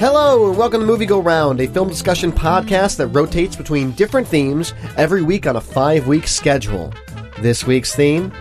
Hello, 0.00 0.48
and 0.48 0.56
welcome 0.56 0.80
to 0.80 0.86
Movie 0.86 1.04
Go 1.04 1.20
Round, 1.20 1.60
a 1.60 1.66
film 1.68 1.90
discussion 1.90 2.32
podcast 2.32 2.96
that 2.96 3.08
rotates 3.08 3.54
between 3.54 3.90
different 3.90 4.26
themes 4.26 4.72
every 4.96 5.20
week 5.20 5.46
on 5.46 5.56
a 5.56 5.60
five 5.60 6.06
week 6.06 6.26
schedule. 6.26 6.90
This 7.40 7.66
week's 7.66 7.94
theme 7.94 8.32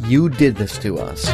You 0.00 0.28
Did 0.28 0.56
This 0.56 0.76
to 0.76 0.98
Us. 0.98 1.24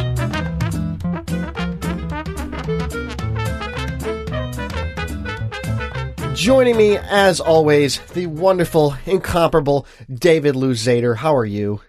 Joining 6.33 6.77
me, 6.77 6.95
as 6.95 7.41
always, 7.41 7.99
the 8.13 8.27
wonderful, 8.27 8.95
incomparable 9.05 9.85
David 10.09 10.55
Luzader. 10.55 11.17
How 11.17 11.35
are 11.35 11.45
you? 11.45 11.81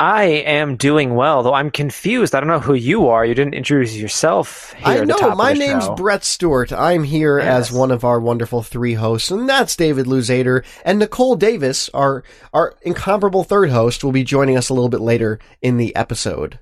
I 0.00 0.24
am 0.24 0.76
doing 0.76 1.16
well, 1.16 1.42
though 1.42 1.54
I'm 1.54 1.72
confused. 1.72 2.32
I 2.34 2.38
don't 2.40 2.48
know 2.48 2.60
who 2.60 2.74
you 2.74 3.08
are. 3.08 3.26
You 3.26 3.34
didn't 3.34 3.54
introduce 3.54 3.96
yourself. 3.96 4.72
Here 4.74 5.02
I 5.02 5.04
know. 5.04 5.34
My 5.34 5.52
name's 5.54 5.86
show. 5.86 5.94
Brett 5.96 6.22
Stewart. 6.24 6.72
I'm 6.72 7.02
here 7.02 7.40
as 7.40 7.72
one 7.72 7.90
of 7.90 8.04
our 8.04 8.20
wonderful 8.20 8.62
three 8.62 8.94
hosts, 8.94 9.32
and 9.32 9.48
that's 9.48 9.74
David 9.74 10.06
Luzader. 10.06 10.64
And 10.84 11.00
Nicole 11.00 11.34
Davis, 11.34 11.90
our 11.92 12.22
our 12.54 12.74
incomparable 12.82 13.42
third 13.42 13.70
host, 13.70 14.04
will 14.04 14.12
be 14.12 14.22
joining 14.24 14.56
us 14.56 14.68
a 14.68 14.74
little 14.74 14.88
bit 14.88 15.00
later 15.00 15.40
in 15.62 15.78
the 15.78 15.94
episode. 15.96 16.60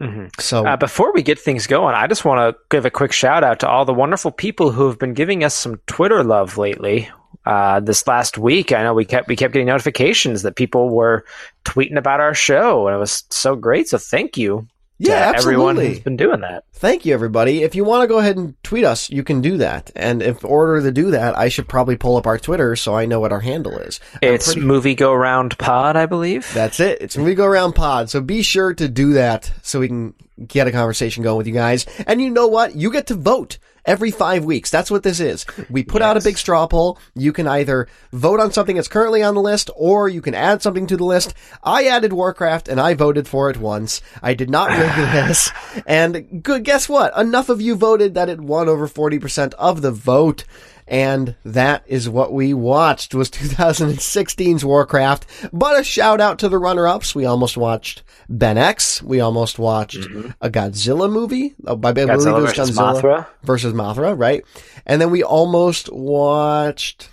Mhm. 0.00 0.30
So 0.40 0.64
Uh, 0.64 0.76
before 0.76 1.12
we 1.12 1.22
get 1.22 1.38
things 1.38 1.66
going, 1.66 1.94
I 1.94 2.06
just 2.06 2.24
want 2.24 2.38
to 2.56 2.58
give 2.70 2.86
a 2.86 2.90
quick 2.90 3.12
shout 3.12 3.44
out 3.44 3.58
to 3.60 3.68
all 3.68 3.84
the 3.84 3.92
wonderful 3.92 4.30
people 4.30 4.70
who 4.70 4.86
have 4.86 4.98
been 4.98 5.12
giving 5.12 5.44
us 5.44 5.54
some 5.54 5.80
Twitter 5.86 6.22
love 6.24 6.56
lately. 6.56 7.10
Uh, 7.44 7.80
this 7.80 8.06
last 8.06 8.36
week, 8.36 8.72
I 8.72 8.82
know 8.82 8.92
we 8.94 9.04
kept 9.06 9.26
we 9.28 9.36
kept 9.36 9.52
getting 9.54 9.68
notifications 9.68 10.42
that 10.42 10.54
people 10.56 10.90
were 10.90 11.24
tweeting 11.64 11.96
about 11.96 12.20
our 12.20 12.34
show, 12.34 12.86
and 12.88 12.94
it 12.94 12.98
was 12.98 13.24
so 13.30 13.56
great. 13.56 13.88
So 13.88 13.96
thank 13.96 14.36
you, 14.36 14.66
to 15.02 15.08
yeah, 15.08 15.32
everyone 15.34 15.76
who's 15.76 16.00
been 16.00 16.16
doing 16.18 16.40
that. 16.42 16.64
Thank 16.74 17.06
you, 17.06 17.14
everybody. 17.14 17.62
If 17.62 17.74
you 17.74 17.84
want 17.84 18.02
to 18.02 18.06
go 18.06 18.18
ahead 18.18 18.36
and 18.36 18.54
tweet 18.62 18.84
us, 18.84 19.08
you 19.08 19.22
can 19.24 19.40
do 19.40 19.56
that. 19.58 19.90
And 19.96 20.20
in 20.22 20.36
order 20.44 20.82
to 20.82 20.92
do 20.92 21.12
that, 21.12 21.38
I 21.38 21.48
should 21.48 21.68
probably 21.68 21.96
pull 21.96 22.16
up 22.16 22.26
our 22.26 22.38
Twitter 22.38 22.76
so 22.76 22.94
I 22.94 23.06
know 23.06 23.18
what 23.18 23.32
our 23.32 23.40
handle 23.40 23.78
is. 23.78 23.98
I'm 24.22 24.34
It's 24.34 24.52
pretty- 24.52 24.66
Movie 24.66 24.94
Go 24.94 25.14
Round 25.14 25.56
Pod, 25.58 25.96
I 25.96 26.06
believe. 26.06 26.52
That's 26.52 26.80
it. 26.80 26.98
It's 27.00 27.16
Movie 27.16 27.34
Go 27.34 27.46
Around 27.46 27.72
Pod. 27.74 28.10
So 28.10 28.20
be 28.20 28.42
sure 28.42 28.74
to 28.74 28.88
do 28.88 29.14
that 29.14 29.50
so 29.62 29.80
we 29.80 29.88
can 29.88 30.14
get 30.46 30.66
a 30.66 30.72
conversation 30.72 31.22
going 31.22 31.38
with 31.38 31.46
you 31.46 31.54
guys. 31.54 31.86
And 32.06 32.20
you 32.20 32.30
know 32.30 32.46
what? 32.46 32.74
You 32.74 32.92
get 32.92 33.06
to 33.08 33.14
vote 33.14 33.58
every 33.84 34.10
five 34.10 34.44
weeks. 34.44 34.70
That's 34.70 34.90
what 34.90 35.02
this 35.02 35.18
is. 35.18 35.46
We 35.70 35.82
put 35.82 36.02
out 36.02 36.16
a 36.18 36.20
big 36.20 36.36
straw 36.36 36.66
poll. 36.66 36.98
You 37.14 37.32
can 37.32 37.46
either 37.46 37.88
vote 38.12 38.38
on 38.38 38.52
something 38.52 38.76
that's 38.76 38.88
currently 38.88 39.22
on 39.22 39.34
the 39.34 39.40
list 39.40 39.70
or 39.74 40.08
you 40.08 40.20
can 40.20 40.34
add 40.34 40.62
something 40.62 40.86
to 40.88 40.96
the 40.96 41.04
list. 41.04 41.34
I 41.64 41.86
added 41.86 42.12
Warcraft 42.12 42.68
and 42.68 42.80
I 42.80 42.94
voted 42.94 43.26
for 43.26 43.48
it 43.48 43.56
once. 43.56 44.02
I 44.22 44.34
did 44.34 44.50
not 44.50 44.70
rig 44.78 44.94
this. 44.94 45.50
And 45.86 46.42
good, 46.42 46.64
guess 46.64 46.88
what? 46.88 47.16
Enough 47.16 47.48
of 47.48 47.62
you 47.62 47.74
voted 47.76 48.14
that 48.14 48.28
it 48.28 48.40
won 48.40 48.68
over 48.68 48.86
40% 48.86 49.54
of 49.54 49.80
the 49.80 49.90
vote. 49.90 50.44
And 50.90 51.36
that 51.44 51.84
is 51.86 52.08
what 52.08 52.32
we 52.32 52.54
watched 52.54 53.14
was 53.14 53.30
2016's 53.30 54.64
Warcraft. 54.64 55.26
But 55.52 55.78
a 55.80 55.84
shout 55.84 56.20
out 56.20 56.38
to 56.40 56.48
the 56.48 56.58
runner-ups. 56.58 57.14
We 57.14 57.26
almost 57.26 57.56
watched 57.56 58.02
Ben 58.28 58.56
X. 58.58 59.02
We 59.02 59.20
almost 59.20 59.58
watched 59.58 59.98
a 60.40 60.48
Godzilla 60.50 61.10
movie. 61.10 61.54
Oh, 61.66 61.76
by 61.76 61.90
I 61.90 61.92
believe 61.92 62.08
it 62.08 62.12
Mm-hmm. 62.12 62.28
Godzilla 62.28 62.46
versus 62.46 62.70
Godzilla 62.78 63.02
Mothra. 63.02 63.26
versus 63.42 63.72
Mothra, 63.74 64.18
right? 64.18 64.42
And 64.86 65.00
then 65.00 65.10
we 65.10 65.22
almost 65.22 65.92
watched 65.92 67.10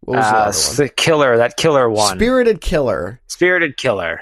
what 0.00 0.16
was 0.18 0.74
the 0.76 0.82
Uh, 0.82 0.86
the 0.86 0.88
killer, 0.88 1.36
that 1.36 1.56
killer 1.56 1.90
one, 1.90 2.16
Spirited 2.16 2.60
Killer. 2.60 3.20
Spirited 3.26 3.76
Killer. 3.76 4.20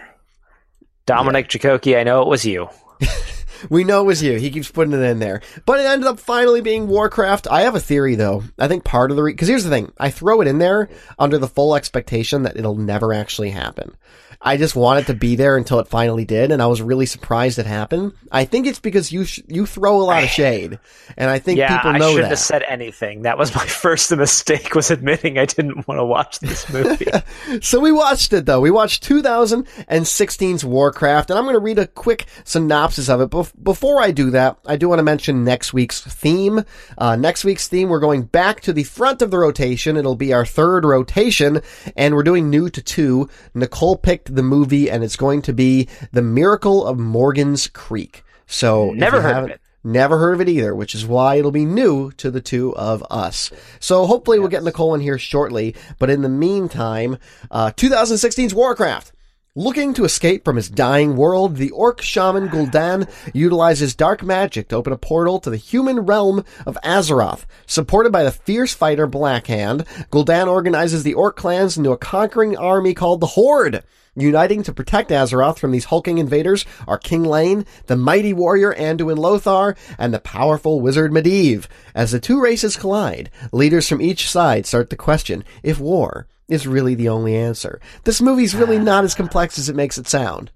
Dominic 1.06 1.48
Jacoki, 1.48 1.96
I 1.98 2.02
know 2.04 2.22
it 2.22 2.28
was 2.28 2.44
you. 2.44 2.68
We 3.68 3.84
know 3.84 4.00
it 4.02 4.06
was 4.06 4.22
you. 4.22 4.38
He 4.38 4.50
keeps 4.50 4.70
putting 4.70 4.92
it 4.94 5.00
in 5.00 5.18
there. 5.18 5.40
But 5.66 5.80
it 5.80 5.86
ended 5.86 6.06
up 6.08 6.20
finally 6.20 6.60
being 6.60 6.88
Warcraft. 6.88 7.48
I 7.50 7.62
have 7.62 7.74
a 7.74 7.80
theory 7.80 8.14
though. 8.14 8.44
I 8.58 8.68
think 8.68 8.84
part 8.84 9.10
of 9.10 9.16
the 9.16 9.22
re- 9.22 9.34
cuz 9.34 9.48
here's 9.48 9.64
the 9.64 9.70
thing. 9.70 9.92
I 9.98 10.10
throw 10.10 10.40
it 10.40 10.48
in 10.48 10.58
there 10.58 10.88
under 11.18 11.38
the 11.38 11.48
full 11.48 11.74
expectation 11.74 12.42
that 12.42 12.56
it'll 12.56 12.76
never 12.76 13.12
actually 13.12 13.50
happen. 13.50 13.96
I 14.40 14.56
just 14.56 14.76
wanted 14.76 15.06
to 15.08 15.14
be 15.14 15.34
there 15.36 15.56
until 15.56 15.80
it 15.80 15.88
finally 15.88 16.24
did 16.24 16.52
and 16.52 16.62
I 16.62 16.66
was 16.66 16.80
really 16.80 17.06
surprised 17.06 17.58
it 17.58 17.66
happened. 17.66 18.12
I 18.30 18.44
think 18.44 18.66
it's 18.66 18.78
because 18.78 19.10
you 19.10 19.24
sh- 19.24 19.40
you 19.48 19.66
throw 19.66 20.00
a 20.00 20.04
lot 20.04 20.22
of 20.22 20.28
shade 20.28 20.78
and 21.16 21.28
I 21.28 21.38
think 21.38 21.58
yeah, 21.58 21.76
people 21.76 21.90
I 21.90 21.98
know 21.98 22.10
shouldn't 22.10 22.24
that. 22.24 22.28
have 22.30 22.38
said 22.38 22.62
anything. 22.68 23.22
That 23.22 23.36
was 23.36 23.54
my 23.54 23.64
first 23.66 24.14
mistake. 24.16 24.74
Was 24.74 24.90
admitting 24.90 25.38
I 25.38 25.44
didn't 25.46 25.88
want 25.88 25.98
to 25.98 26.04
watch 26.04 26.38
this 26.40 26.72
movie. 26.72 27.06
So 27.62 27.80
we 27.80 27.90
watched 27.92 28.32
it 28.32 28.46
though. 28.46 28.60
We 28.60 28.70
watched 28.70 29.02
2016's 29.08 30.64
Warcraft, 30.64 31.30
and 31.30 31.38
I'm 31.38 31.44
going 31.44 31.54
to 31.54 31.60
read 31.60 31.78
a 31.78 31.86
quick 31.86 32.26
synopsis 32.44 33.08
of 33.08 33.20
it. 33.20 33.30
Bef- 33.30 33.52
before 33.62 34.00
I 34.00 34.10
do 34.10 34.30
that, 34.30 34.58
I 34.66 34.76
do 34.76 34.88
want 34.88 34.98
to 34.98 35.02
mention 35.04 35.44
next 35.44 35.72
week's 35.72 36.00
theme. 36.02 36.64
Uh, 36.96 37.16
next 37.16 37.44
week's 37.44 37.68
theme, 37.68 37.88
we're 37.88 38.00
going 38.00 38.22
back 38.22 38.60
to 38.62 38.72
the 38.72 38.84
front 38.84 39.22
of 39.22 39.30
the 39.30 39.38
rotation. 39.38 39.96
It'll 39.96 40.14
be 40.16 40.32
our 40.32 40.44
third 40.46 40.84
rotation, 40.84 41.62
and 41.96 42.14
we're 42.14 42.22
doing 42.22 42.50
new 42.50 42.68
to 42.70 42.82
two. 42.82 43.28
Nicole 43.54 43.96
picked 43.96 44.27
the 44.34 44.42
movie, 44.42 44.90
and 44.90 45.02
it's 45.02 45.16
going 45.16 45.42
to 45.42 45.52
be 45.52 45.88
The 46.12 46.22
Miracle 46.22 46.86
of 46.86 46.98
Morgan's 46.98 47.66
Creek. 47.68 48.24
So 48.46 48.92
Never 48.92 49.20
heard 49.20 49.44
of 49.44 49.50
it. 49.50 49.60
Never 49.84 50.18
heard 50.18 50.34
of 50.34 50.40
it 50.40 50.48
either, 50.48 50.74
which 50.74 50.94
is 50.94 51.06
why 51.06 51.36
it'll 51.36 51.52
be 51.52 51.64
new 51.64 52.10
to 52.12 52.30
the 52.30 52.40
two 52.40 52.74
of 52.76 53.02
us. 53.10 53.50
So 53.78 54.06
hopefully 54.06 54.38
we'll 54.38 54.48
get 54.48 54.64
Nicole 54.64 54.94
in 54.94 55.00
here 55.00 55.18
shortly. 55.18 55.74
But 55.98 56.10
in 56.10 56.22
the 56.22 56.28
meantime, 56.28 57.18
uh, 57.50 57.70
2016's 57.76 58.54
Warcraft. 58.54 59.12
Looking 59.54 59.92
to 59.94 60.04
escape 60.04 60.44
from 60.44 60.54
his 60.54 60.68
dying 60.68 61.16
world, 61.16 61.56
the 61.56 61.70
orc 61.70 62.00
shaman 62.00 62.48
Gul'dan 62.48 63.08
utilizes 63.34 63.96
dark 63.96 64.22
magic 64.22 64.68
to 64.68 64.76
open 64.76 64.92
a 64.92 64.96
portal 64.96 65.40
to 65.40 65.50
the 65.50 65.56
human 65.56 66.00
realm 66.00 66.44
of 66.64 66.78
Azeroth. 66.84 67.44
Supported 67.66 68.12
by 68.12 68.22
the 68.22 68.30
fierce 68.30 68.72
fighter 68.72 69.08
Blackhand, 69.08 69.84
Gul'dan 70.10 70.46
organizes 70.46 71.02
the 71.02 71.14
orc 71.14 71.36
clans 71.36 71.76
into 71.76 71.90
a 71.90 71.98
conquering 71.98 72.56
army 72.56 72.94
called 72.94 73.20
the 73.20 73.26
Horde. 73.26 73.82
Uniting 74.20 74.62
to 74.64 74.72
protect 74.72 75.10
Azeroth 75.10 75.58
from 75.58 75.70
these 75.70 75.86
hulking 75.86 76.18
invaders 76.18 76.64
are 76.86 76.98
King 76.98 77.24
Llane, 77.24 77.64
the 77.86 77.96
mighty 77.96 78.32
warrior 78.32 78.74
Anduin 78.74 79.16
Lothar, 79.16 79.76
and 79.98 80.12
the 80.12 80.18
powerful 80.20 80.80
wizard 80.80 81.12
Medivh. 81.12 81.66
As 81.94 82.12
the 82.12 82.20
two 82.20 82.40
races 82.40 82.76
collide, 82.76 83.30
leaders 83.52 83.88
from 83.88 84.02
each 84.02 84.28
side 84.28 84.66
start 84.66 84.90
to 84.90 84.96
question 84.96 85.44
if 85.62 85.78
war 85.78 86.26
is 86.48 86.66
really 86.66 86.94
the 86.94 87.08
only 87.08 87.36
answer. 87.36 87.80
This 88.04 88.20
movie's 88.20 88.54
really 88.54 88.78
not 88.90 89.04
as 89.04 89.14
complex 89.14 89.58
as 89.58 89.68
it 89.68 89.76
makes 89.76 89.98
it 89.98 90.08
sound. 90.08 90.50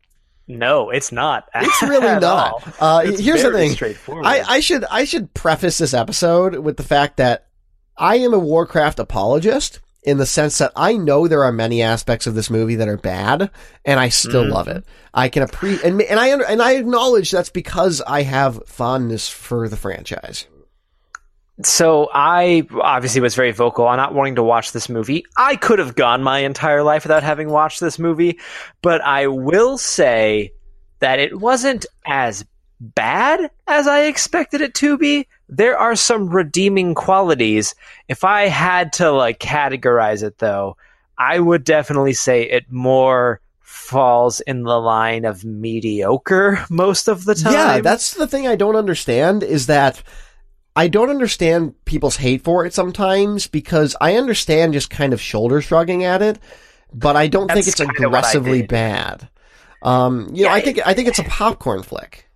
no, 0.49 0.91
it's 0.91 1.13
not. 1.13 1.49
It's 1.55 1.83
really 1.83 2.19
not. 2.21 2.63
Uh, 2.81 3.03
It's 3.05 3.21
here's 3.21 3.43
the 3.43 3.53
thing. 3.53 3.71
straightforward. 3.71 4.27
I, 4.27 4.43
I 4.57 4.61
should 4.61 4.85
I 4.91 5.05
should 5.05 5.33
preface 5.35 5.79
this 5.79 5.95
episode 5.95 6.57
with 6.57 6.77
the 6.79 6.83
fact 6.83 7.19
that 7.19 7.47
I 7.97 8.17
am 8.17 8.35
a 8.35 8.39
Warcraft 8.39 8.99
apologist 8.99 9.79
in 10.03 10.19
the 10.19 10.27
sense 10.27 10.59
that 10.59 10.73
I 10.75 10.97
know 10.97 11.29
there 11.29 11.45
are 11.45 11.53
many 11.53 11.83
aspects 11.83 12.27
of 12.27 12.35
this 12.35 12.51
movie 12.51 12.75
that 12.77 12.89
are 12.89 12.97
bad, 12.97 13.51
and 13.85 14.01
I 14.01 14.09
still 14.09 14.43
Mm-hmm. 14.43 14.53
love 14.53 14.69
it. 14.69 14.85
I 15.15 15.29
can 15.29 15.43
appreciate 15.43 15.85
and 15.89 16.01
and 16.03 16.19
I 16.19 16.33
under- 16.33 16.45
and 16.47 16.61
I 16.63 16.73
acknowledge 16.73 17.31
that's 17.31 17.51
because 17.51 18.01
I 18.07 18.23
have 18.23 18.67
fondness 18.67 19.29
for 19.29 19.69
the 19.69 19.77
franchise. 19.77 20.47
So 21.63 22.09
I 22.13 22.67
obviously 22.81 23.21
was 23.21 23.35
very 23.35 23.53
vocal 23.53 23.87
on 23.87 23.99
not 23.99 24.15
wanting 24.15 24.37
to 24.37 24.43
watch 24.43 24.73
this 24.73 24.89
movie. 24.89 25.25
I 25.37 25.55
could 25.57 25.79
have 25.79 25.95
gone 25.95 26.23
my 26.23 26.39
entire 26.41 26.83
life 26.83 27.05
without 27.05 27.23
having 27.23 27.51
watched 27.51 27.79
this 27.79 27.99
movie, 27.99 28.41
but 28.81 29.01
I 29.03 29.27
will 29.29 29.77
say 29.79 30.53
that 31.01 31.19
it 31.21 31.39
wasn't 31.39 31.85
as 32.07 32.45
bad 32.83 33.51
as 33.67 33.87
I 33.87 34.05
expected 34.05 34.61
it 34.61 34.75
to 34.75 34.99
be. 34.99 35.29
There 35.49 35.79
are 35.79 35.95
some 35.95 36.29
redeeming 36.29 36.95
qualities. 36.95 37.75
If 38.09 38.25
I 38.25 38.49
had 38.49 38.93
to 38.95 39.11
like 39.13 39.39
categorize 39.39 40.23
it 40.23 40.39
though, 40.39 40.77
I 41.17 41.39
would 41.39 41.65
definitely 41.65 42.15
say 42.15 42.43
it 42.43 42.71
more 42.71 43.41
falls 43.61 44.41
in 44.41 44.65
the 44.65 44.81
line 44.81 45.25
of 45.25 45.45
mediocre 45.45 46.65
most 46.71 47.09
of 47.09 47.25
the 47.25 47.35
time. 47.35 47.53
Yeah, 47.53 47.81
that's 47.81 48.15
the 48.15 48.27
thing 48.27 48.47
I 48.47 48.57
don't 48.57 48.77
understand 48.77 49.43
is 49.43 49.67
that 49.67 50.03
I 50.75 50.89
don't 50.89 51.11
understand 51.11 51.75
people's 51.85 52.17
hate 52.17 52.43
for 52.43 52.65
it 52.65 52.75
sometimes 52.75 53.47
because 53.47 53.95
I 54.01 54.17
understand 54.17 54.73
just 54.73 54.91
kind 54.91 55.13
of 55.13 55.21
shoulder 55.21 55.61
shrugging 55.61 56.05
at 56.05 56.23
it, 56.23 56.39
but 56.93 57.15
I 57.15 57.29
don't 57.29 57.51
think 57.51 57.67
it's 57.67 57.77
kinda 57.77 57.93
what 57.93 58.03
I 58.03 58.07
aggressively 58.07 58.63
bad. 58.63 59.29
Um, 59.83 60.31
you 60.33 60.45
know, 60.45 60.51
I 60.51 60.61
think 60.61 60.81
I 60.87 60.95
think 60.95 61.09
it's 61.09 61.19
a 61.19 61.25
popcorn 61.25 61.83
flick. 61.83 62.27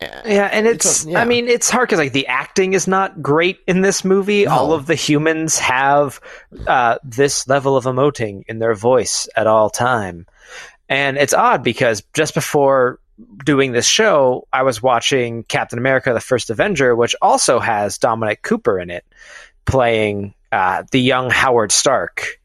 Yeah, 0.00 0.48
and 0.52 0.66
it's, 0.66 1.04
a- 1.04 1.10
yeah. 1.10 1.20
I 1.20 1.24
mean, 1.24 1.48
it's 1.48 1.70
hard 1.70 1.88
because 1.88 1.98
like 1.98 2.12
the 2.12 2.28
acting 2.28 2.72
is 2.72 2.86
not 2.86 3.20
great 3.20 3.58
in 3.66 3.80
this 3.80 4.04
movie. 4.04 4.44
No. 4.44 4.52
All 4.52 4.72
of 4.72 4.86
the 4.86 4.94
humans 4.94 5.58
have 5.58 6.20
uh, 6.66 6.98
this 7.02 7.48
level 7.48 7.76
of 7.76 7.84
emoting 7.84 8.44
in 8.48 8.58
their 8.60 8.74
voice 8.74 9.28
at 9.34 9.46
all 9.48 9.70
time, 9.70 10.26
and 10.88 11.18
it's 11.18 11.34
odd 11.34 11.64
because 11.64 12.04
just 12.14 12.34
before 12.34 13.00
doing 13.44 13.72
this 13.72 13.86
show, 13.88 14.46
I 14.52 14.62
was 14.62 14.80
watching 14.80 15.42
Captain 15.42 15.78
America: 15.80 16.12
The 16.14 16.20
First 16.20 16.50
Avenger, 16.50 16.94
which 16.94 17.16
also 17.20 17.58
has 17.58 17.98
Dominic 17.98 18.42
Cooper 18.42 18.78
in 18.78 18.90
it, 18.90 19.04
playing 19.64 20.34
uh, 20.52 20.84
the 20.92 21.00
young 21.00 21.28
Howard 21.30 21.72
Stark. 21.72 22.37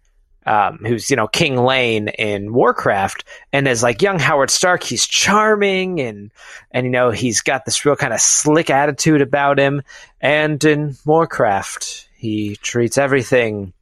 Um, 0.45 0.79
who's 0.79 1.09
you 1.09 1.15
know 1.15 1.27
King 1.27 1.55
Llane 1.55 2.09
in 2.09 2.53
Warcraft, 2.53 3.23
and 3.53 3.67
as 3.67 3.81
like 3.83 4.01
young 4.01 4.19
Howard 4.19 4.49
Stark, 4.49 4.83
he's 4.83 5.07
charming 5.07 6.01
and 6.01 6.31
and 6.71 6.85
you 6.85 6.91
know 6.91 7.11
he's 7.11 7.41
got 7.41 7.65
this 7.65 7.85
real 7.85 7.95
kind 7.95 8.13
of 8.13 8.19
slick 8.19 8.69
attitude 8.69 9.21
about 9.21 9.59
him. 9.59 9.81
And 10.19 10.63
in 10.63 10.97
Warcraft, 11.05 12.09
he 12.15 12.57
treats 12.57 12.97
everything 12.97 13.73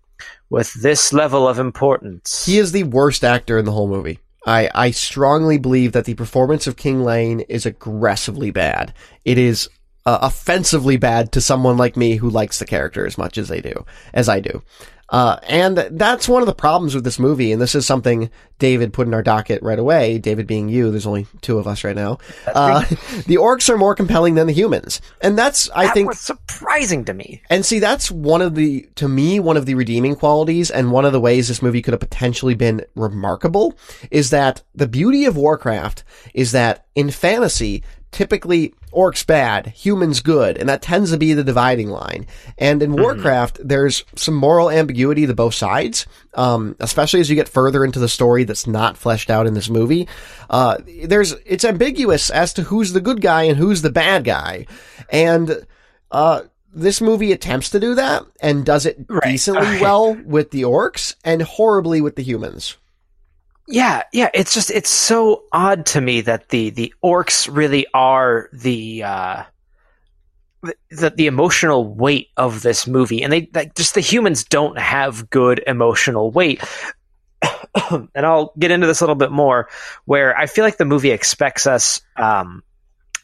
with 0.49 0.73
this 0.73 1.13
level 1.13 1.47
of 1.47 1.59
importance. 1.59 2.45
He 2.45 2.57
is 2.57 2.71
the 2.71 2.83
worst 2.83 3.23
actor 3.23 3.57
in 3.57 3.65
the 3.65 3.71
whole 3.71 3.87
movie. 3.87 4.19
I, 4.45 4.69
I 4.73 4.91
strongly 4.91 5.57
believe 5.57 5.91
that 5.93 6.05
the 6.05 6.15
performance 6.15 6.67
of 6.67 6.75
King 6.75 7.03
Llane 7.03 7.41
is 7.41 7.65
aggressively 7.65 8.51
bad. 8.51 8.93
It 9.23 9.37
is 9.37 9.69
uh, 10.05 10.19
offensively 10.21 10.97
bad 10.97 11.31
to 11.33 11.41
someone 11.41 11.77
like 11.77 11.95
me 11.95 12.15
who 12.15 12.29
likes 12.29 12.59
the 12.59 12.65
character 12.65 13.05
as 13.05 13.17
much 13.17 13.37
as 13.37 13.49
they 13.49 13.61
do, 13.61 13.85
as 14.13 14.27
I 14.27 14.39
do. 14.39 14.63
Uh, 15.11 15.37
and 15.43 15.77
that's 15.91 16.27
one 16.29 16.41
of 16.41 16.45
the 16.45 16.55
problems 16.55 16.95
with 16.95 17.03
this 17.03 17.19
movie, 17.19 17.51
and 17.51 17.61
this 17.61 17.75
is 17.75 17.85
something 17.85 18.29
David 18.59 18.93
put 18.93 19.07
in 19.07 19.13
our 19.13 19.21
docket 19.21 19.61
right 19.61 19.77
away. 19.77 20.17
David 20.17 20.47
being 20.47 20.69
you, 20.69 20.89
there's 20.89 21.05
only 21.05 21.27
two 21.41 21.59
of 21.59 21.67
us 21.67 21.83
right 21.83 21.95
now. 21.95 22.17
Uh, 22.53 22.81
the 23.27 23.37
orcs 23.37 23.69
are 23.69 23.77
more 23.77 23.95
compelling 23.95 24.35
than 24.35 24.45
the 24.45 24.53
humans, 24.53 24.99
and 25.21 25.37
that's 25.37 25.69
I 25.73 25.85
that 25.85 25.93
think 25.93 26.09
was 26.09 26.19
surprising 26.19 27.05
to 27.05 27.13
me. 27.13 27.41
and 27.49 27.65
see, 27.65 27.79
that's 27.79 28.11
one 28.11 28.41
of 28.41 28.55
the, 28.55 28.89
to 28.95 29.07
me, 29.07 29.39
one 29.39 29.57
of 29.57 29.65
the 29.65 29.75
redeeming 29.75 30.15
qualities 30.15 30.69
and 30.69 30.91
one 30.91 31.05
of 31.05 31.13
the 31.13 31.19
ways 31.19 31.47
this 31.47 31.61
movie 31.61 31.81
could 31.81 31.93
have 31.93 32.01
potentially 32.01 32.53
been 32.55 32.85
remarkable 32.95 33.73
is 34.11 34.31
that 34.31 34.61
the 34.75 34.87
beauty 34.87 35.25
of 35.25 35.37
Warcraft 35.37 36.03
is 36.33 36.51
that 36.51 36.85
in 36.93 37.09
fantasy, 37.09 37.83
typically 38.11 38.73
orcs 38.93 39.25
bad, 39.25 39.67
humans 39.67 40.21
good, 40.21 40.57
and 40.57 40.67
that 40.69 40.81
tends 40.81 41.11
to 41.11 41.17
be 41.17 41.33
the 41.33 41.43
dividing 41.43 41.89
line. 41.89 42.25
And 42.57 42.83
in 42.83 42.93
Warcraft, 42.95 43.59
there's 43.63 44.03
some 44.15 44.35
moral 44.35 44.69
ambiguity 44.69 45.25
to 45.27 45.33
both 45.33 45.53
sides, 45.53 46.05
um, 46.33 46.75
especially 46.79 47.19
as 47.21 47.29
you 47.29 47.35
get 47.35 47.49
further 47.49 47.83
into 47.85 47.99
the 47.99 48.09
story 48.09 48.43
that's 48.43 48.67
not 48.67 48.97
fleshed 48.97 49.29
out 49.29 49.47
in 49.47 49.53
this 49.53 49.69
movie. 49.69 50.07
Uh, 50.49 50.77
there's, 51.05 51.31
it's 51.45 51.65
ambiguous 51.65 52.29
as 52.29 52.53
to 52.53 52.63
who's 52.63 52.93
the 52.93 53.01
good 53.01 53.21
guy 53.21 53.43
and 53.43 53.57
who's 53.57 53.81
the 53.81 53.89
bad 53.91 54.23
guy. 54.23 54.65
And, 55.09 55.65
uh, 56.11 56.41
this 56.73 57.01
movie 57.01 57.33
attempts 57.33 57.69
to 57.71 57.81
do 57.81 57.95
that 57.95 58.23
and 58.41 58.65
does 58.65 58.85
it 58.85 58.97
Right. 59.09 59.23
decently 59.23 59.65
Alright. 59.65 59.81
well 59.81 60.13
with 60.25 60.51
the 60.51 60.61
orcs 60.61 61.15
and 61.25 61.41
horribly 61.41 61.99
with 61.99 62.15
the 62.15 62.23
humans. 62.23 62.77
Yeah, 63.67 64.03
yeah, 64.11 64.29
it's 64.33 64.53
just 64.53 64.71
it's 64.71 64.89
so 64.89 65.43
odd 65.51 65.85
to 65.87 66.01
me 66.01 66.21
that 66.21 66.49
the 66.49 66.71
the 66.71 66.93
orcs 67.03 67.53
really 67.53 67.85
are 67.93 68.49
the 68.51 69.03
uh 69.03 69.43
the, 70.91 71.09
the, 71.09 71.25
emotional 71.25 71.91
weight 71.91 72.29
of 72.37 72.61
this 72.61 72.85
movie 72.85 73.23
and 73.23 73.33
they 73.33 73.49
like 73.51 73.73
just 73.73 73.95
the 73.95 74.01
humans 74.01 74.43
don't 74.43 74.77
have 74.77 75.29
good 75.29 75.63
emotional 75.65 76.31
weight. 76.31 76.61
and 77.91 78.09
I'll 78.25 78.53
get 78.59 78.69
into 78.69 78.85
this 78.85 79.01
a 79.01 79.03
little 79.03 79.15
bit 79.15 79.31
more 79.31 79.69
where 80.05 80.37
I 80.37 80.45
feel 80.45 80.63
like 80.63 80.77
the 80.77 80.85
movie 80.85 81.11
expects 81.11 81.65
us 81.65 82.01
um 82.17 82.63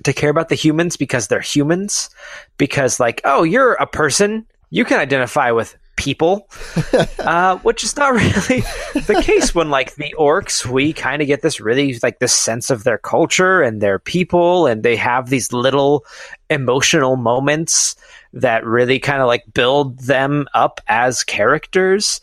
to 0.03 0.13
care 0.13 0.29
about 0.29 0.49
the 0.49 0.55
humans 0.55 0.97
because 0.97 1.27
they're 1.27 1.41
humans 1.41 2.09
because 2.57 2.99
like 2.99 3.21
oh 3.23 3.43
you're 3.43 3.73
a 3.73 3.87
person 3.87 4.45
you 4.69 4.85
can 4.85 4.99
identify 4.99 5.51
with 5.51 5.75
people. 5.97 6.49
Uh, 7.19 7.57
which 7.57 7.83
is 7.83 7.97
not 7.97 8.13
really 8.13 8.61
the 8.93 9.21
case 9.21 9.53
when 9.53 9.69
like 9.69 9.95
the 9.95 10.15
orcs 10.17 10.65
we 10.65 10.93
kind 10.93 11.21
of 11.21 11.27
get 11.27 11.41
this 11.41 11.59
really 11.59 11.99
like 12.01 12.19
this 12.19 12.33
sense 12.33 12.69
of 12.69 12.85
their 12.85 12.97
culture 12.97 13.61
and 13.61 13.81
their 13.81 13.99
people 13.99 14.65
and 14.65 14.81
they 14.81 14.95
have 14.95 15.29
these 15.29 15.51
little 15.51 16.05
emotional 16.49 17.17
moments 17.17 17.97
that 18.31 18.65
really 18.65 18.97
kind 18.97 19.21
of 19.21 19.27
like 19.27 19.43
build 19.53 19.99
them 19.99 20.47
up 20.53 20.79
as 20.87 21.23
characters. 21.23 22.21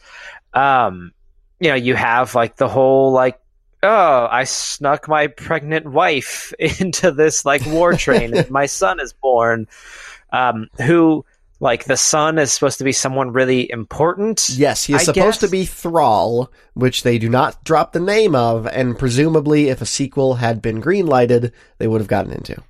Um 0.55 1.13
you 1.61 1.69
know 1.69 1.75
you 1.75 1.95
have 1.95 2.35
like 2.35 2.57
the 2.57 2.69
whole 2.69 3.13
like 3.13 3.39
oh 3.83 4.27
i 4.31 4.45
snuck 4.45 5.07
my 5.07 5.27
pregnant 5.27 5.87
wife 5.87 6.53
into 6.59 7.11
this 7.11 7.45
like 7.45 7.65
war 7.67 7.93
train 7.93 8.35
and 8.35 8.51
my 8.51 8.65
son 8.65 9.01
is 9.01 9.13
born. 9.13 9.67
Um 10.33 10.69
who 10.81 11.27
like 11.65 11.85
the 11.87 11.97
son 11.97 12.39
is 12.39 12.53
supposed 12.53 12.77
to 12.79 12.85
be 12.85 12.93
someone 12.93 13.33
really 13.33 13.69
important 13.71 14.51
Yes, 14.51 14.85
he 14.85 14.93
is 14.93 15.01
I 15.01 15.05
supposed 15.05 15.41
to 15.41 15.49
be 15.49 15.65
Thrall, 15.65 16.53
which 16.75 17.03
they 17.03 17.17
do 17.19 17.31
not 17.31 17.65
drop 17.65 17.93
the 17.93 18.01
name 18.01 18.35
of, 18.37 18.67
and 18.67 18.99
presumably 18.99 19.71
if 19.71 19.81
a 19.81 19.87
sequel 19.87 20.35
had 20.35 20.61
been 20.61 20.83
greenlighted, 20.83 21.53
they 21.79 21.89
would 21.89 22.03
have 22.03 22.09
gotten 22.09 22.33
into. 22.33 22.63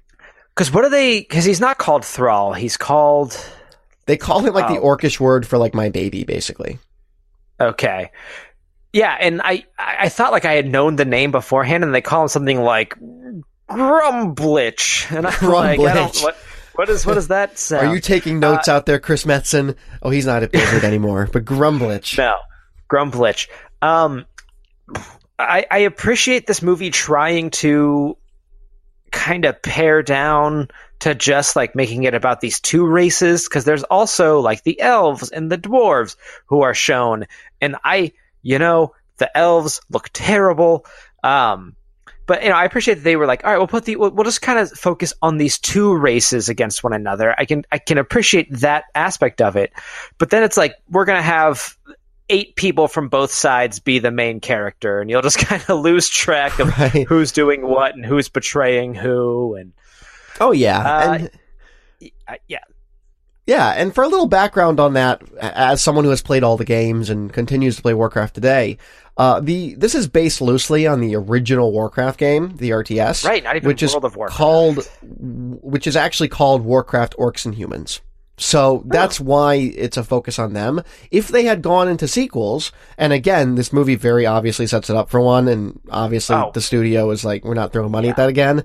Because 0.55 0.73
what 0.73 0.85
are 0.85 0.91
they? 0.91 1.19
Because 1.20 1.44
he's 1.44 1.61
not 1.61 1.76
called 1.79 2.05
Thrall. 2.05 2.52
He's 2.52 2.76
called. 2.76 3.37
They 4.06 4.17
call 4.17 4.41
him 4.41 4.55
like 4.55 4.69
the 4.69 4.79
Oh. 4.81 4.96
orcish 4.96 5.19
word 5.19 5.44
for 5.44 5.58
like 5.58 5.75
my 5.75 5.88
baby, 5.88 6.23
basically. 6.23 6.79
Okay. 7.61 8.12
Yeah, 8.93 9.17
and 9.19 9.43
I 9.43 9.64
I 9.76 10.08
thought 10.08 10.31
like 10.31 10.44
I 10.44 10.52
had 10.52 10.70
known 10.70 10.94
the 10.94 11.05
name 11.05 11.32
beforehand, 11.32 11.82
and 11.82 11.93
they 11.93 12.00
call 12.00 12.23
him 12.23 12.29
something 12.29 12.61
like 12.61 12.96
Grumblich, 13.69 15.11
and 15.11 15.26
I'm 15.26 15.50
like, 15.50 15.81
I 15.81 15.94
don't, 15.94 16.17
what 16.20 16.37
what 16.75 16.88
is 16.88 17.06
what 17.06 17.15
does 17.15 17.29
that 17.29 17.59
sound? 17.59 17.87
Are 17.87 17.94
you 17.94 18.00
taking 18.00 18.41
notes 18.41 18.69
out 18.69 18.87
there, 18.87 18.99
Chris 18.99 19.25
Metzen? 19.25 19.76
Oh, 20.03 20.11
he's 20.11 20.26
not 20.26 20.43
at 20.43 20.53
Blizzard 20.53 20.85
anymore, 20.85 21.29
but 21.32 21.44
Grumblich. 21.44 22.19
No, 22.19 22.37
Grumblich. 22.91 23.49
Um, 23.82 24.26
I, 25.38 25.67
I 25.71 25.79
appreciate 25.79 26.47
this 26.47 26.62
movie 26.62 26.91
trying 26.91 27.50
to 27.50 28.17
kind 29.11 29.44
of 29.44 29.62
pare 29.62 30.03
down 30.03 30.69
to 31.00 31.15
just 31.15 31.55
like 31.56 31.75
making 31.75 32.05
it 32.05 32.15
about 32.15 32.41
these 32.41 32.61
two 32.61 32.87
races 32.87 33.44
because 33.44 33.65
there's 33.65 33.85
also 33.85 34.41
like 34.41 34.62
the 34.65 34.81
elves 34.81 35.31
and 35.31 35.50
the 35.50 35.59
dwarves 35.59 36.17
who 36.47 36.62
are 36.62 36.75
shown, 36.75 37.27
and 37.61 37.77
I, 37.85 38.12
you 38.43 38.59
know, 38.59 38.94
the 39.19 39.37
elves 39.37 39.81
look 39.91 40.11
terrible. 40.12 40.87
Um, 41.23 41.77
but 42.26 42.43
you 42.43 42.49
know, 42.49 42.56
I 42.56 42.65
appreciate 42.65 42.94
that 42.97 43.05
they 43.05 43.17
were 43.17 43.26
like, 43.26 43.44
all 43.44 43.50
right, 43.50 43.59
we'll 43.59 43.67
put 43.67 43.85
the 43.85 43.97
we'll, 43.97 44.11
we'll 44.11 44.25
just 44.25 44.43
kind 44.43 44.59
of 44.59 44.71
focus 44.71 45.12
on 45.23 45.37
these 45.38 45.59
two 45.59 45.94
races 45.94 46.49
against 46.49 46.82
one 46.82 46.93
another. 46.93 47.35
I 47.38 47.44
can 47.44 47.65
I 47.73 47.79
can 47.79 47.99
appreciate 47.99 48.50
that 48.61 48.85
aspect 48.94 49.41
of 49.43 49.56
it, 49.56 49.73
but 50.19 50.31
then 50.31 50.43
it's 50.43 50.56
like 50.56 50.75
we're 50.91 51.05
gonna 51.05 51.23
have 51.23 51.76
eight 52.31 52.56
people 52.56 52.88
from 52.88 53.09
both 53.09 53.31
sides 53.31 53.81
be 53.81 53.99
the 53.99 54.11
main 54.11 54.41
character, 54.41 55.00
and 55.00 55.11
you'll 55.11 55.21
just 55.23 55.38
kind 55.47 55.62
of 55.69 55.81
lose 55.81 56.09
track 56.09 56.59
of 56.59 56.69
Right. 56.79 57.06
who's 57.06 57.32
doing 57.32 57.67
what 57.67 57.94
and 57.94 58.05
who's 58.05 58.29
betraying 58.29 58.94
who, 58.94 59.55
and 59.56 59.73
Oh 60.41 60.53
yeah, 60.53 60.81
Uh, 60.81 61.19
and 62.00 62.11
yeah, 62.49 62.59
yeah, 63.46 63.70
and 63.70 63.94
for 63.94 64.05
a 64.05 64.08
little 64.08 64.26
background 64.26 64.81
on 64.81 64.94
that, 64.94 65.23
as 65.38 65.82
someone 65.82 66.05
who 66.05 66.11
has 66.11 66.23
played 66.23 66.43
all 66.43 66.56
the 66.56 66.64
games 66.64 67.11
and 67.11 67.32
continues 67.32 67.76
to 67.76 67.82
play 67.82 67.94
Warcraft 67.94 68.35
today, 68.35 68.79
uh, 69.17 69.41
the 69.41 69.75
this 69.75 69.94
is 69.94 70.08
based 70.08 70.41
loosely 70.41 70.87
on 70.87 71.00
the 71.00 71.14
original 71.14 71.70
Warcraft 71.70 72.19
game, 72.19 72.56
the 72.56 72.70
RTS, 72.70 73.25
right. 73.25 73.44
Not 73.44 73.56
even 73.56 73.69
which 73.69 73.82
is 73.82 73.93
World 73.93 74.06
of 74.06 74.17
Warcraft. 74.17 74.38
called, 74.38 74.88
which 75.02 75.87
is 75.87 75.94
actually 75.96 76.29
called 76.29 76.63
Warcraft 76.63 77.17
Orcs 77.17 77.44
and 77.44 77.55
Humans. 77.55 78.01
So 78.36 78.82
that's 78.86 79.20
why 79.20 79.55
it's 79.55 79.96
a 79.96 80.03
focus 80.03 80.41
on 80.41 80.55
them. 80.55 80.82
If 81.12 81.29
they 81.29 81.44
had 81.44 81.62
gone 81.62 81.86
into 81.86 82.08
sequels, 82.08 82.72
and 82.98 83.12
again, 83.12 83.55
this 83.55 83.72
movie 83.72 83.94
very 83.94 84.26
obviously 84.26 84.67
sets 84.67 84.91
it 84.91 84.96
up 84.96 85.08
for 85.08 85.20
one, 85.20 85.46
and 85.46 85.79
obviously 85.88 86.34
Oh. 86.34 86.50
the 86.53 86.60
studio 86.60 87.10
is 87.10 87.24
like, 87.24 87.44
we're 87.44 87.55
not 87.55 87.72
throwing 87.72 87.93
money 87.93 88.08
at 88.08 88.17
that 88.17 88.29
again. 88.29 88.64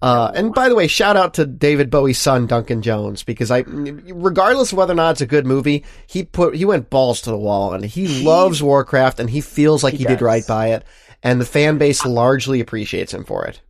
Uh, 0.00 0.30
and 0.34 0.54
by 0.54 0.68
the 0.68 0.76
way, 0.76 0.86
shout 0.86 1.16
out 1.16 1.34
to 1.34 1.46
David 1.46 1.90
Bowie's 1.90 2.18
son, 2.20 2.46
Duncan 2.46 2.80
Jones, 2.80 3.24
because 3.24 3.50
I, 3.50 3.64
regardless 3.66 4.70
of 4.70 4.78
whether 4.78 4.92
or 4.92 4.96
not 4.96 5.10
it's 5.12 5.20
a 5.20 5.26
good 5.26 5.46
movie, 5.46 5.84
he 6.06 6.22
put, 6.22 6.54
he 6.54 6.64
went 6.64 6.88
balls 6.88 7.20
to 7.22 7.30
the 7.30 7.36
wall, 7.38 7.72
and 7.72 7.84
he 7.84 8.22
loves 8.22 8.62
Warcraft, 8.62 9.18
and 9.18 9.28
he 9.30 9.40
feels 9.40 9.82
like 9.82 9.94
he, 9.94 9.98
He 9.98 10.04
did 10.04 10.22
right 10.22 10.46
by 10.46 10.68
it, 10.68 10.84
and 11.24 11.40
the 11.40 11.44
fan 11.44 11.76
base 11.78 12.06
largely 12.06 12.60
appreciates 12.60 13.12
him 13.12 13.24
for 13.24 13.44
it. 13.46 13.60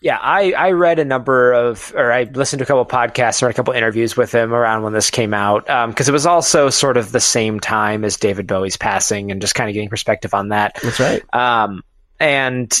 Yeah, 0.00 0.16
I, 0.20 0.52
I 0.52 0.70
read 0.72 1.00
a 1.00 1.04
number 1.04 1.52
of, 1.52 1.92
or 1.96 2.12
I 2.12 2.22
listened 2.22 2.60
to 2.60 2.64
a 2.64 2.66
couple 2.66 2.82
of 2.82 2.88
podcasts 2.88 3.42
or 3.42 3.48
a 3.48 3.54
couple 3.54 3.74
interviews 3.74 4.16
with 4.16 4.32
him 4.32 4.54
around 4.54 4.84
when 4.84 4.92
this 4.92 5.10
came 5.10 5.34
out, 5.34 5.66
because 5.88 6.08
it 6.08 6.12
was 6.12 6.24
also 6.24 6.70
sort 6.70 6.96
of 6.96 7.10
the 7.10 7.20
same 7.20 7.58
time 7.58 8.04
as 8.04 8.16
David 8.16 8.46
Bowie's 8.46 8.76
passing, 8.76 9.32
and 9.32 9.40
just 9.40 9.56
kind 9.56 9.68
of 9.68 9.74
getting 9.74 9.88
perspective 9.88 10.34
on 10.34 10.50
that. 10.50 10.78
That's 10.82 11.00
right. 11.00 11.34
Um, 11.34 11.82
and 12.20 12.72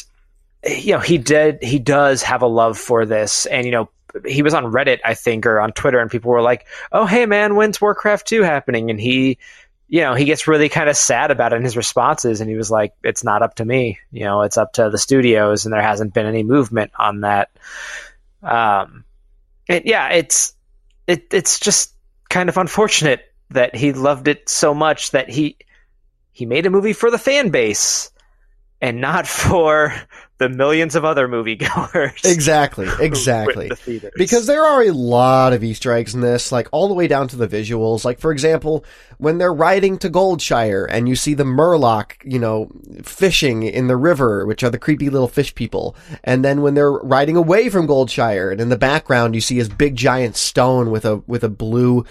you 0.64 0.92
know, 0.92 1.00
he 1.00 1.18
did, 1.18 1.62
he 1.62 1.78
does 1.78 2.22
have 2.22 2.42
a 2.42 2.46
love 2.46 2.78
for 2.78 3.04
this, 3.04 3.46
and 3.46 3.64
you 3.64 3.72
know, 3.72 3.90
he 4.24 4.42
was 4.42 4.54
on 4.54 4.64
Reddit, 4.64 5.00
I 5.04 5.14
think, 5.14 5.44
or 5.44 5.60
on 5.60 5.72
Twitter, 5.72 5.98
and 5.98 6.10
people 6.10 6.30
were 6.30 6.42
like, 6.42 6.66
"Oh, 6.92 7.04
hey 7.04 7.26
man, 7.26 7.56
when's 7.56 7.80
Warcraft 7.80 8.26
two 8.26 8.42
happening?" 8.42 8.90
And 8.90 9.00
he, 9.00 9.38
you 9.88 10.02
know, 10.02 10.14
he 10.14 10.26
gets 10.26 10.46
really 10.46 10.68
kind 10.68 10.90
of 10.90 10.96
sad 10.96 11.30
about 11.30 11.52
it 11.52 11.56
in 11.56 11.64
his 11.64 11.76
responses, 11.76 12.40
and 12.40 12.50
he 12.50 12.56
was 12.56 12.70
like, 12.70 12.92
"It's 13.02 13.24
not 13.24 13.42
up 13.42 13.54
to 13.56 13.64
me, 13.64 13.98
you 14.12 14.24
know, 14.24 14.42
it's 14.42 14.58
up 14.58 14.74
to 14.74 14.90
the 14.90 14.98
studios, 14.98 15.64
and 15.64 15.72
there 15.72 15.82
hasn't 15.82 16.12
been 16.12 16.26
any 16.26 16.42
movement 16.42 16.92
on 16.98 17.22
that." 17.22 17.50
Um, 18.42 19.04
it, 19.66 19.86
yeah, 19.86 20.10
it's 20.10 20.52
it, 21.06 21.32
it's 21.32 21.58
just 21.58 21.94
kind 22.28 22.50
of 22.50 22.58
unfortunate 22.58 23.22
that 23.50 23.74
he 23.74 23.92
loved 23.94 24.28
it 24.28 24.48
so 24.48 24.74
much 24.74 25.12
that 25.12 25.30
he 25.30 25.56
he 26.32 26.44
made 26.44 26.66
a 26.66 26.70
movie 26.70 26.92
for 26.92 27.10
the 27.10 27.18
fan 27.18 27.48
base 27.48 28.10
and 28.80 29.00
not 29.00 29.26
for 29.26 29.94
the 30.38 30.48
millions 30.48 30.94
of 30.94 31.04
other 31.04 31.28
moviegoers. 31.28 32.24
Exactly, 32.24 32.88
exactly. 33.00 33.68
theaters. 33.68 34.12
Because 34.16 34.46
there 34.46 34.64
are 34.64 34.82
a 34.82 34.92
lot 34.92 35.52
of 35.52 35.64
Easter 35.64 35.92
eggs 35.92 36.14
in 36.14 36.20
this, 36.20 36.50
like 36.52 36.68
all 36.72 36.88
the 36.88 36.94
way 36.94 37.08
down 37.08 37.28
to 37.28 37.36
the 37.36 37.48
visuals. 37.48 38.04
Like, 38.04 38.20
for 38.20 38.32
example, 38.32 38.84
when 39.18 39.38
they're 39.38 39.52
riding 39.52 39.98
to 39.98 40.08
Goldshire 40.08 40.86
and 40.88 41.08
you 41.08 41.16
see 41.16 41.34
the 41.34 41.44
Murloc, 41.44 42.12
you 42.22 42.38
know, 42.38 42.70
fishing 43.02 43.64
in 43.64 43.88
the 43.88 43.96
river, 43.96 44.46
which 44.46 44.62
are 44.62 44.70
the 44.70 44.78
creepy 44.78 45.10
little 45.10 45.28
fish 45.28 45.54
people. 45.54 45.96
And 46.22 46.44
then 46.44 46.62
when 46.62 46.74
they're 46.74 46.92
riding 46.92 47.36
away 47.36 47.68
from 47.68 47.88
Goldshire 47.88 48.52
and 48.52 48.60
in 48.60 48.68
the 48.68 48.78
background 48.78 49.34
you 49.34 49.40
see 49.40 49.56
his 49.56 49.68
big 49.68 49.96
giant 49.96 50.36
stone 50.36 50.90
with 50.90 51.04
a, 51.04 51.16
with 51.26 51.42
a 51.42 51.48
blue, 51.48 52.04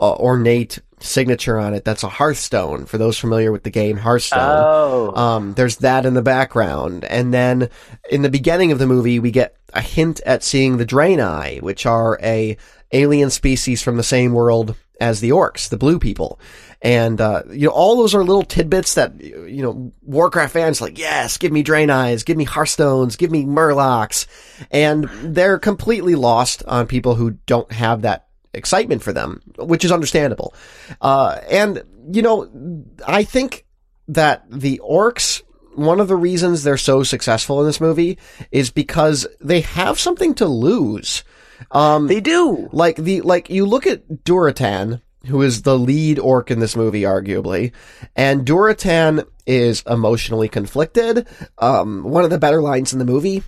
uh, 0.00 0.14
ornate 0.14 0.80
signature 1.04 1.58
on 1.58 1.74
it. 1.74 1.84
That's 1.84 2.02
a 2.02 2.08
Hearthstone 2.08 2.86
for 2.86 2.98
those 2.98 3.18
familiar 3.18 3.52
with 3.52 3.62
the 3.62 3.70
game 3.70 3.96
Hearthstone. 3.96 4.40
oh, 4.40 5.12
Um, 5.14 5.54
there's 5.54 5.76
that 5.76 6.06
in 6.06 6.14
the 6.14 6.22
background. 6.22 7.04
And 7.04 7.32
then 7.32 7.68
in 8.10 8.22
the 8.22 8.30
beginning 8.30 8.72
of 8.72 8.78
the 8.78 8.86
movie, 8.86 9.18
we 9.18 9.30
get 9.30 9.56
a 9.72 9.80
hint 9.80 10.20
at 10.24 10.42
seeing 10.42 10.76
the 10.76 10.86
Draenei, 10.86 11.60
which 11.62 11.86
are 11.86 12.18
a 12.22 12.56
alien 12.92 13.30
species 13.30 13.82
from 13.82 13.96
the 13.96 14.02
same 14.02 14.32
world 14.32 14.76
as 15.00 15.20
the 15.20 15.30
orcs, 15.30 15.68
the 15.68 15.76
blue 15.76 15.98
people. 15.98 16.38
And, 16.80 17.20
uh, 17.20 17.42
you 17.50 17.66
know, 17.66 17.72
all 17.72 17.96
those 17.96 18.14
are 18.14 18.22
little 18.22 18.42
tidbits 18.42 18.94
that, 18.94 19.18
you 19.20 19.62
know, 19.62 19.92
Warcraft 20.02 20.52
fans 20.52 20.80
like, 20.82 20.98
yes, 20.98 21.38
give 21.38 21.50
me 21.50 21.64
Draenei's, 21.64 22.24
give 22.24 22.36
me 22.36 22.44
Hearthstones, 22.44 23.16
give 23.16 23.30
me 23.30 23.44
Murlocs. 23.44 24.26
And 24.70 25.08
they're 25.22 25.58
completely 25.58 26.14
lost 26.14 26.62
on 26.66 26.86
people 26.86 27.14
who 27.14 27.32
don't 27.46 27.72
have 27.72 28.02
that 28.02 28.23
excitement 28.54 29.02
for 29.02 29.12
them, 29.12 29.40
which 29.58 29.84
is 29.84 29.92
understandable. 29.92 30.54
Uh, 31.00 31.40
and, 31.50 31.82
you 32.10 32.22
know, 32.22 32.84
I 33.06 33.24
think 33.24 33.64
that 34.08 34.44
the 34.50 34.80
orcs, 34.84 35.42
one 35.74 36.00
of 36.00 36.08
the 36.08 36.16
reasons 36.16 36.62
they're 36.62 36.76
so 36.76 37.02
successful 37.02 37.60
in 37.60 37.66
this 37.66 37.80
movie 37.80 38.18
is 38.50 38.70
because 38.70 39.26
they 39.40 39.60
have 39.60 39.98
something 39.98 40.34
to 40.34 40.46
lose. 40.46 41.24
Um, 41.70 42.06
they 42.06 42.20
do. 42.20 42.68
like 42.72 42.96
the, 42.96 43.20
like 43.22 43.50
you 43.50 43.66
look 43.66 43.86
at 43.86 44.06
Durotan, 44.08 45.00
who 45.26 45.42
is 45.42 45.62
the 45.62 45.78
lead 45.78 46.18
orc 46.18 46.50
in 46.50 46.60
this 46.60 46.76
movie, 46.76 47.02
arguably, 47.02 47.72
and 48.14 48.46
Durotan 48.46 49.26
is 49.46 49.82
emotionally 49.88 50.48
conflicted. 50.48 51.26
Um, 51.58 52.02
one 52.02 52.24
of 52.24 52.30
the 52.30 52.38
better 52.38 52.60
lines 52.60 52.92
in 52.92 52.98
the 52.98 53.04
movie 53.04 53.42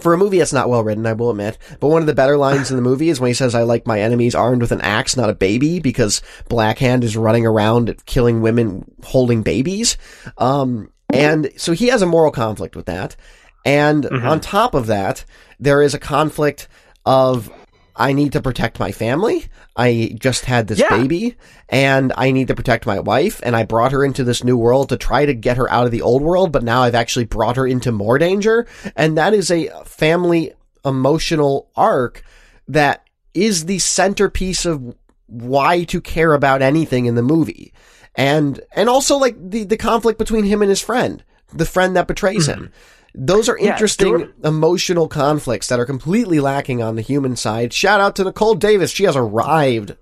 for 0.00 0.12
a 0.12 0.18
movie 0.18 0.38
that's 0.38 0.52
not 0.52 0.68
well 0.68 0.82
written, 0.82 1.06
I 1.06 1.12
will 1.12 1.30
admit, 1.30 1.58
but 1.80 1.88
one 1.88 2.02
of 2.02 2.06
the 2.06 2.14
better 2.14 2.36
lines 2.36 2.70
in 2.70 2.76
the 2.76 2.82
movie 2.82 3.08
is 3.08 3.20
when 3.20 3.28
he 3.28 3.34
says, 3.34 3.54
I 3.54 3.62
like 3.62 3.86
my 3.86 4.00
enemies 4.00 4.34
armed 4.34 4.60
with 4.60 4.72
an 4.72 4.80
axe, 4.80 5.16
not 5.16 5.30
a 5.30 5.34
baby, 5.34 5.78
because 5.78 6.22
Blackhand 6.50 7.04
is 7.04 7.16
running 7.16 7.46
around 7.46 8.04
killing 8.04 8.40
women 8.40 8.84
holding 9.04 9.42
babies. 9.42 9.96
Um, 10.38 10.90
and 11.12 11.50
so 11.56 11.72
he 11.72 11.86
has 11.88 12.02
a 12.02 12.06
moral 12.06 12.32
conflict 12.32 12.74
with 12.74 12.86
that. 12.86 13.16
And 13.64 14.06
on 14.06 14.40
top 14.40 14.74
of 14.74 14.86
that, 14.86 15.24
there 15.58 15.82
is 15.82 15.94
a 15.94 15.98
conflict 15.98 16.68
of, 17.04 17.50
I 17.94 18.12
need 18.12 18.32
to 18.32 18.42
protect 18.42 18.78
my 18.78 18.92
family. 18.92 19.46
I 19.76 20.16
just 20.18 20.46
had 20.46 20.68
this 20.68 20.78
Yeah. 20.78 20.88
baby 20.88 21.36
and 21.68 22.12
I 22.16 22.30
need 22.30 22.48
to 22.48 22.54
protect 22.54 22.86
my 22.86 22.98
wife 22.98 23.40
and 23.42 23.54
I 23.54 23.64
brought 23.64 23.92
her 23.92 24.04
into 24.04 24.24
this 24.24 24.42
new 24.42 24.56
world 24.56 24.88
to 24.88 24.96
try 24.96 25.26
to 25.26 25.34
get 25.34 25.58
her 25.58 25.70
out 25.70 25.84
of 25.84 25.90
the 25.90 26.02
old 26.02 26.22
world, 26.22 26.50
but 26.50 26.62
now 26.62 26.82
I've 26.82 26.94
actually 26.94 27.26
brought 27.26 27.56
her 27.56 27.66
into 27.66 27.92
more 27.92 28.18
danger. 28.18 28.66
And 28.96 29.18
that 29.18 29.34
is 29.34 29.50
a 29.50 29.68
family 29.84 30.54
emotional 30.84 31.68
arc 31.76 32.22
that 32.68 33.06
is 33.34 33.66
the 33.66 33.78
centerpiece 33.78 34.64
of 34.64 34.96
why 35.26 35.84
to 35.84 36.00
care 36.00 36.32
about 36.32 36.62
anything 36.62 37.04
in 37.06 37.14
the 37.14 37.22
movie. 37.22 37.74
And, 38.14 38.58
and 38.74 38.88
also 38.88 39.18
like 39.18 39.36
the, 39.38 39.64
the 39.64 39.76
conflict 39.76 40.18
between 40.18 40.44
him 40.44 40.62
and 40.62 40.70
his 40.70 40.80
friend, 40.80 41.22
the 41.52 41.66
friend 41.66 41.96
that 41.96 42.06
betrays 42.06 42.48
mm-hmm. 42.48 42.64
him. 42.64 42.72
Those 43.18 43.48
are 43.48 43.56
interesting 43.56 44.18
Dur- 44.18 44.32
emotional 44.44 45.08
conflicts 45.08 45.68
that 45.68 45.80
are 45.80 45.86
completely 45.86 46.38
lacking 46.38 46.82
on 46.82 46.96
the 46.96 47.02
human 47.02 47.34
side. 47.34 47.72
Shout 47.72 48.00
out 48.00 48.14
to 48.16 48.24
Nicole 48.24 48.54
Davis. 48.54 48.90
She 48.90 49.04
has 49.04 49.16
arrived. 49.16 49.96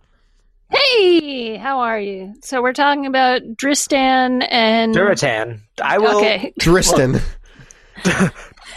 Hey, 0.69 1.57
how 1.57 1.79
are 1.81 2.01
you? 2.01 2.35
So 2.43 2.61
we're 2.61 2.73
talking 2.73 3.07
about 3.07 3.43
Dristan 3.57 4.43
and 4.43 4.95
Durotan. 4.95 5.61
I 5.81 5.99
will. 5.99 6.17
Okay, 6.19 6.53
Dristan. 6.59 7.21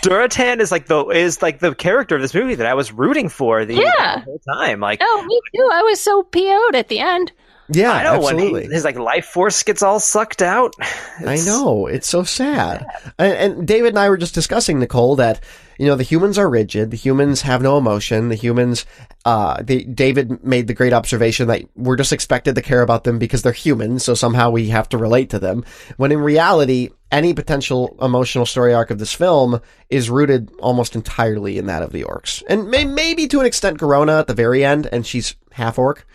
Durotan 0.03 0.59
is 0.59 0.71
like 0.71 0.85
the 0.85 1.05
is 1.07 1.41
like 1.41 1.59
the 1.59 1.73
character 1.73 2.15
of 2.15 2.21
this 2.21 2.33
movie 2.33 2.55
that 2.55 2.67
I 2.67 2.75
was 2.75 2.91
rooting 2.91 3.29
for 3.29 3.65
the, 3.65 3.73
Yeah. 3.75 4.17
the 4.17 4.21
whole 4.21 4.41
time. 4.53 4.79
Like 4.79 4.99
oh, 5.01 5.25
me 5.27 5.41
too. 5.55 5.69
I 5.73 5.81
was 5.81 5.99
so 5.99 6.21
PO'd 6.23 6.75
at 6.75 6.87
the 6.87 6.99
end. 6.99 7.31
Yeah, 7.69 7.91
I 7.91 8.03
know 8.03 8.21
when 8.21 8.35
absolutely. 8.35 8.67
he, 8.67 8.73
his 8.73 8.85
like 8.85 8.97
life 8.97 9.25
force 9.25 9.63
gets 9.63 9.81
all 9.81 9.99
sucked 9.99 10.41
out. 10.41 10.73
I 11.19 11.37
know. 11.45 11.87
It's 11.87 12.07
so 12.07 12.23
sad. 12.23 12.85
And, 13.17 13.33
and 13.33 13.67
David 13.67 13.89
and 13.89 13.99
I 13.99 14.09
were 14.09 14.17
just 14.17 14.33
discussing, 14.33 14.79
Nicole, 14.79 15.17
that, 15.17 15.43
you 15.77 15.85
know, 15.85 15.95
the 15.95 16.03
humans 16.03 16.37
are 16.37 16.49
rigid. 16.49 16.91
The 16.91 16.97
humans 16.97 17.41
have 17.41 17.61
no 17.61 17.77
emotion. 17.77 18.29
The 18.29 18.35
humans, 18.35 18.85
uh, 19.25 19.61
the, 19.61 19.83
David 19.83 20.43
made 20.43 20.67
the 20.67 20.73
great 20.73 20.93
observation 20.93 21.47
that 21.49 21.63
we're 21.75 21.97
just 21.97 22.13
expected 22.13 22.55
to 22.55 22.61
care 22.61 22.81
about 22.81 23.03
them 23.03 23.19
because 23.19 23.41
they're 23.41 23.51
humans. 23.51 24.05
So 24.05 24.13
somehow 24.13 24.49
we 24.49 24.69
have 24.69 24.87
to 24.89 24.97
relate 24.97 25.29
to 25.31 25.39
them. 25.39 25.65
When 25.97 26.13
in 26.13 26.19
reality, 26.19 26.91
any 27.11 27.33
potential 27.33 27.97
emotional 28.01 28.45
story 28.45 28.73
arc 28.73 28.91
of 28.91 28.99
this 28.99 29.13
film 29.13 29.61
is 29.89 30.09
rooted 30.09 30.51
almost 30.59 30.95
entirely 30.95 31.57
in 31.57 31.65
that 31.67 31.83
of 31.83 31.91
the 31.91 32.03
orcs. 32.03 32.43
And 32.47 32.69
may, 32.69 32.85
maybe 32.85 33.27
to 33.27 33.39
an 33.41 33.45
extent 33.45 33.77
Garona 33.77 34.19
at 34.19 34.27
the 34.27 34.33
very 34.33 34.63
end, 34.63 34.87
and 34.91 35.05
she's 35.05 35.35
half 35.51 35.77
orc. 35.77 36.05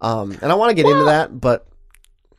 Um, 0.00 0.36
and 0.42 0.52
I 0.52 0.54
want 0.54 0.70
to 0.70 0.74
get 0.74 0.86
into 0.90 1.04
that, 1.04 1.40
but 1.40 1.66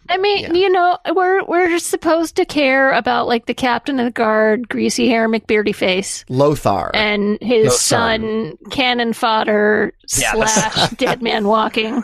I 0.10 0.18
mean, 0.18 0.40
Yeah. 0.40 0.54
you 0.54 0.70
know, 0.70 0.98
we're 1.14 1.44
we're 1.46 1.80
supposed 1.80 2.36
to 2.38 2.46
care 2.46 2.92
about 2.94 3.28
like 3.28 3.46
the 3.46 3.54
captain 3.54 4.00
of 4.00 4.06
the 4.06 4.12
guard, 4.12 4.70
greasy 4.70 5.10
hair, 5.10 5.28
McBeardy 5.28 5.76
face, 5.76 6.24
Lothar. 6.30 6.92
and 6.94 7.38
his 7.42 7.66
No, 7.66 7.72
son, 7.72 8.58
cannon 8.72 9.12
fodder 9.14 9.94
Yeah, 10.18 10.32
slash 10.34 10.90
dead 10.98 11.22
man 11.22 11.48
walking. 11.48 12.04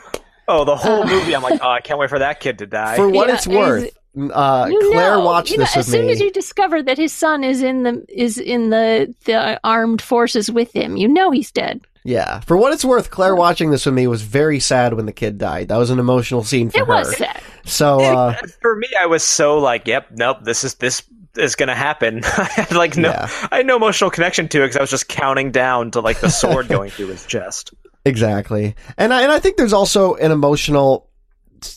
Oh, 0.49 0.65
the 0.65 0.75
whole 0.75 1.03
Uh. 1.03 1.07
movie! 1.07 1.33
I'm 1.33 1.43
like, 1.43 1.61
oh, 1.63 1.69
I 1.69 1.79
can't 1.79 1.97
wait 1.97 2.09
for 2.09 2.19
that 2.19 2.41
kid 2.41 2.59
to 2.59 2.65
die. 2.65 2.97
For 2.97 3.07
what 3.07 3.29
Yeah, 3.29 3.35
it's 3.35 3.47
worth, 3.47 3.89
uh, 4.33 4.65
Claire 4.67 5.11
know, 5.11 5.19
watched 5.25 5.51
you 5.51 5.57
know, 5.59 5.63
this 5.63 5.75
with 5.77 5.85
as 5.85 5.91
soon 5.91 6.07
me. 6.07 6.11
as 6.11 6.19
you 6.19 6.29
discover 6.31 6.83
that 6.83 6.97
his 6.97 7.13
son 7.13 7.45
is 7.45 7.61
in 7.63 7.83
the 7.83 8.03
is 8.09 8.37
in 8.37 8.69
the 8.69 9.15
the 9.23 9.57
armed 9.63 10.01
forces 10.01 10.51
with 10.51 10.73
him, 10.73 10.97
you 10.97 11.07
know 11.07 11.31
he's 11.31 11.51
dead. 11.51 11.79
Yeah. 12.03 12.41
For 12.41 12.57
what 12.57 12.73
it's 12.73 12.83
worth, 12.83 13.09
Claire 13.11 13.35
watching 13.35 13.71
this 13.71 13.85
with 13.85 13.95
me 13.95 14.07
was 14.07 14.21
very 14.21 14.59
sad 14.59 14.93
when 14.93 15.05
the 15.05 15.13
kid 15.13 15.37
died. 15.37 15.69
That 15.69 15.77
was 15.77 15.89
an 15.89 15.99
emotional 15.99 16.43
scene 16.43 16.69
for 16.69 16.79
It 16.81 16.87
her. 16.87 16.93
was 16.93 17.17
sad. 17.17 17.41
So, 17.65 17.99
uh, 18.01 18.35
for 18.61 18.75
me, 18.75 18.87
I 18.99 19.05
was 19.05 19.23
so 19.23 19.57
like, 19.59 19.87
yep, 19.87 20.07
nope, 20.11 20.39
this 20.43 20.63
is 20.63 20.75
this 20.75 21.03
is 21.37 21.55
gonna 21.55 21.75
happen. 21.75 22.21
I 22.37 22.43
had 22.43 22.71
like 22.73 22.97
no, 22.97 23.09
Yeah. 23.09 23.29
I 23.51 23.57
had 23.57 23.65
no 23.65 23.75
emotional 23.77 24.09
connection 24.09 24.47
to 24.49 24.59
it 24.63 24.65
because 24.65 24.77
I 24.77 24.81
was 24.81 24.89
just 24.91 25.07
counting 25.07 25.51
down 25.51 25.91
to 25.91 26.01
like 26.01 26.19
the 26.19 26.29
sword 26.29 26.67
going 26.69 26.89
through 26.91 27.07
his 27.07 27.25
chest. 27.25 27.73
exactly. 28.05 28.75
And 28.97 29.13
I, 29.13 29.21
and 29.23 29.31
I 29.31 29.39
think 29.39 29.55
there's 29.57 29.73
also 29.73 30.15
an 30.15 30.31
emotional 30.31 31.09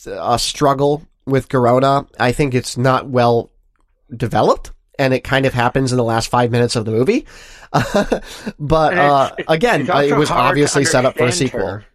uh, 0.05 0.37
struggle 0.37 1.03
with 1.25 1.47
Garona. 1.49 2.07
I 2.19 2.33
think 2.33 2.53
it's 2.53 2.77
not 2.77 3.07
well 3.09 3.51
developed. 4.15 4.71
And 4.99 5.13
it 5.13 5.23
kind 5.23 5.45
of 5.45 5.53
happens 5.53 5.91
in 5.91 5.97
the 5.97 6.03
last 6.03 6.29
five 6.29 6.51
minutes 6.51 6.75
of 6.75 6.85
the 6.85 6.91
movie. 6.91 7.25
but, 7.71 8.91
And 8.93 8.99
uh, 8.99 9.29
it's- 9.37 9.45
again, 9.47 9.81
it's 9.81 10.11
it 10.11 10.17
was 10.17 10.31
obviously 10.31 10.85
set 10.85 11.05
up 11.05 11.17
for 11.17 11.25
a 11.25 11.31
sequel. 11.31 11.65
her. 11.67 11.85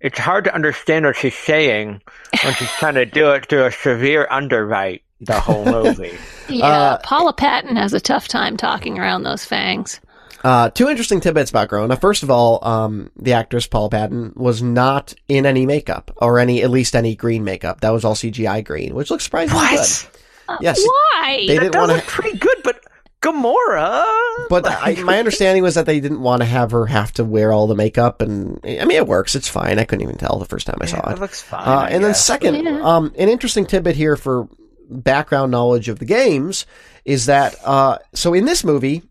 It's 0.00 0.18
hard 0.18 0.44
to 0.44 0.54
understand 0.54 1.04
what 1.04 1.14
she's 1.16 1.36
saying 1.36 2.00
when 2.42 2.54
she's 2.54 2.70
trying 2.72 2.94
to 2.94 3.06
do 3.06 3.30
it 3.32 3.46
through 3.48 3.66
a 3.66 3.70
severe 3.72 4.26
underbite 4.30 5.02
the 5.20 5.38
whole 5.38 5.64
movie. 5.84 6.16
Yeah, 6.48 6.66
Uh, 6.66 6.98
Paula 6.98 7.32
Patton 7.32 7.76
has 7.76 7.92
a 7.92 8.00
tough 8.00 8.26
time 8.26 8.56
talking 8.56 8.98
around 8.98 9.22
those 9.22 9.44
fangs. 9.44 10.00
Uh, 10.42 10.70
two 10.70 10.88
interesting 10.88 11.20
tidbits 11.20 11.50
about 11.50 11.68
Garona. 11.68 12.00
First 12.00 12.24
of 12.24 12.30
all, 12.32 12.58
um, 12.66 13.12
the 13.14 13.34
actress 13.34 13.68
Paul 13.68 13.90
Patton 13.90 14.32
was 14.34 14.60
not 14.60 15.14
in 15.28 15.46
any 15.46 15.66
makeup 15.66 16.10
or 16.16 16.40
any, 16.40 16.64
at 16.64 16.70
least 16.70 16.96
any 16.96 17.14
green 17.14 17.44
makeup. 17.44 17.80
That 17.82 17.90
was 17.90 18.04
all 18.04 18.16
CGI 18.16 18.64
green, 18.64 18.94
which 18.96 19.08
looks 19.08 19.22
surprisingly 19.22 19.62
good. 19.68 19.78
what? 19.78 20.08
Uh, 20.12 20.18
Yes. 20.60 20.80
Why? 20.84 21.44
They 21.46 21.54
That 21.54 21.60
didn't 21.60 21.72
does 21.72 21.88
want 21.88 21.92
look 21.92 22.04
to, 22.04 22.10
pretty 22.10 22.38
good, 22.38 22.58
but 22.64 22.80
Gamora. 23.22 24.04
but 24.48 24.66
I, 24.66 25.00
my 25.02 25.18
understanding 25.20 25.62
was 25.62 25.74
that 25.76 25.86
they 25.86 26.00
didn't 26.00 26.20
want 26.20 26.42
to 26.42 26.46
have 26.46 26.70
her 26.72 26.86
have 26.86 27.12
to 27.14 27.24
wear 27.24 27.52
all 27.52 27.66
the 27.66 27.74
makeup, 27.74 28.20
and 28.20 28.58
I 28.64 28.84
mean 28.84 28.96
it 28.98 29.06
works. 29.06 29.34
It's 29.34 29.48
fine. 29.48 29.78
I 29.78 29.84
couldn't 29.84 30.02
even 30.02 30.16
tell 30.16 30.38
the 30.38 30.44
first 30.44 30.66
time 30.66 30.78
I 30.80 30.86
saw 30.86 30.96
Yeah, 31.04 31.10
it. 31.10 31.16
it 31.16 31.20
looks 31.20 31.40
fine. 31.42 31.66
Uh, 31.66 31.80
I 31.82 31.88
and 31.90 32.04
then 32.04 32.14
second, 32.14 32.64
Yeah. 32.64 32.80
um, 32.82 33.12
an 33.18 33.28
interesting 33.28 33.66
tidbit 33.66 33.96
here 33.96 34.16
for 34.16 34.48
background 34.90 35.50
knowledge 35.52 35.88
of 35.88 35.98
the 35.98 36.04
games 36.04 36.66
is 37.04 37.26
that, 37.26 37.56
uh, 37.64 37.98
so 38.14 38.34
in 38.34 38.44
this 38.44 38.62
movie, 38.64 39.02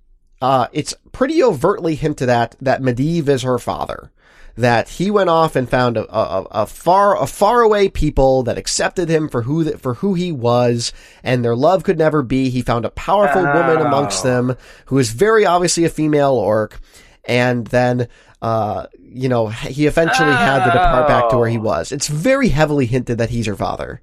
uh, 0.42 0.68
it's 0.74 0.94
pretty 1.12 1.42
overtly 1.44 1.96
hinted 1.96 2.30
at 2.30 2.56
that 2.62 2.82
Medivh 2.82 3.28
is 3.30 3.42
her 3.44 3.58
father. 3.60 4.12
That 4.62 4.90
he 4.90 5.10
went 5.12 5.30
off 5.30 5.56
and 5.56 5.70
found 5.70 5.98
a, 5.98 6.04
a, 6.16 6.42
a 6.52 6.66
far, 6.66 7.22
a 7.22 7.26
far 7.26 7.62
away 7.62 7.90
people 7.90 8.44
that 8.44 8.58
accepted 8.58 9.10
him 9.10 9.28
for 9.30 9.42
who, 9.42 9.64
th- 9.64 9.78
for 9.78 9.96
who 9.96 10.14
he 10.14 10.32
was 10.32 10.94
and 11.24 11.44
their 11.44 11.56
love 11.56 11.84
could 11.84 11.98
never 11.98 12.22
be. 12.22 12.50
He 12.50 12.62
found 12.62 12.86
a 12.86 12.90
powerful 12.92 13.42
woman 13.44 13.78
amongst 13.86 14.24
Oh. 14.26 14.30
them 14.30 14.58
who 14.86 14.98
is 15.00 15.12
very 15.12 15.46
obviously 15.46 15.84
a 15.86 15.90
female 15.90 16.34
orc. 16.34 16.80
And 17.26 17.66
then, 17.68 18.08
uh, 18.42 18.88
you 19.00 19.30
know, 19.30 19.48
he 19.48 19.88
eventually 19.88 20.32
had 20.32 20.60
to 20.66 20.72
depart 20.72 21.08
back 21.08 21.30
to 21.30 21.38
where 21.38 21.50
he 21.50 21.58
Oh. 21.58 21.62
was. 21.62 21.92
It's 21.92 22.08
very 22.08 22.50
heavily 22.50 22.86
hinted 22.86 23.18
that 23.18 23.30
he's 23.30 23.46
her 23.48 23.56
father. 23.56 24.02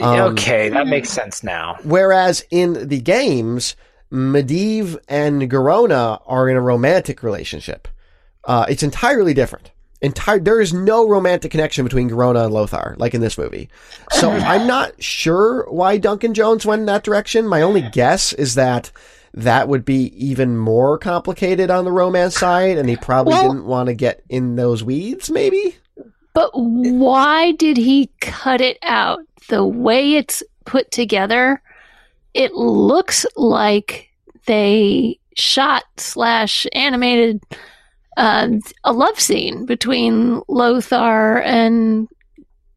Um, 0.00 0.18
okay, 0.32 0.70
that 0.70 0.86
makes 0.86 1.10
sense 1.10 1.42
now. 1.42 1.76
Whereas 1.82 2.42
in 2.50 2.88
the 2.88 3.00
games, 3.00 3.76
Medivh 4.10 4.98
and 5.08 5.42
Garona 5.50 6.20
are 6.26 6.48
in 6.48 6.56
a 6.56 6.60
romantic 6.60 7.22
relationship. 7.22 7.86
Uh, 8.44 8.64
it's 8.68 8.82
entirely 8.82 9.34
different. 9.34 9.69
Entire, 10.02 10.38
there 10.38 10.60
is 10.60 10.72
no 10.72 11.06
romantic 11.06 11.50
connection 11.50 11.84
between 11.84 12.08
Garona 12.08 12.44
and 12.44 12.54
Lothar, 12.54 12.94
like 12.98 13.12
in 13.14 13.20
this 13.20 13.36
movie. 13.36 13.68
So 14.12 14.30
I'm 14.30 14.66
not 14.66 15.02
sure 15.02 15.66
why 15.70 15.98
Duncan 15.98 16.32
Jones 16.34 16.64
went 16.64 16.80
in 16.80 16.86
that 16.86 17.04
direction. 17.04 17.46
My 17.46 17.62
only 17.62 17.82
guess 17.82 18.32
is 18.32 18.54
that 18.54 18.90
that 19.34 19.68
would 19.68 19.84
be 19.84 20.12
even 20.16 20.56
more 20.56 20.98
complicated 20.98 21.70
on 21.70 21.84
the 21.84 21.92
romance 21.92 22.36
side, 22.36 22.78
and 22.78 22.88
he 22.88 22.96
probably 22.96 23.32
Well- 23.34 23.52
didn't 23.52 23.66
want 23.66 23.88
to 23.88 23.94
get 23.94 24.22
in 24.28 24.56
those 24.56 24.82
weeds, 24.82 25.30
maybe? 25.30 25.76
But 26.32 26.50
why 26.54 27.52
did 27.52 27.76
he 27.76 28.10
cut 28.20 28.60
it 28.60 28.78
out? 28.82 29.20
The 29.48 29.64
way 29.66 30.14
it's 30.14 30.42
put 30.64 30.90
together, 30.92 31.60
it 32.34 32.54
looks 32.54 33.26
like 33.36 34.08
they 34.46 35.18
shot 35.36 35.82
slash 35.96 36.66
animated 36.72 37.42
uh, 38.20 38.48
a 38.84 38.92
love 38.92 39.18
scene 39.18 39.64
between 39.66 40.42
Lothar 40.48 41.38
and 41.40 42.08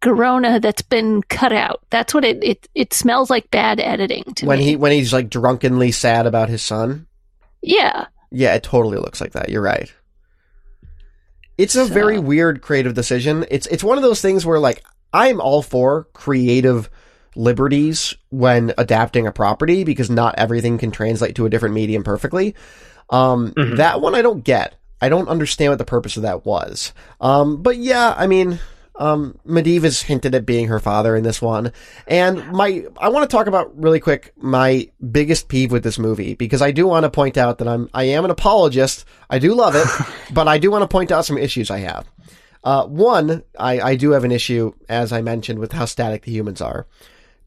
Garona 0.01 0.61
that's 0.61 0.81
been 0.81 1.21
cut 1.23 1.51
out. 1.53 1.81
That's 1.89 2.13
what 2.13 2.25
it 2.25 2.43
it, 2.43 2.67
it 2.75 2.93
smells 2.93 3.29
like 3.29 3.49
bad 3.51 3.79
editing 3.79 4.23
to 4.35 4.45
When 4.45 4.59
me. 4.59 4.65
he, 4.65 4.75
when 4.75 4.91
he's 4.91 5.13
like 5.13 5.29
drunkenly 5.29 5.91
sad 5.91 6.25
about 6.25 6.49
his 6.49 6.61
son? 6.61 7.07
yeah. 7.61 8.07
Yeah, 8.35 8.55
it 8.55 8.63
totally 8.63 8.97
looks 8.97 9.21
like 9.21 9.33
that. 9.33 9.49
You're 9.49 9.61
right. 9.61 9.93
It's 11.57 11.75
a 11.75 11.85
So- 11.87 11.93
very 11.93 12.17
weird 12.19 12.61
creative 12.61 12.93
decision. 12.95 13.45
It's 13.51 13.67
it's 13.67 13.83
one 13.83 13.97
of 13.97 14.03
those 14.03 14.21
things 14.21 14.45
where 14.45 14.59
like 14.59 14.83
I'm 15.13 15.39
all 15.39 15.61
for 15.61 16.07
creative 16.13 16.89
liberties 17.35 18.15
when 18.29 18.73
adapting 18.77 19.27
a 19.27 19.31
property 19.31 19.83
because 19.83 20.09
not 20.09 20.35
everything 20.37 20.77
can 20.77 20.91
translate 20.91 21.35
to 21.35 21.45
a 21.45 21.49
different 21.49 21.75
medium 21.75 22.03
perfectly. 22.03 22.55
Um 23.09 23.51
Mhm. 23.53 23.77
that 23.77 24.01
one 24.01 24.15
I 24.15 24.21
don't 24.23 24.43
get. 24.43 24.75
I 25.03 25.09
don't 25.09 25.27
understand 25.27 25.71
what 25.71 25.79
the 25.79 25.85
purpose 25.85 26.17
of 26.17 26.23
that 26.23 26.45
was. 26.45 26.93
Um 27.19 27.61
but 27.61 27.77
yeah, 27.77 28.13
I 28.17 28.27
mean 28.27 28.59
um, 28.95 29.39
Medivh 29.45 29.83
is 29.83 30.01
hinted 30.03 30.35
at 30.35 30.45
being 30.45 30.67
her 30.67 30.79
father 30.79 31.15
in 31.15 31.23
this 31.23 31.41
one. 31.41 31.71
And 32.07 32.51
my, 32.51 32.85
I 32.97 33.09
want 33.09 33.29
to 33.29 33.35
talk 33.35 33.47
about 33.47 33.77
really 33.81 33.99
quick 33.99 34.33
my 34.37 34.89
biggest 35.11 35.47
peeve 35.47 35.71
with 35.71 35.83
this 35.83 35.97
movie 35.97 36.35
because 36.35 36.61
I 36.61 36.71
do 36.71 36.87
want 36.87 37.03
to 37.03 37.09
point 37.09 37.37
out 37.37 37.57
that 37.57 37.67
I'm, 37.67 37.89
I 37.93 38.03
am 38.03 38.25
an 38.25 38.31
apologist. 38.31 39.05
I 39.29 39.39
do 39.39 39.55
love 39.55 39.75
it, 39.75 39.87
but 40.33 40.47
I 40.47 40.57
do 40.57 40.69
want 40.69 40.83
to 40.83 40.87
point 40.87 41.11
out 41.11 41.25
some 41.25 41.37
issues 41.37 41.71
I 41.71 41.79
have. 41.79 42.07
Uh, 42.63 42.85
one, 42.85 43.43
I, 43.59 43.81
I 43.81 43.95
do 43.95 44.11
have 44.11 44.23
an 44.23 44.31
issue, 44.31 44.73
as 44.87 45.11
I 45.11 45.21
mentioned, 45.21 45.59
with 45.59 45.73
how 45.73 45.85
static 45.85 46.23
the 46.23 46.31
humans 46.31 46.61
are. 46.61 46.87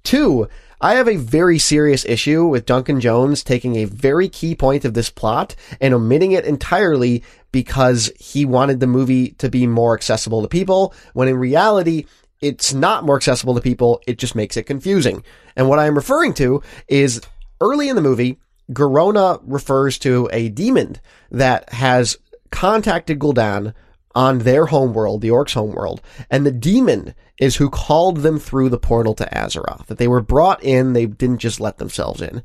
Two, 0.04 0.48
I 0.80 0.96
have 0.96 1.08
a 1.08 1.16
very 1.16 1.58
serious 1.58 2.04
issue 2.04 2.46
with 2.46 2.66
Duncan 2.66 3.00
Jones 3.00 3.42
taking 3.42 3.76
a 3.76 3.86
very 3.86 4.28
key 4.28 4.54
point 4.54 4.84
of 4.84 4.92
this 4.92 5.08
plot 5.08 5.56
and 5.80 5.94
omitting 5.94 6.32
it 6.32 6.44
entirely 6.44 7.22
because 7.50 8.12
he 8.18 8.44
wanted 8.44 8.80
the 8.80 8.86
movie 8.86 9.30
to 9.38 9.48
be 9.48 9.66
more 9.66 9.94
accessible 9.94 10.42
to 10.42 10.48
people, 10.48 10.94
when 11.14 11.28
in 11.28 11.36
reality, 11.36 12.04
it's 12.42 12.74
not 12.74 13.04
more 13.04 13.16
accessible 13.16 13.54
to 13.54 13.62
people, 13.62 14.02
it 14.06 14.18
just 14.18 14.34
makes 14.34 14.58
it 14.58 14.64
confusing. 14.64 15.24
And 15.56 15.68
what 15.68 15.78
I'm 15.78 15.94
referring 15.94 16.34
to 16.34 16.62
is 16.88 17.22
early 17.62 17.88
in 17.88 17.96
the 17.96 18.02
movie, 18.02 18.38
Garona 18.70 19.40
refers 19.44 19.98
to 20.00 20.28
a 20.30 20.50
demon 20.50 20.96
that 21.30 21.72
has 21.72 22.18
contacted 22.50 23.18
Gul'dan 23.18 23.72
on 24.14 24.40
their 24.40 24.66
homeworld, 24.66 25.22
the 25.22 25.28
orcs' 25.28 25.54
homeworld, 25.54 26.02
and 26.30 26.44
the 26.44 26.52
demon 26.52 27.14
is 27.38 27.56
who 27.56 27.68
called 27.68 28.18
them 28.18 28.38
through 28.38 28.68
the 28.68 28.78
portal 28.78 29.14
to 29.14 29.28
Azeroth. 29.32 29.86
That 29.86 29.98
they 29.98 30.08
were 30.08 30.22
brought 30.22 30.62
in, 30.62 30.92
they 30.92 31.06
didn't 31.06 31.38
just 31.38 31.60
let 31.60 31.78
themselves 31.78 32.22
in. 32.22 32.42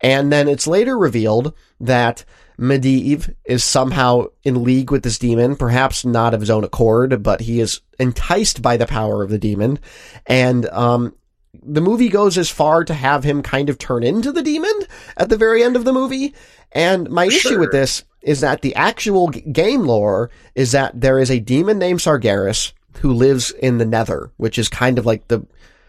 And 0.00 0.32
then 0.32 0.48
it's 0.48 0.66
later 0.66 0.98
revealed 0.98 1.54
that 1.80 2.24
Medivh 2.58 3.34
is 3.44 3.64
somehow 3.64 4.26
in 4.42 4.64
league 4.64 4.90
with 4.90 5.02
this 5.02 5.18
demon, 5.18 5.56
perhaps 5.56 6.04
not 6.04 6.34
of 6.34 6.40
his 6.40 6.50
own 6.50 6.64
accord, 6.64 7.22
but 7.22 7.40
he 7.40 7.60
is 7.60 7.80
enticed 7.98 8.62
by 8.62 8.76
the 8.76 8.86
power 8.86 9.22
of 9.22 9.30
the 9.30 9.38
demon. 9.38 9.78
And, 10.26 10.68
um, 10.70 11.14
the 11.62 11.80
movie 11.80 12.08
goes 12.08 12.38
as 12.38 12.48
far 12.48 12.82
to 12.84 12.94
have 12.94 13.24
him 13.24 13.42
kind 13.42 13.68
of 13.68 13.78
turn 13.78 14.02
into 14.02 14.32
the 14.32 14.42
demon 14.42 14.72
at 15.16 15.28
the 15.28 15.36
very 15.36 15.62
end 15.62 15.76
of 15.76 15.84
the 15.84 15.92
movie. 15.92 16.34
And 16.72 17.10
my 17.10 17.26
issue 17.26 17.58
with 17.58 17.72
this 17.72 18.04
is 18.22 18.40
that 18.40 18.62
the 18.62 18.74
actual 18.74 19.28
g- 19.30 19.40
game 19.42 19.82
lore 19.82 20.30
is 20.54 20.72
that 20.72 20.98
there 20.98 21.18
is 21.18 21.30
a 21.30 21.40
demon 21.40 21.78
named 21.78 22.00
Sargeras 22.00 22.72
who 23.00 23.12
lives 23.12 23.50
in 23.50 23.78
the 23.78 23.86
Nether, 23.86 24.30
which 24.36 24.58
is 24.58 24.68
kind 24.68 24.98
of 24.98 25.06
like 25.06 25.28
the 25.28 25.46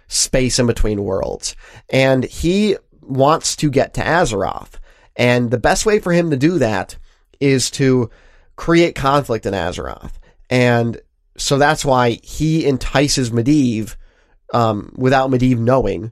space 0.08 0.60
in 0.60 0.68
between 0.68 1.04
worlds. 1.04 1.56
And 1.90 2.24
he 2.24 2.78
wants 3.02 3.56
to 3.58 3.70
get 3.70 3.94
to 3.96 4.02
Azeroth. 4.02 4.74
And 5.16 5.52
the 5.52 5.60
best 5.60 5.86
way 5.86 6.00
for 6.00 6.12
him 6.12 6.32
to 6.32 6.38
do 6.38 6.60
that 6.60 6.98
is 7.40 7.70
to 7.72 8.10
create 8.56 8.96
conflict 8.96 9.46
in 9.46 9.54
Azeroth. 9.54 10.14
And 10.50 11.00
so 11.38 11.58
that's 11.58 11.84
why 11.84 12.20
he 12.24 12.66
entices 12.66 13.32
Medivh, 13.32 13.96
um, 14.54 14.94
without 14.96 15.30
Medivh 15.30 15.58
knowing, 15.58 16.12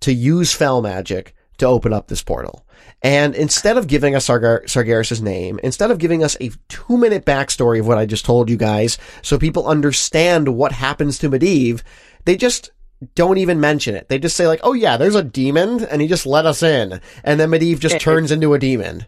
to 0.00 0.12
use 0.12 0.52
fel 0.52 0.80
magic 0.80 1.34
to 1.58 1.66
open 1.66 1.92
up 1.92 2.08
this 2.08 2.22
portal. 2.22 2.64
And 3.02 3.34
instead 3.34 3.76
of 3.76 3.86
giving 3.86 4.14
us 4.14 4.26
Sargar- 4.26 4.64
Sargeras' 4.64 5.22
name, 5.22 5.60
instead 5.62 5.90
of 5.90 5.98
giving 5.98 6.24
us 6.24 6.36
a 6.40 6.50
two 6.68 6.98
minute 6.98 7.24
backstory 7.24 7.80
of 7.80 7.86
what 7.86 7.98
I 7.98 8.06
just 8.06 8.24
told 8.24 8.50
you 8.50 8.56
guys, 8.56 8.98
so 9.22 9.38
people 9.38 9.66
understand 9.66 10.48
what 10.48 10.72
happens 10.72 11.18
to 11.20 11.30
Medivh, 11.30 11.82
they 12.24 12.36
just 12.36 12.70
don't 13.14 13.38
even 13.38 13.60
mention 13.60 13.94
it. 13.94 14.08
They 14.08 14.18
just 14.18 14.36
say 14.36 14.46
like, 14.48 14.60
oh 14.64 14.72
yeah, 14.72 14.96
there's 14.96 15.14
a 15.14 15.22
demon, 15.22 15.84
and 15.84 16.02
he 16.02 16.08
just 16.08 16.26
let 16.26 16.46
us 16.46 16.62
in. 16.62 17.00
And 17.22 17.38
then 17.38 17.50
Medivh 17.50 17.78
just 17.78 17.96
It- 17.96 18.00
turns 18.00 18.32
into 18.32 18.54
a 18.54 18.58
demon. 18.58 19.06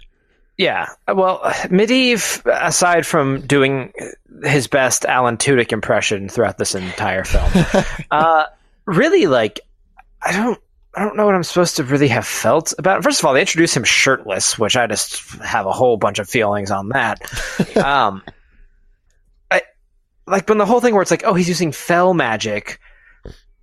Yeah. 0.57 0.89
Well, 1.09 1.41
Medivh, 1.71 2.43
aside 2.47 3.07
from 3.07 3.41
doing 3.47 3.93
his 4.45 4.67
best 4.67 5.07
Alan 5.07 5.39
Tudyk 5.39 5.73
impression 5.73 6.29
throughout 6.29 6.59
this 6.59 6.75
entire 6.75 7.25
film, 7.25 7.51
uh, 8.11 8.45
really 8.85 9.27
like 9.27 9.61
I 10.23 10.33
don't 10.33 10.61
I 10.95 11.05
don't 11.05 11.17
know 11.17 11.25
what 11.27 11.35
I'm 11.37 11.45
supposed 11.45 11.77
to 11.77 11.85
really 11.85 12.09
have 12.09 12.27
felt 12.27 12.75
about. 12.79 12.99
It. 12.99 13.03
First 13.05 13.21
of 13.21 13.27
all, 13.27 13.35
they 13.35 13.41
introduce 13.41 13.77
him 13.77 13.85
shirtless, 13.85 14.59
which 14.59 14.77
I 14.77 14.87
just 14.89 15.21
have 15.41 15.67
a 15.67 15.73
whole 15.73 15.97
bunch 15.97 16.19
of 16.19 16.29
feelings 16.29 16.71
on 16.73 16.89
that. 16.91 17.21
um, 17.77 18.23
I 19.51 19.63
like 20.27 20.49
when 20.49 20.59
the 20.59 20.67
whole 20.67 20.81
thing 20.81 20.95
where 20.95 21.03
it's 21.03 21.11
like, 21.11 21.25
oh, 21.25 21.35
he's 21.35 21.49
using 21.49 21.71
fel 21.73 22.13
magic. 22.15 22.81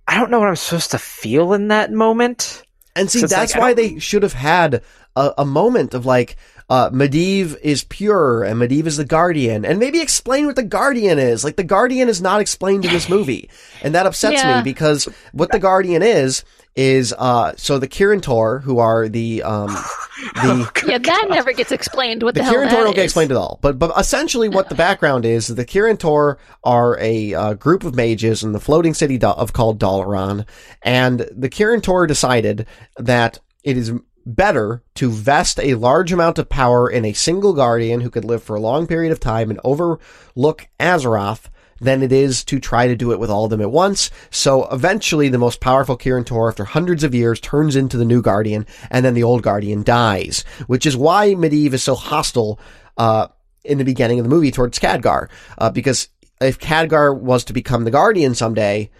I 0.06 0.14
don't 0.16 0.30
know 0.30 0.38
what 0.38 0.48
I'm 0.48 0.56
supposed 0.56 0.92
to 0.92 0.98
feel 0.98 1.52
in 1.52 1.68
that 1.68 1.92
moment. 1.92 2.62
And 2.96 3.10
see, 3.10 3.20
So 3.20 3.26
that's 3.26 3.52
like, 3.54 3.60
why 3.60 3.74
they 3.74 3.98
should 3.98 4.22
have 4.22 4.32
had 4.32 4.82
a, 5.14 5.34
a 5.38 5.44
moment 5.44 5.92
of 5.92 6.06
like, 6.06 6.36
uh, 6.70 6.90
Medivh 6.90 7.58
is 7.62 7.84
pure 7.84 8.42
and 8.42 8.60
Medivh 8.60 8.86
is 8.86 8.96
the 8.96 9.04
guardian 9.04 9.64
and 9.64 9.78
maybe 9.78 10.00
explain 10.00 10.46
what 10.46 10.56
the 10.56 10.62
guardian 10.62 11.18
is. 11.18 11.44
Like 11.44 11.56
the 11.56 11.64
guardian 11.64 12.08
is 12.08 12.20
not 12.20 12.40
explained 12.40 12.84
in 12.86 12.92
this 12.92 13.08
movie. 13.10 13.50
And 13.82 13.94
that 13.94 14.06
upsets 14.06 14.42
Yeah. 14.42 14.56
me 14.58 14.62
because 14.62 15.04
what 15.32 15.52
the 15.52 15.58
guardian 15.58 16.02
is, 16.02 16.42
is, 16.78 17.12
uh, 17.18 17.54
so 17.56 17.80
the 17.80 17.88
Kirin 17.88 18.22
Tor, 18.22 18.60
who 18.60 18.78
are 18.78 19.08
the, 19.08 19.42
um, 19.42 19.66
the, 20.34 20.70
Yeah, 20.86 20.98
that 20.98 21.26
never 21.28 21.52
gets 21.52 21.72
explained. 21.72 22.22
What 22.22 22.36
the 22.36 22.40
the, 22.40 22.44
hell 22.44 22.54
Kirin 22.54 22.70
Tor 22.70 22.84
don't 22.84 22.94
get 22.94 23.04
explained 23.04 23.32
at 23.32 23.36
all. 23.36 23.58
But 23.60 23.80
but 23.80 23.98
essentially, 23.98 24.48
what 24.48 24.68
the 24.68 24.76
background 24.76 25.24
is, 25.24 25.48
the 25.48 25.64
Kirin 25.64 25.98
Tor 25.98 26.38
are 26.62 26.96
a 27.00 27.34
uh, 27.34 27.54
group 27.54 27.82
of 27.82 27.96
mages 27.96 28.44
in 28.44 28.52
the 28.52 28.60
floating 28.60 28.94
city 28.94 29.20
of 29.20 29.52
called 29.52 29.80
Dalaran, 29.80 30.46
and 30.82 31.28
the 31.32 31.50
Kirin 31.50 31.82
Tor 31.82 32.06
decided 32.06 32.66
that 32.96 33.40
it 33.64 33.76
is 33.76 33.92
better 34.24 34.84
to 34.94 35.10
vest 35.10 35.58
a 35.58 35.74
large 35.74 36.12
amount 36.12 36.38
of 36.38 36.48
power 36.48 36.88
in 36.88 37.04
a 37.04 37.12
single 37.12 37.54
guardian 37.54 38.02
who 38.02 38.10
could 38.10 38.24
live 38.24 38.42
for 38.42 38.54
a 38.54 38.60
long 38.60 38.86
period 38.86 39.10
of 39.10 39.18
time 39.18 39.50
and 39.50 39.58
overlook 39.64 40.68
Azeroth 40.78 41.48
than 41.80 42.02
it 42.02 42.12
is 42.12 42.44
to 42.44 42.58
try 42.58 42.88
to 42.88 42.96
do 42.96 43.12
it 43.12 43.20
with 43.20 43.30
all 43.30 43.44
of 43.44 43.50
them 43.50 43.60
at 43.60 43.70
once. 43.70 44.10
So 44.30 44.66
eventually 44.68 45.28
the 45.28 45.38
most 45.38 45.60
powerful 45.60 45.96
Kirin 45.96 46.26
Tor 46.26 46.48
after 46.48 46.64
hundreds 46.64 47.04
of 47.04 47.14
years 47.14 47.40
turns 47.40 47.76
into 47.76 47.96
the 47.96 48.04
new 48.04 48.22
Guardian 48.22 48.66
and 48.90 49.04
then 49.04 49.14
the 49.14 49.22
old 49.22 49.42
Guardian 49.42 49.82
dies, 49.82 50.44
which 50.66 50.86
is 50.86 50.96
why 50.96 51.34
Medivh 51.34 51.72
is 51.72 51.82
so 51.82 51.94
hostile, 51.94 52.58
uh, 52.96 53.28
in 53.64 53.78
the 53.78 53.84
beginning 53.84 54.18
of 54.18 54.24
the 54.24 54.30
movie 54.30 54.50
towards 54.50 54.78
Khadgar, 54.78 55.28
uh, 55.58 55.70
because 55.70 56.08
if 56.40 56.58
Khadgar 56.58 57.16
was 57.16 57.44
to 57.44 57.52
become 57.52 57.84
the 57.84 57.90
Guardian 57.90 58.34
someday, 58.34 58.90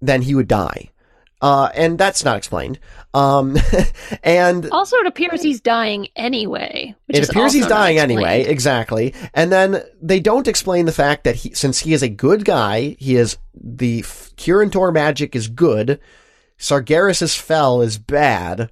then 0.00 0.22
he 0.22 0.34
would 0.34 0.48
die. 0.48 0.90
Uh, 1.46 1.70
and 1.76 1.96
that's 1.96 2.24
not 2.24 2.36
explained. 2.36 2.80
Um, 3.14 3.56
and 4.24 4.68
Also, 4.70 4.96
it 4.96 5.06
appears 5.06 5.40
he's 5.40 5.60
dying 5.60 6.08
anyway. 6.16 6.92
It 7.06 7.28
appears 7.28 7.52
he's 7.52 7.68
dying 7.68 7.98
anyway, 7.98 8.42
exactly. 8.42 9.14
And 9.32 9.52
then 9.52 9.80
they 10.02 10.18
don't 10.18 10.48
explain 10.48 10.86
the 10.86 10.92
fact 10.92 11.22
that 11.22 11.36
he, 11.36 11.54
since 11.54 11.78
he 11.78 11.92
is 11.92 12.02
a 12.02 12.08
good 12.08 12.44
guy, 12.44 12.96
he 12.98 13.14
is 13.14 13.38
the 13.54 14.02
Kirin 14.02 14.92
magic 14.92 15.36
is 15.36 15.46
good. 15.46 16.00
Sargeras' 16.58 17.38
fel 17.38 17.80
is 17.80 17.96
bad. 17.96 18.68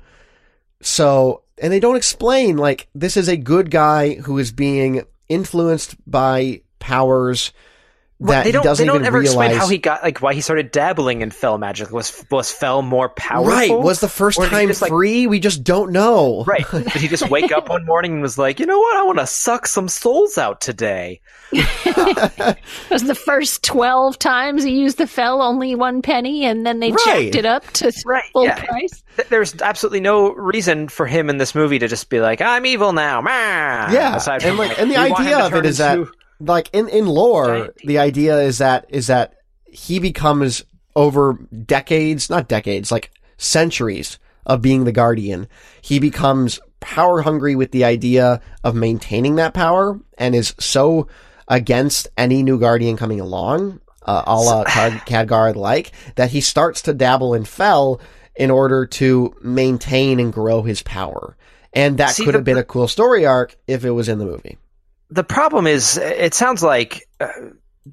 So, 0.80 1.42
and 1.62 1.72
they 1.72 1.78
don't 1.78 1.96
explain 1.96 2.56
like 2.56 2.88
this 2.92 3.16
is 3.16 3.28
a 3.28 3.36
good 3.36 3.70
guy 3.70 4.14
who 4.14 4.36
is 4.38 4.50
being 4.50 5.04
influenced 5.28 5.94
by 6.10 6.62
powers 6.80 7.52
that 8.32 8.44
they 8.44 8.52
don't. 8.52 8.62
he 8.62 8.68
doesn't 8.68 8.84
they 8.84 8.86
don't 8.86 8.96
even 9.02 9.06
ever 9.06 9.18
realize. 9.20 9.50
explain 9.50 9.58
how 9.60 9.68
he 9.68 9.78
got 9.78 10.02
like 10.02 10.20
why 10.22 10.34
he 10.34 10.40
started 10.40 10.70
dabbling 10.70 11.20
in 11.22 11.30
fel 11.30 11.58
magic. 11.58 11.90
Was 11.90 12.24
was 12.30 12.50
fel 12.50 12.82
more 12.82 13.08
powerful? 13.08 13.52
right 13.52 13.70
was 13.70 14.00
the 14.00 14.08
first 14.08 14.38
Or 14.38 14.46
time 14.48 14.68
just, 14.68 14.82
like- 14.82 14.90
free? 14.90 15.26
we 15.26 15.40
just 15.40 15.62
don't 15.64 15.92
know. 15.92 16.44
Right. 16.46 16.64
Did 16.70 16.88
he 16.92 17.08
just 17.08 17.28
wake 17.30 17.52
up 17.52 17.68
one 17.68 17.84
morning 17.86 18.12
and 18.14 18.22
was 18.22 18.36
like, 18.38 18.60
you 18.60 18.66
know 18.66 18.78
what? 18.78 18.96
I 18.96 19.02
want 19.02 19.18
to 19.18 19.26
suck 19.26 19.66
some 19.66 19.88
souls 19.88 20.38
out 20.38 20.60
today. 20.60 21.20
It 21.86 22.90
was 22.90 23.04
the 23.04 23.14
first 23.14 23.62
12 23.64 24.18
times 24.18 24.62
he 24.64 24.72
used 24.78 24.98
the 24.98 25.06
fel 25.06 25.42
only 25.42 25.74
one 25.74 26.02
penny 26.02 26.44
and 26.44 26.64
then 26.66 26.80
they 26.80 26.92
Right. 26.92 27.04
jacked 27.32 27.34
it 27.36 27.46
up 27.46 27.64
to 27.74 27.92
Right, 28.06 28.24
full 28.32 28.44
yeah. 28.44 28.64
price. 28.64 29.02
There's 29.30 29.60
absolutely 29.60 30.00
no 30.00 30.32
reason 30.32 30.88
for 30.88 31.06
him 31.06 31.30
in 31.30 31.38
this 31.38 31.54
movie 31.54 31.78
to 31.78 31.88
just 31.88 32.08
be 32.10 32.20
like, 32.20 32.40
I'm 32.40 32.66
evil 32.66 32.92
now. 32.92 33.20
Mah. 33.20 33.30
Yeah, 33.90 34.16
Aside 34.16 34.44
and 34.44 34.58
like, 34.58 34.78
and 34.78 34.90
the 34.90 34.94
we 34.96 35.10
want 35.10 35.26
him 35.26 35.34
idea 35.34 35.46
of 35.46 35.54
it 35.54 35.66
is 35.66 35.78
that, 35.78 35.98
into- 35.98 36.12
like 36.46 36.70
in 36.72 36.88
in 36.88 37.06
lore, 37.06 37.74
the 37.84 37.98
idea 37.98 38.40
is 38.40 38.58
that 38.58 38.86
is 38.88 39.08
that 39.08 39.34
he 39.64 39.98
becomes 39.98 40.64
over 40.96 41.34
decades, 41.66 42.30
not 42.30 42.48
decades, 42.48 42.92
like 42.92 43.10
centuries 43.36 44.18
of 44.46 44.62
being 44.62 44.84
the 44.84 44.92
guardian. 44.92 45.48
He 45.82 45.98
becomes 45.98 46.60
power 46.80 47.22
hungry 47.22 47.56
with 47.56 47.72
the 47.72 47.84
idea 47.84 48.40
of 48.62 48.74
maintaining 48.74 49.36
that 49.36 49.54
power, 49.54 49.98
and 50.18 50.34
is 50.34 50.54
so 50.58 51.08
against 51.48 52.08
any 52.16 52.42
new 52.42 52.58
guardian 52.58 52.96
coming 52.96 53.20
along, 53.20 53.80
uh, 54.02 54.22
a 54.26 54.36
la 54.36 54.64
Khadgar 54.64 55.54
like, 55.54 55.92
that 56.16 56.30
he 56.30 56.40
starts 56.40 56.82
to 56.82 56.94
dabble 56.94 57.34
in 57.34 57.44
Fel 57.44 58.00
in 58.36 58.50
order 58.50 58.86
to 58.86 59.34
maintain 59.42 60.20
and 60.20 60.32
grow 60.32 60.62
his 60.62 60.82
power. 60.82 61.36
And 61.72 61.98
that 61.98 62.10
See, 62.10 62.24
could 62.24 62.34
have 62.34 62.44
been 62.44 62.58
a 62.58 62.64
cool 62.64 62.88
story 62.88 63.26
arc 63.26 63.56
if 63.66 63.84
it 63.84 63.90
was 63.90 64.08
in 64.08 64.18
the 64.18 64.24
movie. 64.24 64.58
The 65.14 65.24
problem 65.24 65.66
is, 65.66 65.96
it 65.96 66.34
sounds 66.34 66.62
like 66.62 67.06
uh, 67.20 67.28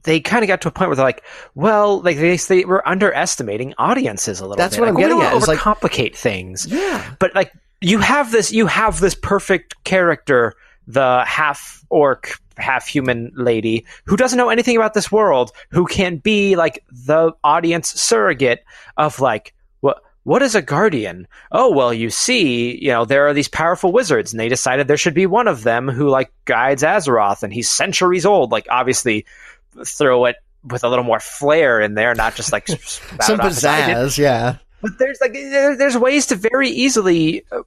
they 0.04 0.20
kind 0.20 0.44
of 0.44 0.48
got 0.48 0.62
to 0.62 0.68
a 0.68 0.72
point 0.72 0.90
where 0.90 0.96
they're 0.96 1.06
like, 1.06 1.24
well, 1.56 2.02
like 2.02 2.18
they, 2.18 2.36
they 2.38 2.66
were 2.66 2.88
underestimating 2.88 3.74
audiences 3.78 4.40
a 4.40 4.44
little 4.44 4.56
That's 4.58 4.76
bit. 4.76 4.82
what 4.82 4.90
I'm 4.90 4.96
Like, 4.96 5.04
we 5.04 5.10
getting 5.10 5.20
don't 5.20 5.34
at, 5.34 5.38
is, 5.38 5.48
like- 5.48 5.60
overcomplicate 5.60 6.16
things. 6.16 6.66
Yeah. 6.68 7.14
but 7.20 7.34
like 7.36 7.52
you 7.82 8.00
have 8.00 8.32
this 8.32 8.52
you 8.52 8.68
have 8.68 9.00
this 9.00 9.16
perfect 9.16 9.84
character 9.84 10.54
the 10.88 11.24
half 11.26 11.84
orc 11.90 12.34
half 12.58 12.88
human 12.88 13.32
lady 13.36 13.86
who 14.06 14.16
doesn't 14.16 14.38
know 14.38 14.50
anything 14.50 14.76
about 14.78 14.94
this 14.94 15.12
world 15.12 15.52
who 15.70 15.86
can 15.86 16.18
be 16.18 16.56
like 16.56 16.84
the 16.92 17.32
audience 17.44 17.90
surrogate 17.90 18.64
of 18.98 19.20
like 19.20 19.54
what 20.24 20.42
is 20.42 20.56
a 20.56 20.62
guardian 20.62 21.28
oh 21.52 21.72
well 21.72 21.94
you 21.94 22.10
see 22.10 22.78
you 22.82 22.90
know 22.90 23.06
there 23.06 23.28
are 23.28 23.34
these 23.34 23.48
powerful 23.48 23.92
wizards 23.92 24.32
and 24.32 24.40
they 24.40 24.50
decided 24.50 24.88
there 24.88 24.98
should 24.98 25.14
be 25.14 25.26
one 25.26 25.48
of 25.48 25.64
them 25.64 25.88
who 25.88 26.10
like 26.10 26.32
guides 26.46 26.84
azeroth 26.84 27.44
and 27.44 27.54
he's 27.54 27.70
centuries 27.70 28.26
old 28.26 28.52
like 28.52 28.68
obviously 28.70 29.26
throw 29.86 30.26
it 30.26 30.36
with 30.64 30.84
a 30.84 30.90
little 30.90 31.04
more 31.04 31.20
flair 31.20 31.82
in 31.82 31.96
there 31.96 32.14
not 32.14 32.36
just 32.36 32.52
like 32.52 32.68
Some 33.22 33.40
pizzazz, 33.40 34.18
yeah. 34.18 34.58
But 34.82 34.98
there's 34.98 35.20
like 35.22 35.34
there's 35.34 35.98
ways 35.98 36.26
to 36.28 36.36
very 36.36 36.70
easily 36.70 37.46
uh, 37.52 37.62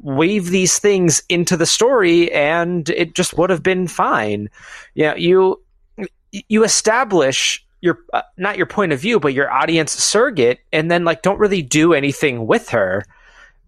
weave 0.00 0.48
these 0.48 0.78
things 0.78 1.22
into 1.28 1.56
the 1.56 1.66
story, 1.66 2.32
and 2.32 2.88
it 2.88 3.14
just 3.14 3.36
would 3.36 3.50
have 3.50 3.62
been 3.62 3.88
fine. 3.88 4.48
You 4.94 5.04
know, 5.04 5.16
you 5.16 5.62
you 6.48 6.64
establish 6.64 7.65
your 7.80 7.98
uh, 8.12 8.22
not 8.36 8.56
your 8.56 8.66
point 8.66 8.92
of 8.92 9.00
view, 9.00 9.20
but 9.20 9.34
your 9.34 9.50
audience 9.50 9.92
surrogate, 9.92 10.60
and 10.72 10.90
then 10.90 11.04
like 11.04 11.22
don't 11.22 11.38
really 11.38 11.62
do 11.62 11.92
anything 11.94 12.46
with 12.46 12.70
her. 12.70 13.04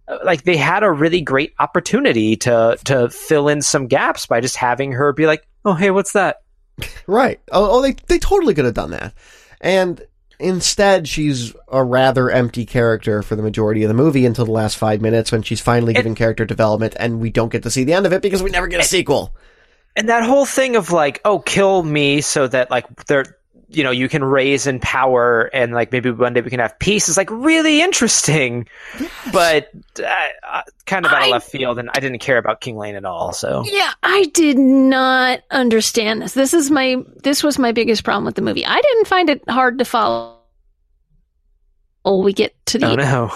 Uh, 0.07 0.17
Like 0.23 0.43
they 0.43 0.57
had 0.57 0.83
a 0.83 0.91
really 0.91 1.21
great 1.21 1.53
opportunity 1.59 2.35
to 2.37 2.77
to 2.85 3.09
fill 3.09 3.47
in 3.47 3.61
some 3.61 3.87
gaps 3.87 4.25
by 4.25 4.41
just 4.41 4.55
having 4.55 4.91
her 4.93 5.13
be 5.13 5.27
like, 5.27 5.45
"Oh, 5.65 5.73
hey, 5.73 5.91
what's 5.91 6.13
that?" 6.13 6.41
Right. 7.07 7.39
Oh, 7.51 7.77
oh, 7.77 7.81
they 7.81 7.95
they 8.07 8.19
totally 8.19 8.53
could 8.53 8.65
have 8.65 8.73
done 8.73 8.91
that. 8.91 9.13
And 9.61 10.01
instead, 10.39 11.07
she's 11.07 11.53
a 11.67 11.83
rather 11.83 12.29
empty 12.29 12.65
character 12.65 13.21
for 13.21 13.35
the 13.35 13.43
majority 13.43 13.83
of 13.83 13.87
the 13.89 13.93
movie 13.93 14.25
until 14.25 14.45
the 14.45 14.51
last 14.51 14.77
five 14.77 15.01
minutes 15.01 15.31
when 15.31 15.41
she's 15.43 15.59
finally 15.59 15.93
given 15.93 16.15
character 16.15 16.45
development, 16.45 16.95
and 16.97 17.19
we 17.19 17.29
don't 17.29 17.51
get 17.51 17.63
to 17.63 17.71
see 17.71 17.83
the 17.83 17.93
end 17.93 18.05
of 18.05 18.13
it 18.13 18.21
because 18.21 18.41
we 18.41 18.49
never 18.49 18.67
get 18.67 18.79
a 18.79 18.83
sequel. 18.83 19.35
and 19.95 20.07
that 20.09 20.23
whole 20.23 20.45
thing 20.45 20.75
of 20.77 20.91
like 20.91 21.19
oh 21.25 21.39
kill 21.39 21.83
me 21.83 22.21
so 22.21 22.47
that 22.47 22.71
like 22.71 22.85
there 23.07 23.25
you 23.69 23.83
know 23.83 23.91
you 23.91 24.09
can 24.09 24.23
raise 24.23 24.65
in 24.67 24.79
power 24.79 25.43
and 25.53 25.73
like 25.73 25.91
maybe 25.91 26.09
one 26.11 26.33
day 26.33 26.41
we 26.41 26.49
can 26.49 26.59
have 26.59 26.77
peace 26.79 27.07
is 27.07 27.17
like 27.17 27.29
really 27.29 27.81
interesting 27.81 28.67
but 29.31 29.69
uh, 29.99 30.11
uh, 30.47 30.61
kind 30.85 31.05
of 31.05 31.11
out 31.11 31.21
I- 31.21 31.25
of 31.25 31.31
left 31.31 31.51
field 31.51 31.77
and 31.77 31.89
i 31.93 31.99
didn't 31.99 32.19
care 32.19 32.37
about 32.37 32.61
king 32.61 32.75
llane 32.77 32.95
at 32.95 33.05
all 33.05 33.31
so 33.31 33.63
Yeah, 33.67 33.91
I 34.01 34.25
did 34.33 34.57
not 34.57 35.41
understand 35.51 36.21
this. 36.21 36.33
This 36.33 36.53
is 36.53 36.71
my 36.71 36.97
this 37.23 37.43
was 37.43 37.59
my 37.59 37.71
biggest 37.71 38.03
problem 38.03 38.25
with 38.25 38.35
the 38.35 38.41
movie. 38.41 38.65
I 38.65 38.81
didn't 38.81 39.07
find 39.07 39.29
it 39.29 39.47
hard 39.49 39.79
to 39.79 39.85
follow. 39.85 40.37
Oh, 42.05 42.23
we 42.23 42.33
get 42.33 42.55
to 42.67 42.79
the 42.79 42.87
oh 42.87 42.95
no 42.95 43.31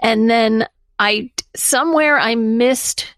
and 0.00 0.28
then 0.28 0.66
I 0.98 1.30
somewhere 1.54 2.18
I 2.18 2.34
missed 2.34 3.14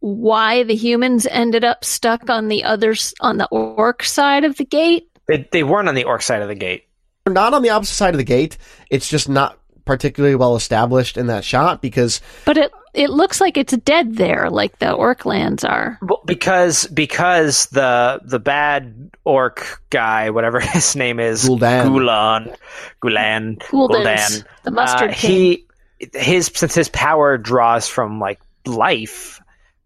why 0.00 0.62
the 0.62 0.74
humans 0.74 1.26
ended 1.26 1.64
up 1.64 1.84
stuck 1.84 2.30
on 2.30 2.48
the 2.48 2.64
others 2.64 3.14
on 3.20 3.38
the 3.38 3.48
orc 3.48 4.04
side 4.04 4.44
of 4.44 4.56
the 4.56 4.64
gate. 4.64 5.08
They, 5.28 5.48
they 5.50 5.62
weren't 5.62 5.88
on 5.88 5.94
the 5.94 6.04
orc 6.04 6.22
side 6.22 6.42
of 6.42 6.48
the 6.48 6.54
gate 6.54 6.84
We're 7.26 7.32
not 7.32 7.54
on 7.54 7.62
the 7.62 7.70
opposite 7.70 7.94
side 7.94 8.14
of 8.14 8.18
the 8.18 8.24
gate. 8.24 8.56
It's 8.90 9.08
just 9.08 9.28
not 9.28 9.58
particularly 9.84 10.34
well 10.34 10.56
established 10.56 11.16
in 11.16 11.28
that 11.28 11.44
shot 11.44 11.80
because 11.80 12.20
But 12.44 12.56
it 12.56 12.72
it 12.92 13.10
looks 13.10 13.40
like 13.42 13.56
it's 13.58 13.76
dead 13.78 14.16
there, 14.16 14.48
like 14.50 14.78
the 14.78 14.90
orc 14.90 15.26
lands 15.26 15.64
are. 15.64 15.98
well, 16.02 16.22
because 16.24 16.86
because 16.88 17.66
the 17.66 18.20
the 18.24 18.38
bad 18.38 19.10
orc 19.24 19.82
guy 19.90 20.30
whatever 20.30 20.60
his 20.74 20.96
name 20.96 21.20
is 21.20 21.48
Gul'dan. 21.48 21.86
Gulan 21.88 22.56
Gulan 23.02 23.58
Gul'dan's 23.58 24.40
Gul'dan 24.40 24.44
the 24.64 24.70
mustard 24.70 25.10
uh, 25.10 25.14
king. 25.14 25.30
he 25.30 25.66
his 26.14 26.50
since 26.54 26.74
his 26.74 26.88
power 26.88 27.38
draws 27.38 27.86
from 27.88 28.18
like 28.20 28.40
life 28.66 29.40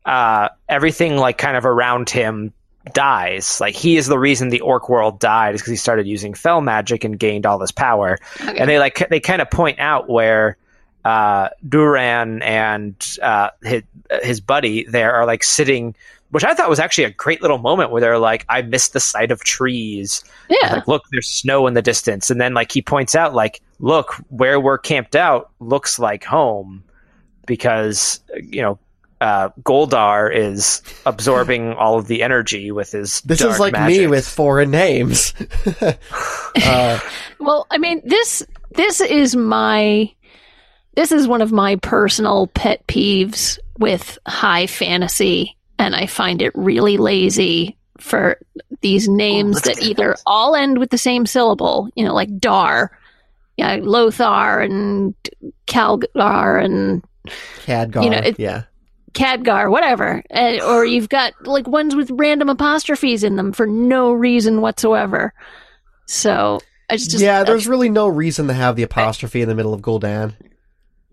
uh 0.07 0.49
everything 0.69 1.17
like 1.17 1.37
kind 1.37 1.57
of 1.57 1.67
around 1.67 2.09
him 2.11 2.53
dies 2.95 3.61
like 3.61 3.75
he 3.75 3.97
is 3.97 4.07
the 4.07 4.19
reason 4.19 4.49
the 4.49 4.61
orc 4.61 4.89
world 4.89 5.21
died 5.21 5.55
is 5.55 5.61
because 5.61 5.71
he 5.71 5.77
started 5.77 6.07
using 6.07 6.33
fel 6.33 6.63
magic 6.63 7.05
and 7.05 7.19
gained 7.19 7.45
all 7.45 7.59
this 7.59 7.71
power 7.73 8.19
Okay. 8.41 8.57
and 8.59 8.71
they 8.71 8.79
like 8.79 9.07
they 9.11 9.21
kind 9.21 9.43
of 9.43 9.51
point 9.51 9.79
out 9.79 10.09
where 10.09 10.57
uh 11.05 11.51
duran 11.69 12.41
and 12.43 12.95
uh 13.23 13.51
his, 13.63 13.83
his 14.23 14.41
buddy 14.41 14.85
there 14.85 15.15
are 15.15 15.27
like 15.27 15.45
sitting 15.45 15.95
which 16.31 16.43
i 16.43 16.55
thought 16.55 16.71
was 16.71 16.79
actually 16.79 17.05
a 17.05 17.11
great 17.11 17.43
little 17.43 17.59
moment 17.59 17.91
where 17.91 18.01
they're 18.01 18.19
like 18.19 18.47
i 18.49 18.63
missed 18.63 18.95
the 18.95 19.01
sight 19.01 19.31
of 19.31 19.45
trees 19.45 20.25
yeah. 20.49 20.75
like 20.77 20.89
look 20.89 21.03
there's 21.13 21.29
snow 21.29 21.67
in 21.67 21.75
the 21.75 21.83
distance 21.83 22.31
and 22.31 22.41
then 22.41 22.55
like 22.55 22.73
he 22.73 22.81
points 22.81 23.15
out 23.15 23.35
like 23.35 23.61
look 23.79 24.15
where 24.31 24.59
we're 24.59 24.79
camped 24.79 25.15
out 25.17 25.51
looks 25.61 25.99
like 25.99 26.25
home 26.25 26.83
because 27.47 28.21
you 28.43 28.63
know 28.63 28.79
uh, 29.21 29.51
Goldar 29.63 30.35
is 30.35 30.83
absorbing 31.07 31.73
all 31.79 31.99
of 31.99 32.07
the 32.07 32.23
energy 32.23 32.71
with 32.71 32.93
his. 32.93 33.21
this 33.23 33.41
dark 33.41 33.53
is 33.53 33.59
like 33.61 33.87
me 33.87 34.07
with 34.07 34.27
foreign 34.27 34.71
names. 34.71 35.35
uh, 36.65 36.99
Well, 37.39 37.67
I 37.71 37.79
mean, 37.79 38.03
this 38.05 38.43
this 38.73 39.01
is 39.01 39.37
my 39.37 40.11
this 40.95 41.13
is 41.13 41.29
one 41.29 41.43
of 41.43 41.53
my 41.53 41.77
personal 41.77 42.47
pet 42.49 42.87
peeves 42.87 43.59
with 43.79 44.19
high 44.27 44.67
fantasy, 44.67 45.57
and 45.79 45.95
I 45.95 46.07
find 46.07 46.43
it 46.43 46.53
really 46.55 46.97
lazy 46.97 47.77
for 47.99 48.39
these 48.81 49.09
names 49.09 49.57
let's 49.57 49.69
that 49.69 49.83
either 49.83 50.09
those. 50.11 50.23
all 50.27 50.55
end 50.57 50.79
with 50.79 50.91
the 50.91 50.99
same 50.99 51.27
syllable, 51.27 51.89
you 51.95 52.05
know, 52.05 52.15
like 52.15 52.39
Dar, 52.39 52.91
yeah, 53.59 53.77
Lothar 53.81 54.61
and 54.61 55.15
Calgar 55.67 56.65
and 56.65 57.05
Khadgar, 57.67 58.03
You 58.05 58.11
know, 58.11 58.19
it- 58.19 58.39
yeah. 58.41 58.63
Khadgar, 59.15 59.71
whatever, 59.71 60.23
and, 60.31 60.61
or 60.63 60.85
you've 60.85 61.09
got 61.09 61.33
like 61.47 61.67
ones 61.67 61.95
with 61.95 62.11
random 62.13 62.49
apostrophes 62.49 63.25
in 63.25 63.37
them 63.37 63.53
for 63.53 63.67
no 63.67 64.13
reason 64.13 64.61
whatsoever. 64.61 65.33
So 66.07 66.61
I 66.89 66.97
just, 66.97 67.11
just 67.11 67.23
yeah, 67.23 67.45
there's 67.45 67.69
really 67.69 67.89
no 67.89 68.09
reason 68.09 68.49
to 68.49 68.53
have 68.55 68.77
the 68.77 68.83
apostrophe 68.83 69.43
in 69.43 69.49
the 69.49 69.55
middle 69.55 69.75
of 69.75 69.81
Gul'dan. 69.81 70.35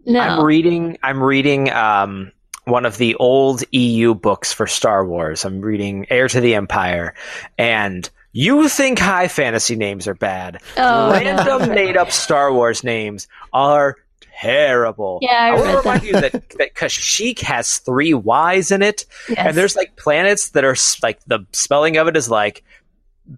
no. 0.06 0.20
I'm 0.20 0.44
reading. 0.44 0.98
I'm 1.04 1.22
reading 1.22 1.72
um, 1.72 2.32
one 2.66 2.86
of 2.86 2.98
the 2.98 3.16
old 3.16 3.64
EU 3.72 4.14
books 4.14 4.54
for 4.54 4.68
Star 4.68 5.06
Wars. 5.06 5.46
I'm 5.46 5.62
reading 5.62 6.08
Heir 6.10 6.28
to 6.28 6.42
the 6.42 6.56
Empire, 6.56 7.14
and 7.58 8.10
you 8.32 8.70
think 8.70 9.00
high 9.00 9.28
fantasy 9.28 9.76
names 9.76 10.08
are 10.08 10.14
bad? 10.14 10.62
Oh, 10.78 11.12
Random 11.12 11.70
no. 11.70 11.74
made 11.74 11.98
up 11.98 12.12
Star 12.12 12.54
Wars 12.54 12.84
names 12.84 13.28
are 13.52 13.96
terrible. 14.42 15.20
Yeah, 15.22 15.32
I 15.40 15.48
I, 15.50 15.54
want 15.56 15.72
to 15.72 15.78
remind 15.78 16.04
you 16.04 16.14
that 16.14 16.32
that 16.58 16.76
Kashyyyk 16.76 17.40
has 17.42 17.78
three 17.80 18.14
Y's 18.14 18.72
in 18.72 18.82
it, 18.82 19.06
Yes. 19.30 19.38
and 19.40 19.58
there's 19.58 19.76
like 19.76 19.96
planets 19.96 20.50
that 20.52 20.64
are 20.64 20.76
like 21.04 21.20
the 21.26 21.46
spelling 21.54 21.98
of 21.98 22.08
it 22.08 22.16
is 22.18 22.30
like 22.30 22.64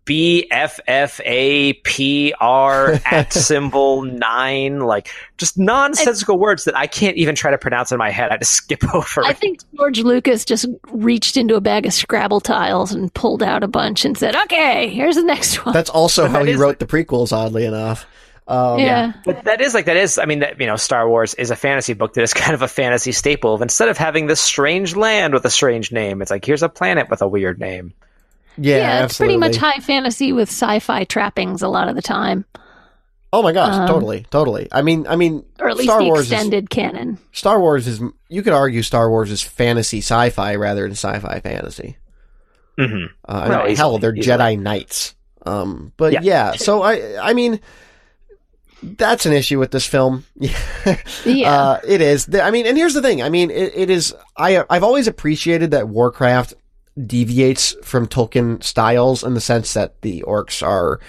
B 0.06 0.48
F 0.52 0.80
F 0.86 1.20
A 1.26 1.74
P 1.74 2.32
R 2.40 3.00
at 3.06 3.34
symbol 3.34 4.04
nine, 4.04 4.82
like 4.82 5.10
just 5.40 5.58
nonsensical 5.58 6.38
words 6.38 6.66
that 6.66 6.78
I 6.78 6.86
can't 6.86 7.18
even 7.18 7.34
try 7.34 7.50
to 7.50 7.58
pronounce 7.58 7.92
in 7.92 7.98
my 7.98 8.12
head. 8.12 8.30
I 8.32 8.38
just 8.38 8.52
skip 8.52 8.84
over. 8.94 9.26
I 9.26 9.32
it. 9.32 9.38
think 9.38 9.60
George 9.76 10.02
Lucas 10.02 10.46
just 10.46 10.68
reached 10.92 11.38
into 11.38 11.56
a 11.56 11.62
bag 11.62 11.88
of 11.88 11.94
Scrabble 11.94 12.40
tiles 12.40 12.92
and 12.92 13.12
pulled 13.16 13.42
out 13.42 13.64
a 13.64 13.68
bunch 13.68 14.06
and 14.06 14.16
said, 14.16 14.36
"Okay, 14.36 14.90
here's 14.90 15.16
the 15.16 15.24
next 15.24 15.66
one." 15.66 15.74
That's 15.74 15.90
also 15.90 16.24
But 16.28 16.32
how 16.32 16.40
that 16.40 16.48
he 16.48 16.54
is 16.54 16.60
wrote 16.60 16.78
the 16.78 16.86
prequels. 16.86 17.32
Oddly 17.34 17.66
enough. 17.66 18.06
Um, 18.50 18.80
yeah. 18.80 19.14
But 19.26 19.44
that 19.44 19.62
is 19.62 19.74
like 19.74 19.86
that 19.86 19.96
is. 19.96 20.18
I 20.18 20.26
mean, 20.26 20.40
that 20.40 20.60
you 20.60 20.66
know, 20.66 20.76
Star 20.76 21.08
Wars 21.08 21.34
is 21.36 21.52
a 21.52 21.56
fantasy 21.56 21.94
book 21.94 22.16
that 22.16 22.24
is 22.24 22.34
kind 22.44 22.54
of 22.54 22.62
a 22.62 22.68
fantasy 22.68 23.12
staple. 23.12 23.54
Of 23.54 23.62
instead 23.62 23.90
of 23.90 23.98
having 23.98 24.28
this 24.28 24.42
strange 24.42 24.96
land 24.96 25.34
with 25.34 25.46
a 25.46 25.50
strange 25.50 25.92
name, 25.92 26.22
it's 26.22 26.32
like 26.32 26.44
here's 26.44 26.64
a 26.64 26.70
planet 26.70 27.10
with 27.10 27.22
a 27.22 27.28
weird 27.28 27.60
name. 27.60 27.94
Yeah, 28.58 28.78
Yeah, 28.78 29.06
it's 29.06 29.18
pretty 29.18 29.38
much 29.38 29.56
high 29.56 29.80
fantasy 29.80 30.34
with 30.34 30.50
sci-fi 30.50 31.06
trappings 31.06 31.62
a 31.62 31.70
lot 31.70 31.88
of 31.88 31.96
the 31.96 32.02
time, 32.02 32.44
Oh 33.32 33.44
my 33.44 33.52
gosh, 33.54 33.74
Um, 33.76 33.88
totally, 33.88 34.26
totally. 34.32 34.68
I 34.72 34.82
mean, 34.82 35.06
I 35.08 35.16
mean, 35.16 35.46
or 35.60 35.70
at 35.70 35.78
least 35.78 35.90
Star 35.90 36.00
the 36.02 36.08
Wars 36.08 36.26
is 36.26 36.32
extended 36.32 36.70
canon. 36.70 37.20
Star 37.32 37.60
Wars 37.60 37.88
is. 37.88 38.02
You 38.28 38.42
could 38.42 38.54
argue 38.54 38.82
Star 38.82 39.10
Wars 39.10 39.30
is 39.32 39.42
fantasy 39.44 40.00
sci-fi 40.00 40.56
rather 40.56 40.82
than 40.82 40.92
sci-fi 40.94 41.40
fantasy. 41.40 41.98
Mm-hmm. 42.80 43.06
Uh, 43.28 43.32
I 43.32 43.50
Well, 43.50 43.66
mean, 43.68 43.76
hell, 43.76 43.98
they're 44.00 44.16
easily. 44.16 44.36
Jedi 44.38 44.60
Knights. 44.60 45.16
Um, 45.46 45.94
but 45.96 46.14
yeah. 46.14 46.22
Yeah. 46.24 46.52
so 46.54 46.82
I, 46.82 47.30
I 47.30 47.34
mean, 47.34 47.60
that's 48.82 49.26
an 49.26 49.34
issue 49.34 49.60
with 49.60 49.72
this 49.72 49.86
film. 49.86 50.26
Yeah. 51.26 51.52
Uh, 51.52 51.80
it 51.86 52.02
is. 52.02 52.34
I 52.34 52.50
mean, 52.50 52.66
and 52.66 52.78
here's 52.78 52.94
the 52.94 53.02
thing. 53.02 53.22
I 53.22 53.30
mean, 53.30 53.52
it, 53.52 53.74
it 53.76 53.90
is. 53.90 54.16
I 54.38 54.64
I've 54.70 54.84
always 54.84 55.08
appreciated 55.08 55.72
that 55.72 55.90
Warcraft 55.90 56.54
deviates 57.06 57.76
from 57.84 58.08
Tolkien 58.08 58.64
styles 58.64 59.24
in 59.24 59.34
the 59.34 59.42
sense 59.42 59.74
that 59.74 60.02
the 60.02 60.24
orcs 60.26 60.66
are 60.66 61.00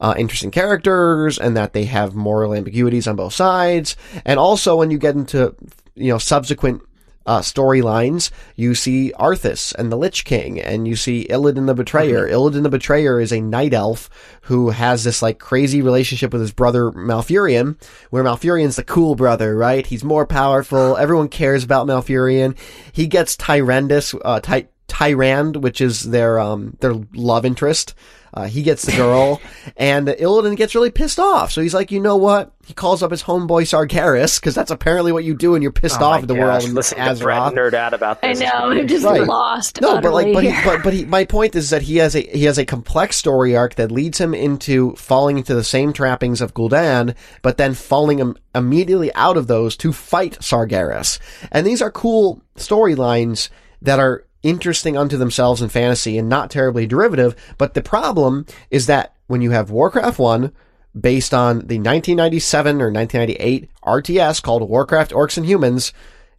uh, 0.00 0.14
interesting 0.18 0.50
characters 0.50 1.38
and 1.38 1.56
that 1.56 1.72
they 1.72 1.84
have 1.84 2.14
moral 2.14 2.54
ambiguities 2.54 3.06
on 3.06 3.16
both 3.16 3.32
sides. 3.32 3.96
And 4.24 4.38
also, 4.38 4.76
when 4.76 4.90
you 4.90 4.98
get 4.98 5.14
into 5.14 5.54
you 5.94 6.12
know 6.12 6.18
subsequent 6.18 6.82
uh, 7.30 7.38
storylines, 7.38 8.32
you 8.56 8.74
see 8.74 9.12
Arthas 9.16 9.72
and 9.76 9.92
the 9.92 9.96
Lich 9.96 10.24
King, 10.24 10.60
and 10.60 10.88
you 10.88 10.96
see 10.96 11.28
Illidan 11.30 11.68
the 11.68 11.74
Betrayer. 11.74 12.28
Illidan 12.28 12.64
the 12.64 12.68
Betrayer 12.68 13.20
is 13.20 13.32
a 13.32 13.40
night 13.40 13.72
elf 13.72 14.10
who 14.42 14.70
has 14.70 15.04
this 15.04 15.22
like 15.22 15.38
crazy 15.38 15.80
relationship 15.80 16.32
with 16.32 16.40
his 16.42 16.50
brother 16.50 16.90
Malfurion, 16.90 17.80
where 18.10 18.24
Malfurion's 18.24 18.74
the 18.74 18.82
cool 18.82 19.14
brother, 19.14 19.56
right? 19.56 19.86
He's 19.86 20.02
more 20.02 20.26
powerful. 20.26 20.96
Everyone 20.98 21.28
cares 21.28 21.62
about 21.62 21.86
Malfurion. 21.86 22.58
He 22.90 23.06
gets 23.06 23.36
Tyrandus, 23.36 24.20
uh, 24.24 24.40
Ty- 24.40 24.66
Tyrande, 24.88 25.58
which 25.58 25.80
is 25.80 26.02
their 26.02 26.40
um 26.40 26.76
their 26.80 26.96
love 27.14 27.44
interest. 27.44 27.94
Uh, 28.32 28.46
he 28.46 28.62
gets 28.62 28.84
the 28.86 28.92
girl, 28.92 29.40
and 29.76 30.06
Illidan 30.08 30.56
gets 30.56 30.74
really 30.74 30.90
pissed 30.90 31.18
off. 31.18 31.50
So 31.52 31.60
he's 31.60 31.74
like, 31.74 31.90
you 31.90 32.00
know 32.00 32.16
what? 32.16 32.52
He 32.64 32.74
calls 32.74 33.02
up 33.02 33.10
his 33.10 33.24
homeboy 33.24 33.62
Sargeras, 33.62 34.38
because 34.38 34.54
that's 34.54 34.70
apparently 34.70 35.10
what 35.10 35.24
you 35.24 35.34
do 35.34 35.52
when 35.52 35.62
you're 35.62 35.72
pissed 35.72 36.00
off 36.00 36.22
at 36.22 36.28
the 36.28 36.34
world 36.36 36.62
in 36.62 36.70
Oh 36.70 36.74
Listen 36.74 36.98
to 36.98 37.14
Brett 37.24 37.52
nerd 37.54 37.74
out 37.74 37.92
about 37.94 38.22
this. 38.22 38.40
I 38.40 38.44
know. 38.44 38.70
I'm 38.80 38.86
just 38.86 39.04
Right. 39.04 39.22
lost. 39.26 39.80
No, 39.80 40.00
but 40.00 40.12
like, 40.12 40.32
but 40.32 40.44
he, 40.44 40.50
but 40.64 40.82
but 40.84 40.92
he, 40.92 41.04
my 41.04 41.24
point 41.24 41.56
is 41.56 41.70
that 41.70 41.82
he 41.82 41.96
has 41.96 42.14
a 42.14 42.20
he 42.20 42.44
has 42.44 42.58
a 42.58 42.64
complex 42.64 43.16
story 43.16 43.56
arc 43.56 43.74
that 43.74 43.90
leads 43.90 44.20
him 44.20 44.34
into 44.34 44.94
falling 44.94 45.38
into 45.38 45.54
the 45.54 45.64
same 45.64 45.92
trappings 45.92 46.40
of 46.40 46.54
Gul'dan, 46.54 47.16
but 47.42 47.56
then 47.56 47.74
falling 47.74 48.20
im- 48.20 48.36
immediately 48.54 49.12
out 49.14 49.36
of 49.36 49.48
those 49.48 49.76
to 49.78 49.92
fight 49.92 50.38
Sargeras. 50.40 51.18
And 51.50 51.66
these 51.66 51.82
are 51.82 51.90
cool 51.90 52.40
storylines 52.56 53.48
that 53.82 53.98
are 53.98 54.24
interesting 54.42 54.96
unto 54.96 55.16
themselves 55.16 55.62
in 55.62 55.68
fantasy 55.68 56.18
and 56.18 56.28
not 56.28 56.50
terribly 56.50 56.86
derivative. 56.86 57.34
But 57.58 57.74
the 57.74 57.82
problem 57.82 58.46
is 58.70 58.86
that 58.86 59.14
when 59.26 59.42
you 59.42 59.50
have 59.50 59.70
Warcraft 59.70 60.18
One. 60.18 60.52
Based 61.00 61.32
on 61.32 61.58
the 61.58 61.78
1997 61.78 62.82
or 62.82 62.90
1998 62.90 63.70
RTS 63.84 64.42
called 64.42 64.68
Warcraft 64.68 65.12
Orcs 65.12 65.36
and 65.36 65.46
Humans, 65.46 65.92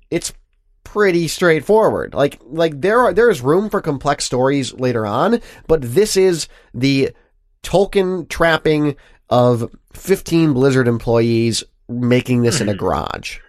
it's 0.10 0.34
pretty 0.84 1.28
straightforward. 1.30 2.14
Like 2.14 2.40
like 2.44 2.82
there 2.82 3.00
are 3.00 3.14
there 3.14 3.30
is 3.30 3.42
room 3.42 3.70
for 3.70 3.82
complex 3.82 4.26
stories 4.26 4.74
later 4.74 5.06
on, 5.06 5.42
but 5.68 5.82
this 5.82 6.18
is 6.18 6.48
the 6.74 7.12
Tolkien 7.64 8.28
trapping 8.28 8.98
of 9.30 9.74
15 9.94 10.54
Blizzard 10.54 10.88
employees 10.88 11.64
making 11.88 12.42
this 12.42 12.60
in 12.62 12.70
a 12.70 12.74
garage. 12.76 13.40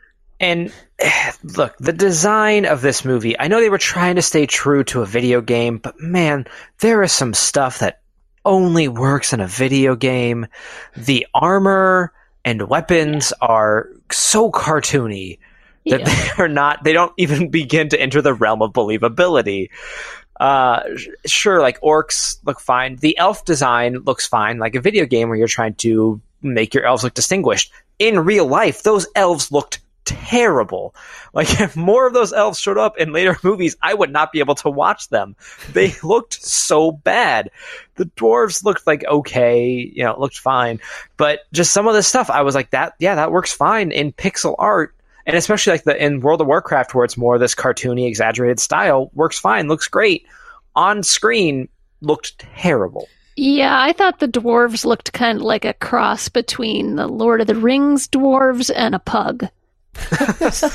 And 0.43 0.73
look, 1.43 1.77
the 1.79 1.93
design 1.93 2.67
of 2.67 2.83
this 2.83 3.05
movie, 3.05 3.39
I 3.39 3.49
know 3.49 3.61
they 3.61 3.71
were 3.71 3.79
trying 3.79 4.17
to 4.17 4.23
stay 4.23 4.45
true 4.45 4.85
to 4.85 5.01
a 5.01 5.07
video 5.07 5.41
game, 5.41 5.79
but 5.79 5.99
man, 5.99 6.47
there 6.81 7.03
is 7.03 7.13
some 7.13 7.33
stuff 7.33 7.79
that 7.79 8.01
only 8.45 8.89
works 8.89 9.33
in 9.33 9.41
a 9.41 9.47
video 9.47 9.95
game. 9.95 10.47
The 10.97 11.27
armor 11.33 12.13
and 12.45 12.69
weapons 12.69 13.33
are 13.41 13.89
so 14.11 14.51
cartoony 14.51 15.39
that 15.87 16.01
Yeah. 16.01 16.05
they 16.07 16.31
are 16.43 16.49
not, 16.49 16.83
they 16.83 16.93
don't 16.93 17.13
even 17.17 17.49
begin 17.51 17.89
to 17.91 18.01
enter 18.01 18.21
the 18.21 18.35
realm 18.35 18.63
of 18.63 18.73
believability. 18.73 19.71
Uh, 20.41 20.83
sure, 21.25 21.61
like 21.61 21.81
orcs 21.83 22.39
look 22.45 22.59
fine. 22.59 22.97
The 22.97 23.17
elf 23.17 23.45
design 23.45 23.99
looks 23.99 24.27
fine, 24.27 24.59
like 24.59 24.75
a 24.75 24.81
video 24.81 25.07
game 25.07 25.29
where 25.29 25.39
you're 25.39 25.47
trying 25.47 25.75
to 25.77 26.21
make 26.43 26.75
your 26.75 26.85
elves 26.85 27.05
look 27.05 27.15
distinguished. 27.15 27.71
In 28.01 28.19
real 28.19 28.49
life, 28.49 28.83
those 28.83 29.07
elves 29.15 29.53
looked 29.53 29.79
terrible. 30.05 30.95
Like 31.33 31.49
if 31.61 31.77
more 31.77 32.07
of 32.07 32.15
those 32.15 32.33
elves 32.33 32.59
showed 32.59 32.79
up 32.79 32.99
in 32.99 33.13
later 33.13 33.37
movies, 33.45 33.77
I 33.83 33.95
would 33.95 34.11
not 34.11 34.33
be 34.33 34.41
able 34.41 34.55
to 34.57 34.71
watch 34.71 35.09
them. 35.09 35.37
They 35.73 35.95
looked 36.03 36.43
so 36.43 36.93
bad. 36.93 37.51
The 37.97 38.07
dwarves 38.07 38.65
looked 38.65 38.87
like 38.87 39.05
okay, 39.07 39.93
you 39.95 40.05
know, 40.05 40.19
looked 40.19 40.39
fine, 40.39 40.81
but 41.17 41.41
just 41.53 41.73
some 41.73 41.87
of 41.87 41.95
the 41.95 42.03
stuff 42.03 42.31
I 42.31 42.43
was 42.43 42.55
like 42.55 42.71
that, 42.71 42.95
yeah, 42.99 43.15
that 43.15 43.33
works 43.33 43.53
fine 43.53 43.91
in 43.93 44.13
pixel 44.13 44.55
art. 44.59 44.95
And 45.25 45.37
especially 45.37 45.73
like 45.73 45.85
the 45.85 46.05
in 46.05 46.21
World 46.21 46.41
of 46.41 46.49
Warcraft 46.49 46.95
where 46.95 47.05
it's 47.05 47.17
more 47.17 47.39
this 47.39 47.55
cartoony 47.55 48.09
exaggerated 48.09 48.59
style 48.59 49.11
works 49.15 49.39
fine, 49.39 49.69
looks 49.69 49.87
great. 49.87 50.27
On 50.75 51.03
screen 51.03 51.69
looked 52.01 52.39
terrible. 52.39 53.07
Yeah, 53.37 53.81
I 53.81 53.93
thought 53.93 54.19
the 54.19 54.29
dwarves 54.29 54.85
looked 54.85 55.13
kind 55.13 55.39
of 55.39 55.43
like 55.43 55.65
a 55.65 55.73
cross 55.75 56.29
between 56.29 56.97
the 56.97 57.07
Lord 57.07 57.41
of 57.41 57.47
the 57.47 57.55
Rings 57.55 58.07
dwarves 58.09 58.71
and 58.75 58.95
a 58.95 58.99
pug. 58.99 59.47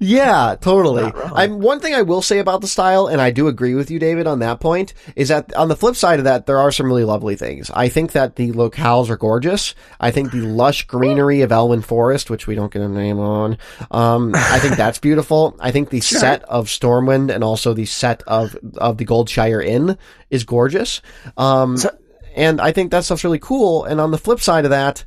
Yeah, 0.00 0.54
totally. 0.60 1.10
I'm 1.34 1.58
one 1.58 1.80
thing 1.80 1.92
I 1.94 2.02
will 2.02 2.22
say 2.22 2.38
about 2.38 2.60
the 2.60 2.68
style, 2.68 3.08
and 3.08 3.20
I 3.20 3.30
do 3.32 3.48
agree 3.48 3.74
with 3.74 3.90
you, 3.90 3.98
David, 3.98 4.28
on 4.28 4.38
that 4.40 4.60
point, 4.60 4.94
is 5.16 5.28
that 5.28 5.52
on 5.54 5.66
the 5.68 5.74
flip 5.74 5.96
side 5.96 6.20
of 6.20 6.24
that, 6.24 6.46
there 6.46 6.58
are 6.58 6.70
some 6.70 6.86
really 6.86 7.02
lovely 7.04 7.34
things. 7.34 7.68
I 7.74 7.88
think 7.88 8.12
that 8.12 8.36
the 8.36 8.52
locales 8.52 9.08
are 9.10 9.16
gorgeous. 9.16 9.74
I 9.98 10.12
think 10.12 10.30
the 10.30 10.42
lush 10.42 10.86
greenery 10.86 11.40
of 11.40 11.50
Elwynn 11.50 11.82
Forest, 11.82 12.30
which 12.30 12.46
we 12.46 12.54
don't 12.54 12.72
get 12.72 12.82
a 12.82 12.88
name 12.88 13.18
on, 13.18 13.58
um, 13.90 14.32
I 14.36 14.60
think 14.60 14.76
that's 14.76 14.98
beautiful. 15.08 15.56
I 15.58 15.72
think 15.72 15.90
the 15.90 16.00
set 16.00 16.44
of 16.44 16.66
Stormwind 16.68 17.34
and 17.34 17.42
also 17.42 17.74
the 17.74 17.86
set 17.86 18.22
of 18.28 18.56
of 18.76 18.98
the 18.98 19.04
Goldshire 19.06 19.64
Inn 19.64 19.98
is 20.30 20.44
gorgeous. 20.44 21.00
Um, 21.36 21.76
So- 21.76 21.96
and 22.36 22.60
I 22.60 22.70
think 22.70 22.92
that 22.92 23.04
stuff's 23.04 23.24
really 23.24 23.40
cool. 23.40 23.82
And 23.84 24.00
on 24.00 24.12
the 24.12 24.18
flip 24.18 24.38
side 24.40 24.64
of 24.64 24.70
that, 24.70 25.04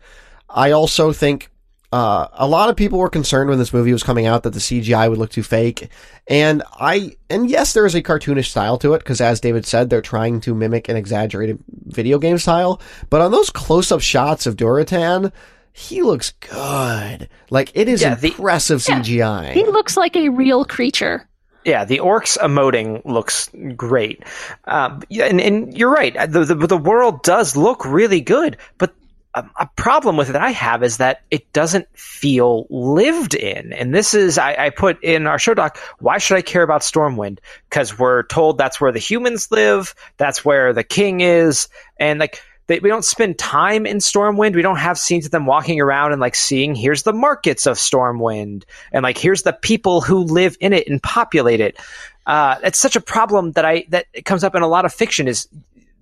I 0.49 0.71
also 0.71 1.13
think 1.13 1.49
uh, 1.91 2.27
a 2.33 2.47
lot 2.47 2.69
of 2.69 2.75
people 2.75 2.99
were 2.99 3.09
concerned 3.09 3.49
when 3.49 3.59
this 3.59 3.73
movie 3.73 3.91
was 3.91 4.03
coming 4.03 4.25
out 4.25 4.43
that 4.43 4.53
the 4.53 4.59
CGI 4.59 5.09
would 5.09 5.17
look 5.19 5.29
too 5.31 5.43
fake. 5.43 5.89
And 6.27 6.63
I, 6.79 7.17
and 7.29 7.49
yes, 7.49 7.73
there 7.73 7.85
is 7.85 7.95
a 7.95 8.01
cartoonish 8.01 8.47
style 8.49 8.77
to 8.79 8.93
it 8.93 8.99
because 8.99 9.19
as 9.19 9.39
David 9.41 9.65
said, 9.65 9.89
they're 9.89 10.01
trying 10.01 10.39
to 10.41 10.55
mimic 10.55 10.87
an 10.89 10.95
exaggerated 10.95 11.59
video 11.69 12.17
game 12.19 12.37
style. 12.37 12.81
But 13.09 13.21
on 13.21 13.31
those 13.31 13.49
close 13.49 13.91
up 13.91 14.01
shots 14.01 14.45
of 14.45 14.55
Durotan, 14.55 15.31
he 15.73 16.01
looks 16.01 16.31
good. 16.39 17.27
Like 17.49 17.71
it 17.73 17.87
is 17.89 18.01
Yeah, 18.01 18.15
the- 18.15 18.27
impressive 18.29 18.85
Yeah. 18.87 19.01
CGI. 19.01 19.51
He 19.53 19.65
looks 19.65 19.97
like 19.97 20.15
a 20.15 20.29
real 20.29 20.63
creature. 20.65 21.27
Yeah, 21.63 21.85
the 21.85 21.99
orcs 21.99 22.39
emoting 22.39 23.03
looks 23.05 23.49
great. 23.75 24.23
Um, 24.65 25.03
yeah, 25.09 25.25
and, 25.25 25.39
and 25.39 25.77
you're 25.77 25.91
right. 25.91 26.15
The, 26.31 26.43
the, 26.43 26.55
the 26.67 26.77
world 26.77 27.21
does 27.21 27.55
look 27.55 27.85
really 27.85 28.19
good, 28.19 28.57
but 28.79 28.95
a, 29.33 29.69
problem 29.75 30.17
with 30.17 30.29
it 30.29 30.33
that 30.33 30.41
I 30.41 30.51
have 30.51 30.83
is 30.83 30.97
that 30.97 31.21
it 31.31 31.51
doesn't 31.53 31.87
feel 31.97 32.67
lived 32.69 33.33
in. 33.33 33.71
And 33.73 33.93
this 33.93 34.13
is, 34.13 34.37
I, 34.37 34.55
I 34.65 34.69
put 34.69 35.03
in 35.03 35.25
our 35.27 35.39
show 35.39 35.53
doc, 35.53 35.77
why 35.99 36.17
should 36.17 36.37
I 36.37 36.41
care 36.41 36.63
about 36.63 36.81
Stormwind? 36.81 37.39
Because 37.69 37.97
we're 37.97 38.23
told 38.23 38.57
that's 38.57 38.81
where 38.81 38.91
the 38.91 38.99
humans 38.99 39.49
live, 39.49 39.95
that's 40.17 40.43
where 40.43 40.73
the 40.73 40.83
king 40.83 41.21
is, 41.21 41.69
and 41.99 42.19
like, 42.19 42.41
we 42.67 42.79
don't 42.79 43.03
spend 43.03 43.37
time 43.37 43.85
in 43.85 43.97
Stormwind. 43.97 44.55
We 44.55 44.61
don't 44.61 44.77
have 44.77 44.97
scenes 44.97 45.25
of 45.25 45.31
them 45.31 45.45
walking 45.45 45.81
around 45.81 46.13
and 46.13 46.21
like 46.21 46.35
seeing 46.35 46.73
here's 46.73 47.03
the 47.03 47.11
markets 47.11 47.65
of 47.65 47.75
Stormwind 47.75 48.63
and 48.93 49.03
like 49.03 49.17
here's 49.17 49.41
the 49.41 49.51
people 49.51 49.99
who 49.99 50.19
live 50.23 50.55
in 50.61 50.71
it 50.71 50.87
and 50.87 51.03
populate 51.03 51.59
it. 51.59 51.77
Uh, 52.25 52.55
it's 52.63 52.79
such 52.79 52.95
a 52.95 53.01
problem 53.01 53.51
that 53.53 53.65
I 53.65 53.83
that 53.89 54.05
it 54.13 54.23
comes 54.23 54.45
up 54.45 54.55
in 54.55 54.61
a 54.61 54.69
lot 54.69 54.85
of 54.85 54.93
fiction. 54.93 55.27
Is 55.27 55.49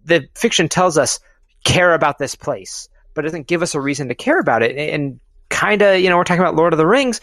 the 0.05 0.27
fiction 0.35 0.69
tells 0.69 0.97
us 0.97 1.19
care 1.63 1.93
about 1.93 2.19
this 2.19 2.35
place, 2.35 2.87
but 3.19 3.25
it 3.25 3.27
doesn't 3.27 3.47
give 3.47 3.62
us 3.62 3.75
a 3.75 3.82
reason 3.82 4.08
to 4.08 4.15
care 4.15 4.39
about 4.39 4.63
it. 4.63 4.77
And 4.77 5.19
kind 5.49 5.82
of, 5.82 5.99
you 5.99 6.10
know, 6.10 6.15
we're 6.15 6.23
talking 6.23 6.39
about 6.39 6.55
Lord 6.55 6.71
of 6.71 6.77
the 6.77 6.88
Rings. 6.88 7.19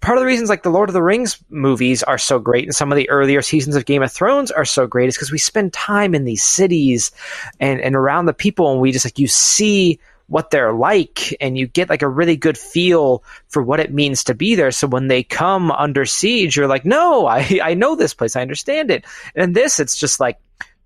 part 0.00 0.16
of 0.16 0.22
the 0.22 0.26
reasons 0.26 0.48
like 0.48 0.62
the 0.62 0.70
Lord 0.70 0.88
of 0.88 0.92
the 0.92 1.02
Rings 1.02 1.42
movies 1.50 2.04
are 2.04 2.16
so 2.16 2.38
great 2.38 2.62
and 2.62 2.72
some 2.72 2.92
of 2.92 2.96
the 2.96 3.10
earlier 3.10 3.42
seasons 3.42 3.74
of 3.74 3.86
Game 3.86 4.04
of 4.04 4.12
Thrones 4.12 4.52
are 4.52 4.64
so 4.64 4.86
great 4.86 5.08
is 5.08 5.16
because 5.16 5.32
we 5.32 5.38
spend 5.38 5.72
time 5.72 6.14
in 6.14 6.22
these 6.22 6.44
cities 6.44 7.10
and, 7.58 7.80
and 7.80 7.96
around 7.96 8.26
the 8.26 8.32
people 8.32 8.70
and 8.70 8.80
we 8.80 8.92
just 8.92 9.04
like 9.04 9.18
you 9.18 9.26
see 9.26 9.98
what 10.28 10.52
they're 10.52 10.72
like 10.72 11.36
and 11.40 11.58
you 11.58 11.66
get 11.66 11.88
like 11.88 12.02
a 12.02 12.08
really 12.08 12.36
good 12.36 12.56
feel 12.56 13.24
for 13.48 13.62
what 13.64 13.80
it 13.80 13.92
means 13.92 14.22
to 14.24 14.34
be 14.34 14.54
there. 14.54 14.70
So 14.70 14.86
when 14.86 15.08
they 15.08 15.24
come 15.24 15.72
under 15.72 16.04
siege, 16.04 16.56
you're 16.56 16.68
like, 16.68 16.84
no, 16.84 17.26
I, 17.26 17.58
I 17.64 17.74
know 17.74 17.96
this 17.96 18.14
place. 18.14 18.36
I 18.36 18.42
understand 18.42 18.92
it. 18.92 19.04
And 19.34 19.56
this, 19.56 19.80
it's 19.80 19.96
just 19.96 20.20
like, 20.20 20.38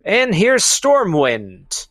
and 0.03 0.35
here's 0.35 0.65
Stormwind. 0.65 1.89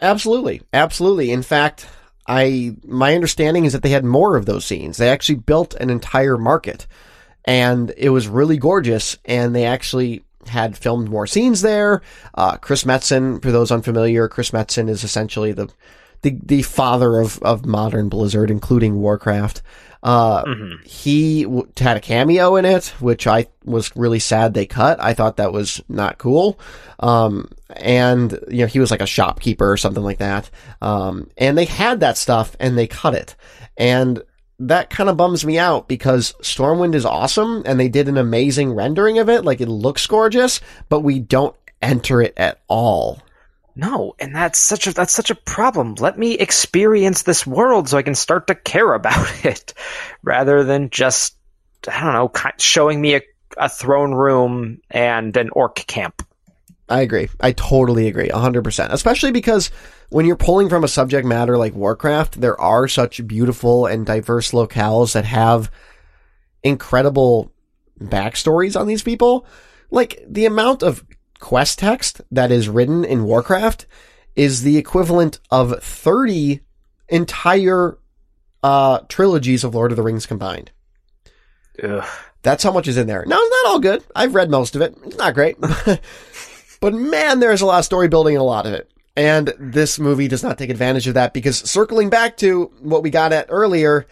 Absolutely. 0.00 0.62
Absolutely. 0.72 1.30
In 1.30 1.42
fact, 1.42 1.86
I 2.26 2.76
my 2.84 3.14
understanding 3.14 3.64
is 3.64 3.72
that 3.72 3.82
they 3.82 3.90
had 3.90 4.04
more 4.04 4.36
of 4.36 4.46
those 4.46 4.64
scenes. 4.64 4.96
They 4.96 5.08
actually 5.10 5.36
built 5.36 5.74
an 5.74 5.90
entire 5.90 6.36
market 6.36 6.86
and 7.44 7.92
it 7.96 8.10
was 8.10 8.28
really 8.28 8.58
gorgeous 8.58 9.16
and 9.24 9.54
they 9.54 9.64
actually 9.64 10.24
had 10.48 10.76
filmed 10.76 11.08
more 11.08 11.26
scenes 11.26 11.62
there. 11.62 12.02
Uh, 12.34 12.56
Chris 12.56 12.84
Metzen, 12.84 13.42
for 13.42 13.50
those 13.50 13.70
unfamiliar, 13.70 14.28
Chris 14.28 14.50
Metzen 14.50 14.88
is 14.88 15.04
essentially 15.04 15.52
the 15.52 15.68
the, 16.22 16.38
the 16.42 16.62
father 16.62 17.20
of, 17.20 17.40
of 17.42 17.66
modern 17.66 18.08
Blizzard, 18.08 18.50
including 18.50 18.96
Warcraft. 18.96 19.62
Uh, 20.06 20.44
mm-hmm. 20.44 20.82
he 20.84 21.42
w- 21.42 21.68
had 21.76 21.96
a 21.96 22.00
cameo 22.00 22.54
in 22.54 22.64
it, 22.64 22.94
which 23.00 23.26
I 23.26 23.48
was 23.64 23.90
really 23.96 24.20
sad 24.20 24.54
they 24.54 24.64
cut. 24.64 25.02
I 25.02 25.14
thought 25.14 25.38
that 25.38 25.52
was 25.52 25.82
not 25.88 26.16
cool. 26.16 26.60
Um, 27.00 27.50
and, 27.74 28.38
you 28.48 28.58
know, 28.58 28.66
he 28.66 28.78
was 28.78 28.92
like 28.92 29.00
a 29.00 29.06
shopkeeper 29.06 29.68
or 29.68 29.76
something 29.76 30.04
like 30.04 30.18
that. 30.18 30.48
Um, 30.80 31.28
and 31.36 31.58
they 31.58 31.64
had 31.64 31.98
that 32.00 32.18
stuff 32.18 32.54
and 32.60 32.78
they 32.78 32.86
cut 32.86 33.16
it. 33.16 33.34
And 33.76 34.22
that 34.60 34.90
kind 34.90 35.10
of 35.10 35.16
bums 35.16 35.44
me 35.44 35.58
out 35.58 35.88
because 35.88 36.34
Stormwind 36.40 36.94
is 36.94 37.04
awesome 37.04 37.64
and 37.66 37.80
they 37.80 37.88
did 37.88 38.06
an 38.06 38.16
amazing 38.16 38.74
rendering 38.74 39.18
of 39.18 39.28
it. 39.28 39.44
Like 39.44 39.60
it 39.60 39.68
looks 39.68 40.06
gorgeous, 40.06 40.60
but 40.88 41.00
we 41.00 41.18
don't 41.18 41.56
enter 41.82 42.22
it 42.22 42.34
at 42.36 42.60
all. 42.68 43.20
No, 43.78 44.14
and 44.18 44.34
that's 44.34 44.58
such 44.58 44.86
a 44.86 44.94
that's 44.94 45.12
such 45.12 45.30
a 45.30 45.34
problem. 45.34 45.96
Let 45.96 46.18
me 46.18 46.32
experience 46.32 47.22
this 47.22 47.46
world 47.46 47.90
so 47.90 47.98
I 47.98 48.02
can 48.02 48.14
start 48.14 48.46
to 48.46 48.54
care 48.54 48.94
about 48.94 49.28
it, 49.44 49.74
rather 50.22 50.64
than 50.64 50.88
just 50.88 51.36
I 51.86 52.02
don't 52.02 52.14
know, 52.14 52.50
showing 52.58 53.00
me 53.00 53.16
a, 53.16 53.22
a 53.58 53.68
throne 53.68 54.14
room 54.14 54.80
and 54.90 55.36
an 55.36 55.50
orc 55.50 55.74
camp. 55.74 56.26
I 56.88 57.00
agree. 57.00 57.28
I 57.40 57.52
totally 57.52 58.06
agree. 58.06 58.28
100%. 58.28 58.92
Especially 58.92 59.32
because 59.32 59.70
when 60.08 60.24
you're 60.24 60.36
pulling 60.36 60.68
from 60.68 60.84
a 60.84 60.88
subject 60.88 61.26
matter 61.26 61.58
like 61.58 61.74
Warcraft, 61.74 62.40
there 62.40 62.58
are 62.60 62.86
such 62.86 63.26
beautiful 63.26 63.86
and 63.86 64.06
diverse 64.06 64.52
locales 64.52 65.14
that 65.14 65.24
have 65.24 65.70
incredible 66.62 67.52
backstories 68.00 68.78
on 68.78 68.86
these 68.86 69.02
people. 69.02 69.46
Like 69.90 70.22
the 70.28 70.46
amount 70.46 70.84
of 70.84 71.04
quest 71.38 71.78
text 71.78 72.20
that 72.30 72.50
is 72.50 72.68
written 72.68 73.04
in 73.04 73.24
Warcraft 73.24 73.86
is 74.34 74.62
the 74.62 74.76
equivalent 74.76 75.40
of 75.50 75.82
30 75.82 76.60
entire 77.08 77.98
uh, 78.62 79.00
trilogies 79.08 79.64
of 79.64 79.74
Lord 79.74 79.92
of 79.92 79.96
the 79.96 80.02
Rings 80.02 80.26
combined. 80.26 80.70
Ugh. 81.82 82.04
That's 82.42 82.62
how 82.62 82.72
much 82.72 82.86
is 82.86 82.96
in 82.96 83.06
there. 83.06 83.24
Now, 83.26 83.38
it's 83.40 83.56
not 83.64 83.72
all 83.72 83.80
good. 83.80 84.04
I've 84.14 84.34
read 84.34 84.50
most 84.50 84.76
of 84.76 84.82
it. 84.82 84.96
It's 85.04 85.16
not 85.16 85.34
great. 85.34 85.56
but 86.80 86.94
man, 86.94 87.40
there's 87.40 87.60
a 87.60 87.66
lot 87.66 87.80
of 87.80 87.84
story 87.84 88.08
building 88.08 88.34
in 88.34 88.40
a 88.40 88.44
lot 88.44 88.66
of 88.66 88.72
it. 88.72 88.90
And 89.16 89.52
this 89.58 89.98
movie 89.98 90.28
does 90.28 90.42
not 90.42 90.58
take 90.58 90.70
advantage 90.70 91.08
of 91.08 91.14
that 91.14 91.32
because 91.32 91.58
circling 91.58 92.10
back 92.10 92.36
to 92.38 92.70
what 92.80 93.02
we 93.02 93.10
got 93.10 93.32
at 93.32 93.46
earlier, 93.48 94.06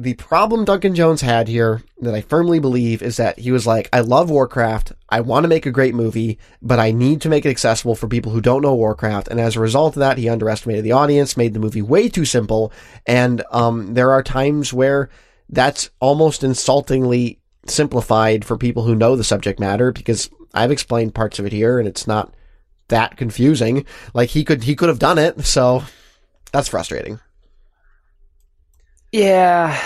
the 0.00 0.14
problem 0.14 0.64
Duncan 0.64 0.94
Jones 0.94 1.22
had 1.22 1.48
here 1.48 1.82
that 2.00 2.14
I 2.14 2.20
firmly 2.20 2.60
believe 2.60 3.02
is 3.02 3.16
that 3.16 3.40
he 3.40 3.50
was 3.50 3.66
like, 3.66 3.88
I 3.92 3.98
love 3.98 4.30
Warcraft. 4.30 4.92
I 5.08 5.20
want 5.20 5.42
to 5.42 5.48
make 5.48 5.66
a 5.66 5.72
great 5.72 5.94
movie, 5.94 6.38
but 6.62 6.78
I 6.78 6.92
need 6.92 7.20
to 7.22 7.28
make 7.28 7.44
it 7.44 7.50
accessible 7.50 7.96
for 7.96 8.06
people 8.06 8.30
who 8.30 8.40
don't 8.40 8.62
know 8.62 8.76
Warcraft. 8.76 9.26
And 9.26 9.40
as 9.40 9.56
a 9.56 9.60
result 9.60 9.96
of 9.96 10.00
that, 10.00 10.16
he 10.16 10.28
underestimated 10.28 10.84
the 10.84 10.92
audience, 10.92 11.36
made 11.36 11.52
the 11.52 11.58
movie 11.58 11.82
way 11.82 12.08
too 12.08 12.24
simple. 12.24 12.72
And, 13.06 13.42
um, 13.50 13.94
there 13.94 14.12
are 14.12 14.22
times 14.22 14.72
where 14.72 15.10
that's 15.48 15.90
almost 15.98 16.44
insultingly 16.44 17.40
simplified 17.66 18.44
for 18.44 18.56
people 18.56 18.84
who 18.84 18.94
know 18.94 19.16
the 19.16 19.24
subject 19.24 19.58
matter 19.58 19.90
because 19.90 20.30
I've 20.54 20.70
explained 20.70 21.16
parts 21.16 21.40
of 21.40 21.46
it 21.46 21.52
here 21.52 21.80
and 21.80 21.88
it's 21.88 22.06
not 22.06 22.32
that 22.86 23.16
confusing. 23.16 23.84
Like 24.14 24.30
he 24.30 24.44
could, 24.44 24.62
he 24.62 24.76
could 24.76 24.90
have 24.90 25.00
done 25.00 25.18
it. 25.18 25.44
So 25.44 25.82
that's 26.52 26.68
frustrating. 26.68 27.18
Yeah, 29.12 29.80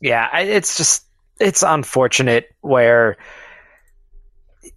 yeah. 0.00 0.38
It's 0.38 0.76
just 0.76 1.04
it's 1.38 1.62
unfortunate 1.62 2.54
where 2.60 3.16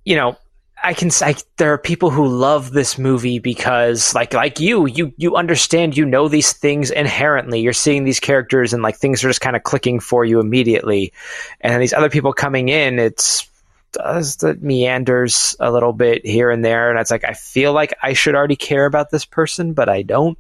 you 0.06 0.16
know 0.16 0.38
I 0.84 0.94
can 0.94 1.12
say 1.12 1.36
there 1.56 1.72
are 1.72 1.78
people 1.78 2.10
who 2.10 2.28
love 2.28 2.72
this 2.72 2.98
movie 2.98 3.40
because 3.40 4.14
like 4.14 4.34
like 4.34 4.60
you 4.60 4.86
you 4.86 5.14
you 5.16 5.38
understand 5.38 5.96
you 5.96 6.06
know 6.06 6.28
these 6.28 6.52
things 6.52 6.92
inherently. 6.92 7.62
You're 7.62 7.72
seeing 7.72 8.04
these 8.04 8.20
characters 8.20 8.74
and 8.74 8.84
like 8.84 8.98
things 8.98 9.24
are 9.24 9.30
just 9.30 9.40
kind 9.40 9.56
of 9.56 9.64
clicking 9.64 10.02
for 10.02 10.26
you 10.26 10.42
immediately. 10.42 11.14
And 11.62 11.82
these 11.82 11.94
other 11.94 12.10
people 12.10 12.34
coming 12.34 12.68
in 12.68 13.00
it's 13.00 13.50
does 13.94 14.38
the 14.38 14.56
meanders 14.56 15.56
a 15.60 15.72
little 15.72 15.94
bit 15.94 16.26
here 16.26 16.50
and 16.50 16.66
there 16.66 16.90
and 16.90 17.00
it's 17.00 17.12
like 17.12 17.24
I 17.24 17.34
feel 17.34 17.72
like 17.74 17.94
I 18.02 18.14
should 18.14 18.36
already 18.36 18.56
care 18.56 18.86
about 18.86 19.10
this 19.10 19.24
person 19.24 19.74
but 19.74 19.88
I 19.88 20.02
don't. 20.02 20.38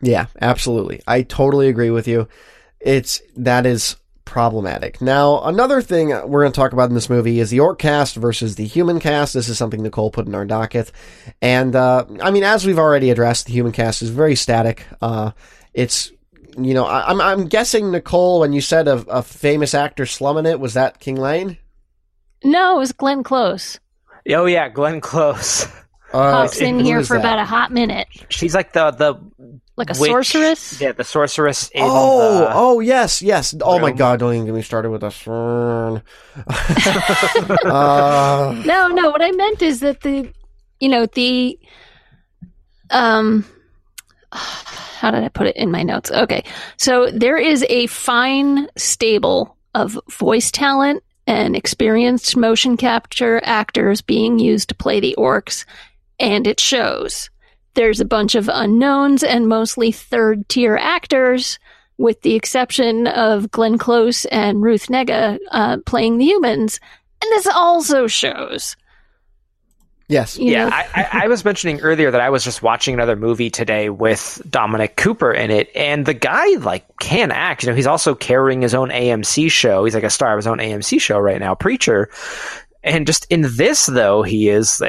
Yeah 0.00 0.26
absolutely. 0.40 1.02
I 1.06 1.22
totally 1.22 1.68
agree 1.68 1.90
with 1.90 2.08
you 2.08 2.26
it's 2.84 3.22
that 3.36 3.66
is 3.66 3.96
problematic. 4.24 5.00
Now, 5.00 5.42
another 5.44 5.82
thing 5.82 6.08
we're 6.08 6.42
going 6.42 6.52
to 6.52 6.56
talk 6.56 6.72
about 6.72 6.88
in 6.88 6.94
this 6.94 7.10
movie 7.10 7.40
is 7.40 7.50
the 7.50 7.60
orc 7.60 7.78
cast 7.78 8.16
versus 8.16 8.56
the 8.56 8.66
human 8.66 9.00
cast. 9.00 9.34
This 9.34 9.48
is 9.48 9.58
something 9.58 9.82
Nicole 9.82 10.10
put 10.10 10.26
in 10.26 10.34
our 10.34 10.44
docket, 10.44 10.92
and 11.40 11.74
uh, 11.74 12.04
I 12.22 12.30
mean, 12.30 12.44
as 12.44 12.66
we've 12.66 12.78
already 12.78 13.10
addressed, 13.10 13.46
the 13.46 13.52
human 13.52 13.72
cast 13.72 14.02
is 14.02 14.10
very 14.10 14.36
static. 14.36 14.86
Uh, 15.00 15.32
it's 15.72 16.12
you 16.56 16.74
know, 16.74 16.84
I, 16.84 17.10
am 17.10 17.20
I'm, 17.20 17.40
I'm 17.40 17.46
guessing 17.46 17.90
Nicole 17.90 18.40
when 18.40 18.52
you 18.52 18.60
said 18.60 18.86
a, 18.86 18.96
a 19.08 19.22
famous 19.22 19.74
actor 19.74 20.06
slumming 20.06 20.46
it 20.46 20.60
was 20.60 20.74
that 20.74 21.00
King 21.00 21.16
Llane. 21.16 21.58
No, 22.44 22.76
it 22.76 22.78
was 22.80 22.92
Glenn 22.92 23.22
Close. 23.22 23.80
Oh 24.28 24.46
yeah, 24.46 24.68
Glenn 24.68 25.00
Close. 25.00 25.66
Uh, 26.12 26.44
Pops 26.44 26.60
in 26.60 26.78
here 26.78 27.02
for 27.02 27.14
that? 27.14 27.20
about 27.20 27.38
a 27.40 27.44
hot 27.44 27.72
minute. 27.72 28.06
She's 28.28 28.54
like 28.54 28.72
the 28.72 28.92
the 28.92 29.60
like 29.76 29.90
a 29.90 29.94
witch. 29.98 30.10
sorceress. 30.10 30.80
Yeah, 30.80 30.92
the 30.92 31.04
sorceress. 31.04 31.70
oh, 31.76 32.38
the 32.38 32.50
oh 32.52 32.80
yes, 32.80 33.22
yes. 33.22 33.52
Room. 33.52 33.62
Oh 33.64 33.78
my 33.78 33.92
god! 33.92 34.20
Don't 34.20 34.34
even 34.34 34.46
get 34.46 34.54
me 34.54 34.62
started 34.62 34.90
with 34.90 35.02
a 35.02 35.10
fern. 35.10 36.02
uh, 37.64 38.62
no, 38.64 38.88
no. 38.88 39.10
What 39.10 39.22
I 39.22 39.32
meant 39.32 39.62
is 39.62 39.80
that 39.80 40.02
the, 40.02 40.32
you 40.80 40.88
know, 40.88 41.06
the, 41.06 41.58
um, 42.90 43.44
how 44.32 45.10
did 45.10 45.24
I 45.24 45.28
put 45.28 45.48
it 45.48 45.56
in 45.56 45.70
my 45.70 45.82
notes? 45.82 46.10
Okay, 46.10 46.44
so 46.76 47.10
there 47.10 47.38
is 47.38 47.64
a 47.68 47.86
fine 47.88 48.68
stable 48.76 49.56
of 49.74 49.98
voice 50.08 50.50
talent 50.50 51.02
and 51.26 51.56
experienced 51.56 52.36
motion 52.36 52.76
capture 52.76 53.40
actors 53.44 54.02
being 54.02 54.38
used 54.38 54.68
to 54.68 54.74
play 54.74 55.00
the 55.00 55.14
orcs 55.18 55.64
and 56.20 56.46
it 56.46 56.60
shows. 56.60 57.30
There's 57.74 58.00
a 58.00 58.04
bunch 58.04 58.34
of 58.34 58.48
unknowns 58.52 59.22
and 59.22 59.48
mostly 59.48 59.92
third 59.92 60.48
tier 60.48 60.76
actors, 60.76 61.58
with 61.98 62.20
the 62.22 62.34
exception 62.34 63.06
of 63.06 63.50
Glenn 63.50 63.78
Close 63.78 64.24
and 64.26 64.62
Ruth 64.62 64.86
Negga 64.86 65.38
uh, 65.50 65.78
playing 65.86 66.18
the 66.18 66.24
humans. 66.24 66.80
And 67.22 67.30
this 67.32 67.46
also 67.46 68.06
shows. 68.06 68.76
Yes. 70.08 70.38
You 70.38 70.52
yeah, 70.52 70.68
I, 70.70 71.24
I, 71.24 71.28
was 71.28 71.46
mentioning 71.46 71.80
earlier 71.80 72.10
that 72.10 72.20
I 72.20 72.28
was 72.28 72.44
just 72.44 72.62
watching 72.62 72.92
another 72.92 73.16
movie 73.16 73.48
today 73.48 73.88
with 73.88 74.40
Dominic 74.48 74.96
Cooper 74.96 75.32
in 75.32 75.50
it, 75.50 75.70
and 75.74 76.04
the 76.04 76.12
guy 76.12 76.46
like 76.56 76.84
can 76.98 77.30
act. 77.32 77.62
You 77.62 77.70
know, 77.70 77.74
he's 77.74 77.86
also 77.86 78.14
carrying 78.14 78.60
his 78.60 78.74
own 78.74 78.90
AMC 78.90 79.50
show. 79.50 79.84
He's 79.84 79.94
like 79.94 80.04
a 80.04 80.10
star 80.10 80.32
of 80.32 80.36
his 80.38 80.46
own 80.46 80.58
AMC 80.58 81.00
show 81.00 81.18
right 81.18 81.40
now, 81.40 81.54
Preacher. 81.54 82.10
And 82.82 83.06
just 83.06 83.26
in 83.30 83.46
this, 83.56 83.86
though, 83.86 84.22
he 84.22 84.50
is 84.50 84.82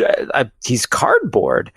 uh, 0.00 0.26
uh, 0.34 0.44
he's 0.64 0.86
cardboard. 0.86 1.72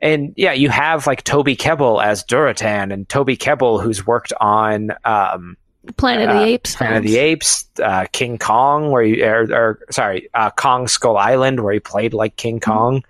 And 0.00 0.34
yeah, 0.36 0.52
you 0.52 0.68
have 0.68 1.06
like 1.06 1.24
Toby 1.24 1.56
Kebbell 1.56 2.02
as 2.02 2.24
Durotan, 2.24 2.92
and 2.92 3.08
Toby 3.08 3.36
Kebbell 3.36 3.82
who's 3.82 4.06
worked 4.06 4.32
on 4.40 4.92
um, 5.04 5.56
Planet 5.96 6.28
of 6.28 6.36
the 6.36 6.42
uh, 6.42 6.46
Apes, 6.46 6.76
Planet 6.76 6.98
of 6.98 7.04
the 7.04 7.18
Apes, 7.18 7.68
uh, 7.82 8.06
King 8.12 8.38
Kong, 8.38 8.90
where 8.90 9.02
you 9.02 9.24
or, 9.24 9.42
or 9.52 9.80
sorry, 9.90 10.28
uh, 10.34 10.50
Kong 10.50 10.88
Skull 10.88 11.16
Island, 11.16 11.60
where 11.60 11.72
he 11.72 11.80
played 11.80 12.12
like 12.12 12.36
King 12.36 12.60
mm-hmm. 12.60 12.70
Kong. 12.70 13.04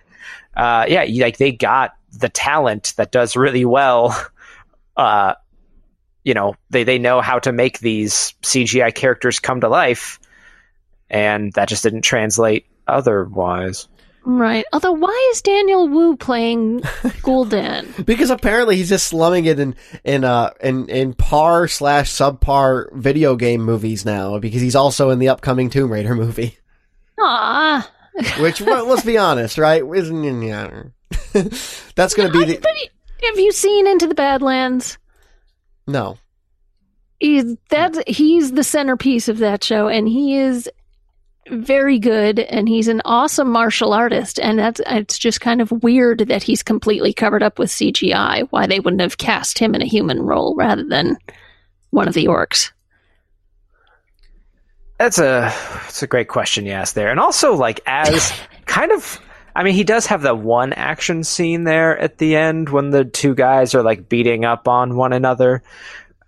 Uh, 0.57 0.87
yeah, 0.89 1.03
you, 1.03 1.23
like 1.23 1.39
they 1.39 1.53
got 1.53 1.97
the 2.13 2.29
talent 2.29 2.95
that 2.97 3.13
does 3.13 3.37
really 3.37 3.65
well. 3.65 4.17
Uh, 4.99 5.35
you 6.25 6.33
know, 6.33 6.55
they 6.71 6.85
they 6.85 6.99
know 6.99 7.21
how 7.21 7.39
to 7.39 7.53
make 7.53 7.81
these 7.81 8.33
CGI 8.43 8.95
characters 8.95 9.41
come 9.41 9.61
to 9.61 9.69
life, 9.69 10.19
and 11.11 11.53
that 11.53 11.69
just 11.69 11.83
didn't 11.83 12.01
translate 12.01 12.65
otherwise. 12.87 13.89
Right. 14.29 14.65
Although, 14.73 14.91
why 14.93 15.31
is 15.33 15.41
Daniel 15.41 15.89
Wu 15.89 16.17
playing 16.17 16.81
Gul'dan? 17.23 17.87
Because 18.07 18.31
apparently 18.31 18.75
he's 18.75 18.89
just 18.89 19.07
slumming 19.07 19.45
it 19.45 19.61
in 19.61 19.77
in 20.05 20.25
uh 20.25 20.51
in 20.61 20.89
in 20.89 21.15
par 21.15 21.69
slash 21.69 22.11
subpar 22.11 22.93
video 22.93 23.37
game 23.37 23.61
movies 23.63 24.05
now. 24.05 24.39
Because 24.41 24.61
he's 24.61 24.75
also 24.75 25.11
in 25.11 25.21
the 25.21 25.29
upcoming 25.29 25.71
Tomb 25.71 25.93
Raider 25.93 26.17
movie. 26.17 26.59
Ah, 27.21 27.89
Which 28.41 28.61
well, 28.61 28.87
let's 28.89 29.05
be 29.05 29.17
honest, 29.17 29.59
right? 29.59 29.85
Isn't 29.95 30.43
yeah. 30.43 30.83
That's 31.95 32.15
going 32.15 32.31
to 32.33 32.39
be 32.39 32.45
the 32.57 32.89
have 33.29 33.39
you 33.39 33.53
seen 33.53 33.87
Into 33.87 34.09
the 34.09 34.15
Badlands? 34.15 34.99
no. 35.87 36.19
He's 37.21 37.57
that 37.71 38.09
he's 38.09 38.53
the 38.53 38.65
centerpiece 38.65 39.29
of 39.29 39.39
that 39.39 39.63
show, 39.65 39.87
and 39.89 40.07
he 40.09 40.37
is 40.37 40.69
very 41.51 41.99
good, 41.99 42.39
and 42.39 42.69
he's 42.69 42.89
an 42.89 43.03
awesome 43.05 43.51
martial 43.51 43.93
artist. 43.93 44.39
And 44.41 44.59
that's 44.59 44.81
it's 44.87 45.19
just 45.19 45.41
kind 45.41 45.61
of 45.61 45.71
weird 45.71 46.21
that 46.29 46.43
he's 46.43 46.63
completely 46.63 47.13
covered 47.13 47.43
up 47.43 47.59
with 47.59 47.71
CGI. 47.71 48.47
Why 48.51 48.67
they 48.67 48.81
wouldn't 48.81 49.03
have 49.03 49.19
cast 49.19 49.59
him 49.59 49.75
in 49.75 49.83
a 49.83 49.87
human 49.87 50.23
role 50.23 50.55
rather 50.57 50.85
than 50.85 51.17
one 51.91 52.09
of 52.09 52.15
the 52.15 52.27
orcs? 52.27 52.71
That's 54.99 55.19
a 55.19 55.53
that's 55.83 56.03
a 56.03 56.07
great 56.07 56.29
question 56.29 56.67
you 56.67 56.73
asked 56.73 56.95
there, 56.95 57.11
and 57.11 57.21
also 57.21 57.55
like 57.55 57.81
as 57.87 58.33
kind 58.67 58.93
of. 58.93 59.21
I 59.55 59.63
mean, 59.63 59.73
he 59.73 59.85
does 59.85 60.05
have 60.07 60.21
that 60.23 60.37
one 60.37 60.75
action 60.75 61.25
scene 61.25 61.65
there 61.65 61.99
at 61.99 62.19
the 62.19 62.37
end 62.37 62.69
when 62.69 62.91
the 62.91 63.07
two 63.07 63.35
guys 63.35 63.75
are 63.75 63.83
like 63.83 64.07
beating 64.07 64.45
up 64.45 64.69
on 64.69 64.97
one 64.97 65.15
another 65.15 65.63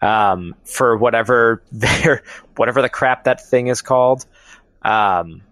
um, 0.00 0.54
for 0.64 0.96
whatever 0.96 1.62
their 1.72 2.22
whatever 2.56 2.82
the 2.82 2.88
crap 2.88 3.24
that 3.24 3.46
thing 3.46 3.66
is 3.66 3.82
called. 3.82 4.24
Um, 4.82 5.42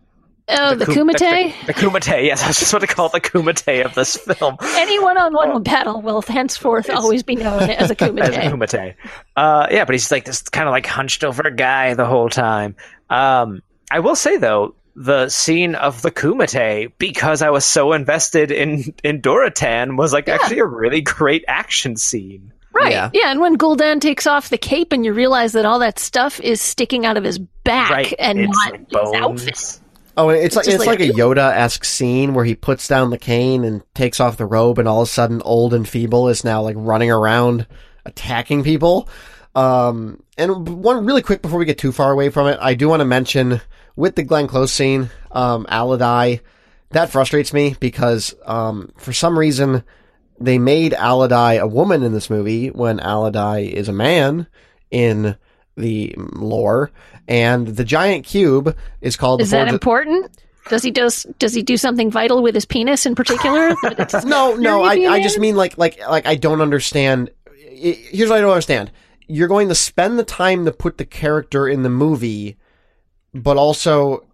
Oh, 0.49 0.77
the, 0.77 0.85
Kum- 0.85 1.09
Kumite. 1.09 1.19
The, 1.67 1.67
the 1.67 1.75
Kumite, 1.75 2.25
yes, 2.25 2.43
I 2.45 2.47
was 2.47 2.59
just 2.61 2.73
want 2.73 2.83
to 2.89 2.95
call 2.95 3.07
it 3.07 3.13
the 3.13 3.21
Kumite 3.21 3.85
of 3.85 3.95
this 3.95 4.17
film. 4.17 4.57
Any 4.63 5.01
one-on-one 5.01 5.65
battle 5.65 6.01
will 6.03 6.23
henceforth 6.23 6.89
always 6.89 7.25
be 7.25 7.35
known 7.35 7.63
as 7.71 7.91
a 7.91 7.97
kumite. 7.97 8.21
As 8.21 8.37
a 8.37 8.41
Kumite. 8.41 8.95
Uh, 9.35 9.67
yeah, 9.71 9.85
but 9.85 9.95
he's 9.95 10.11
like 10.13 10.25
this 10.25 10.43
kind 10.43 10.69
of 10.69 10.73
like 10.73 10.87
hunched 10.87 11.25
over 11.25 11.51
guy 11.51 11.95
the 11.95 12.07
whole 12.07 12.29
time. 12.29 12.77
Um, 13.11 13.63
I 13.91 13.99
will 14.01 14.15
say 14.15 14.37
though, 14.37 14.77
the 14.95 15.29
scene 15.29 15.75
of 15.75 16.01
the 16.03 16.13
Kumite, 16.13 16.93
because 16.97 17.43
I 17.43 17.51
was 17.51 17.65
so 17.65 17.93
invested 17.93 18.53
in 18.53 18.95
in 19.03 19.21
Durotan, 19.23 19.97
was 19.99 20.13
like 20.13 20.29
actually 20.29 20.61
a 20.61 20.65
really 20.65 21.01
great 21.01 21.45
action 21.49 21.97
scene. 21.97 22.53
Right. 22.77 22.93
Yeah. 22.93 23.11
Yeah. 23.13 23.31
and 23.31 23.41
when 23.41 23.57
Gul'dan 23.59 24.01
takes 24.01 24.27
off 24.27 24.49
the 24.51 24.59
cape 24.59 24.93
and 24.93 25.05
you 25.05 25.13
realize 25.13 25.53
that 25.53 25.65
all 25.65 25.79
that 25.81 25.99
stuff 25.99 26.41
is 26.41 26.61
sticking 26.61 27.05
out 27.07 27.17
of 27.17 27.25
his 27.25 27.39
back 27.39 27.91
Right, 27.91 28.15
and 28.19 28.41
it's 28.41 28.57
not 28.65 28.73
like 28.73 28.81
his 28.91 29.21
outfit. 29.23 29.47
bones. 29.55 29.81
Oh, 30.19 30.29
and 30.31 30.39
it's 30.43 30.57
like 30.57 30.67
it's 30.67 30.79
like- 30.79 31.01
like, 31.01 31.11
a 31.11 31.13
Yoda 31.13 31.53
esque 31.55 31.85
scene 31.85 32.33
where 32.35 32.45
he 32.45 32.55
puts 32.55 32.89
down 32.89 33.11
the 33.11 33.19
cane 33.19 33.65
and 33.65 33.83
takes 33.95 34.19
off 34.21 34.37
the 34.39 34.47
robe, 34.47 34.79
and 34.79 34.89
all 34.89 35.03
of 35.03 35.09
a 35.09 35.11
sudden, 35.11 35.43
old 35.43 35.75
and 35.75 35.87
feeble 35.87 36.29
is 36.29 36.43
now 36.45 36.63
like 36.63 36.77
running 36.79 37.11
around 37.11 37.67
attacking 38.07 38.63
people. 38.65 39.09
Um, 39.55 40.23
and 40.39 40.83
one 40.83 41.05
really 41.07 41.23
quick 41.23 41.43
before 41.43 41.59
we 41.59 41.65
get 41.65 41.79
too 41.79 41.93
far 41.93 42.13
away 42.13 42.29
from 42.31 42.47
it, 42.47 42.59
I 42.61 42.75
do 42.75 42.89
want 42.89 43.01
to 43.01 43.05
mention 43.07 43.61
with 43.95 44.15
the 44.17 44.23
Glenn 44.23 44.47
Close 44.49 44.73
scene, 44.73 45.11
um, 45.33 45.67
Aladai, 45.71 46.41
that 46.91 47.11
frustrates 47.11 47.53
me 47.53 47.75
because 47.81 48.35
um, 48.45 48.93
for 48.99 49.13
some 49.13 49.39
reason 49.39 49.83
they 50.39 50.59
made 50.59 50.93
Aladai 50.93 51.61
a 51.61 51.67
woman 51.67 52.03
in 52.03 52.13
this 52.13 52.31
movie 52.31 52.69
when 52.69 52.99
Aladai 52.99 53.71
is 53.71 53.89
a 53.89 53.93
man 53.93 54.47
in 54.91 55.37
the 55.77 56.15
lore, 56.17 56.91
and 57.29 57.67
the 57.67 57.85
giant 57.85 58.25
cube 58.25 58.77
is 59.01 59.17
called 59.17 59.41
Is 59.41 59.51
the 59.51 59.59
that 59.59 59.69
important? 59.69 60.31
Does 60.69 60.83
he 60.83 60.91
does 60.91 61.25
does 61.39 61.55
he 61.55 61.63
do 61.63 61.77
something 61.77 62.11
vital 62.11 62.43
with 62.43 62.55
his 62.55 62.65
penis 62.65 63.07
in 63.07 63.15
particular? 63.15 63.75
No, 64.25 64.55
no, 64.55 64.83
I, 64.83 64.95
I 64.95 65.23
just 65.23 65.39
mean 65.39 65.55
like, 65.57 65.79
like, 65.79 66.01
like 66.09 66.27
I 66.27 66.35
don't 66.35 66.61
understand. 66.61 67.31
Here's 67.55 68.29
what 68.31 68.39
I 68.39 68.41
don't 68.41 68.51
understand. 68.51 68.91
You're 69.29 69.49
going 69.49 69.69
to 69.69 69.75
spend 69.75 70.19
the 70.19 70.25
time 70.25 70.65
to 70.65 70.73
put 70.73 70.99
the 70.99 71.05
character 71.05 71.69
in 71.69 71.83
the 71.83 71.91
movie, 71.91 72.57
but 73.35 73.57
also 73.57 74.25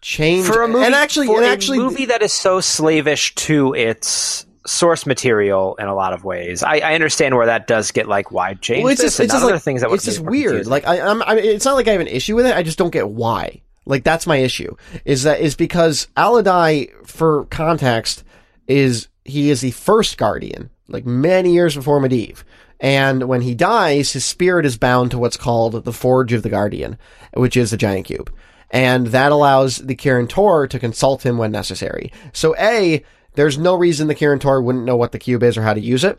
change 0.00 0.46
For 0.46 0.62
a 0.62 0.68
movie, 0.68 0.86
and 0.86 0.94
actually, 0.94 1.26
for 1.26 1.36
and 1.36 1.44
a 1.44 1.48
actually, 1.48 1.78
movie 1.78 2.06
that 2.06 2.22
is 2.22 2.32
so 2.32 2.60
slavish 2.60 3.34
to 3.36 3.74
its 3.74 4.46
source 4.66 5.06
material 5.06 5.74
in 5.76 5.86
a 5.86 5.94
lot 5.94 6.12
of 6.12 6.24
ways, 6.24 6.62
I, 6.62 6.78
I 6.78 6.94
understand 6.94 7.36
where 7.36 7.46
that 7.46 7.66
does 7.66 7.90
get 7.90 8.08
like 8.08 8.30
wide 8.30 8.60
change. 8.60 8.84
well, 8.84 8.92
it's 8.92 9.02
just, 9.02 9.20
it's 9.20 9.32
just 9.32 9.44
other 9.44 9.54
like, 9.54 9.62
things 9.62 9.80
that 9.80 9.90
it's 9.90 10.04
just 10.04 10.20
weird. 10.20 10.66
Like 10.66 10.86
I, 10.86 11.00
I'm, 11.00 11.22
I, 11.22 11.36
it's 11.36 11.64
not 11.64 11.74
like 11.74 11.88
I 11.88 11.92
have 11.92 12.00
an 12.00 12.06
issue 12.06 12.36
with 12.36 12.46
it. 12.46 12.56
I 12.56 12.62
just 12.62 12.78
don't 12.78 12.90
get 12.90 13.08
why. 13.08 13.62
Like 13.86 14.04
that's 14.04 14.26
my 14.26 14.36
issue. 14.36 14.76
Is 15.04 15.24
that 15.24 15.40
is 15.40 15.54
because 15.56 16.08
Aladai, 16.16 17.06
for 17.06 17.46
context, 17.46 18.24
is 18.66 19.08
he 19.24 19.50
is 19.50 19.60
the 19.60 19.72
first 19.72 20.18
guardian, 20.18 20.70
like 20.88 21.06
many 21.06 21.52
years 21.52 21.74
before 21.74 22.00
Medivh. 22.00 22.42
And 22.80 23.24
when 23.28 23.42
he 23.42 23.54
dies, 23.54 24.12
his 24.12 24.24
spirit 24.24 24.64
is 24.64 24.78
bound 24.78 25.10
to 25.10 25.18
what's 25.18 25.36
called 25.36 25.84
the 25.84 25.92
Forge 25.92 26.32
of 26.32 26.42
the 26.42 26.48
Guardian, 26.48 26.96
which 27.34 27.56
is 27.56 27.70
the 27.70 27.76
giant 27.76 28.06
cube. 28.06 28.32
And 28.70 29.08
that 29.08 29.32
allows 29.32 29.78
the 29.78 29.96
Kirin 29.96 30.28
Tor 30.28 30.66
to 30.68 30.78
consult 30.78 31.26
him 31.26 31.36
when 31.36 31.50
necessary. 31.50 32.12
So 32.32 32.56
A, 32.56 33.04
there's 33.34 33.58
no 33.58 33.74
reason 33.74 34.08
the 34.08 34.38
Tor 34.40 34.62
wouldn't 34.62 34.84
know 34.84 34.96
what 34.96 35.12
the 35.12 35.18
cube 35.18 35.42
is 35.42 35.56
or 35.56 35.62
how 35.62 35.74
to 35.74 35.80
use 35.80 36.04
it. 36.04 36.18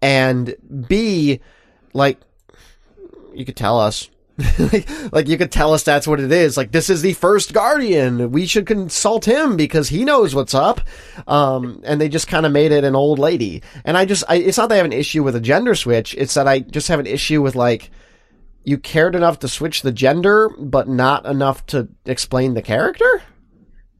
And 0.00 0.54
B, 0.88 1.40
like, 1.92 2.18
you 3.34 3.44
could 3.44 3.56
tell 3.56 3.78
us. 3.78 4.08
like, 4.58 5.12
like 5.12 5.28
you 5.28 5.36
could 5.36 5.50
tell 5.50 5.74
us 5.74 5.82
that's 5.82 6.06
what 6.06 6.20
it 6.20 6.30
is. 6.30 6.56
Like 6.56 6.70
this 6.70 6.90
is 6.90 7.02
the 7.02 7.12
first 7.14 7.52
guardian. 7.52 8.30
We 8.30 8.46
should 8.46 8.66
consult 8.66 9.24
him 9.26 9.56
because 9.56 9.88
he 9.88 10.04
knows 10.04 10.32
what's 10.32 10.54
up. 10.54 10.80
Um, 11.26 11.80
and 11.84 12.00
they 12.00 12.08
just 12.08 12.28
kind 12.28 12.46
of 12.46 12.52
made 12.52 12.70
it 12.70 12.84
an 12.84 12.94
old 12.94 13.18
lady. 13.18 13.62
And 13.84 13.96
I 13.96 14.04
just, 14.04 14.22
I, 14.28 14.36
it's 14.36 14.56
not 14.56 14.68
that 14.68 14.76
I 14.76 14.78
have 14.78 14.86
an 14.86 14.92
issue 14.92 15.24
with 15.24 15.34
a 15.34 15.40
gender 15.40 15.74
switch. 15.74 16.14
It's 16.16 16.34
that 16.34 16.46
I 16.46 16.60
just 16.60 16.86
have 16.86 17.00
an 17.00 17.06
issue 17.06 17.42
with 17.42 17.56
like, 17.56 17.90
you 18.62 18.78
cared 18.78 19.16
enough 19.16 19.40
to 19.40 19.48
switch 19.48 19.82
the 19.82 19.92
gender, 19.92 20.50
but 20.56 20.88
not 20.88 21.26
enough 21.26 21.66
to 21.66 21.88
explain 22.04 22.54
the 22.54 22.62
character. 22.62 23.22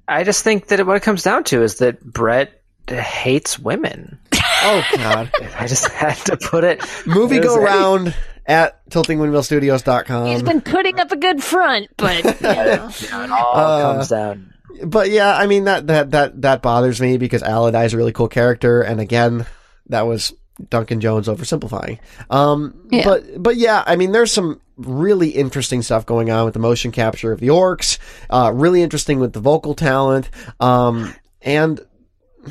I 0.09 0.25
just 0.25 0.43
think 0.43 0.69
that 0.69 0.85
what 0.87 0.97
it 0.97 1.03
comes 1.03 1.23
down 1.23 1.45
to 1.45 1.63
is 1.63 1.77
that 1.79 2.03
Brett 2.05 2.61
hates 2.89 3.59
women. 3.59 4.19
Oh 4.63 4.83
God. 4.97 5.31
I 5.59 5.67
just 5.67 5.89
had 5.89 6.17
to 6.27 6.37
put 6.37 6.65
it. 6.65 6.83
Movie 7.07 7.37
It 7.37 7.45
was 7.45 7.49
go 7.49 7.61
a- 7.61 7.65
round 7.65 8.15
at 8.47 8.89
tiltingwindmillstudios.com. 8.91 10.27
He's 10.27 10.43
been 10.43 10.61
putting 10.63 10.99
up 10.99 11.13
a 11.13 11.17
good 11.17 11.43
front, 11.43 11.89
but 11.97 12.25
you 12.25 12.31
know. 12.43 12.91
It 13.01 13.31
all 13.31 13.53
Uh, 13.57 13.93
comes 13.95 14.09
down. 14.09 14.55
but 14.85 15.11
yeah, 15.11 15.37
I 15.37 15.47
mean 15.47 15.65
that 15.65 15.87
that 15.89 16.11
that 16.13 16.43
that 16.43 16.63
bothers 16.63 17.01
me 17.01 17.19
because 17.19 17.43
Aladai 17.43 17.85
is 17.87 17.95
a 17.95 17.97
really 17.97 18.13
cool 18.13 18.29
character, 18.29 18.81
and 18.83 19.01
again, 19.01 19.45
that 19.89 20.07
was 20.07 20.33
Duncan 20.71 21.01
Jones 21.01 21.29
oversimplifying. 21.29 21.99
Um, 22.31 22.75
Yeah. 22.91 23.05
but 23.05 23.43
but 23.43 23.57
yeah, 23.57 23.83
I 23.87 23.97
mean, 23.97 24.13
there's 24.13 24.33
some 24.33 24.61
really 24.77 25.31
interesting 25.31 25.83
stuff 25.83 26.07
going 26.07 26.31
on 26.31 26.45
with 26.45 26.55
the 26.55 26.61
motion 26.61 26.93
capture 26.93 27.33
of 27.33 27.41
the 27.41 27.49
orcs. 27.49 27.99
Uh, 28.31 28.51
really 28.55 28.83
interesting 28.83 29.19
with 29.21 29.33
the 29.33 29.41
vocal 29.41 29.75
talent. 29.75 30.31
Um, 30.61 31.15
and 31.43 31.81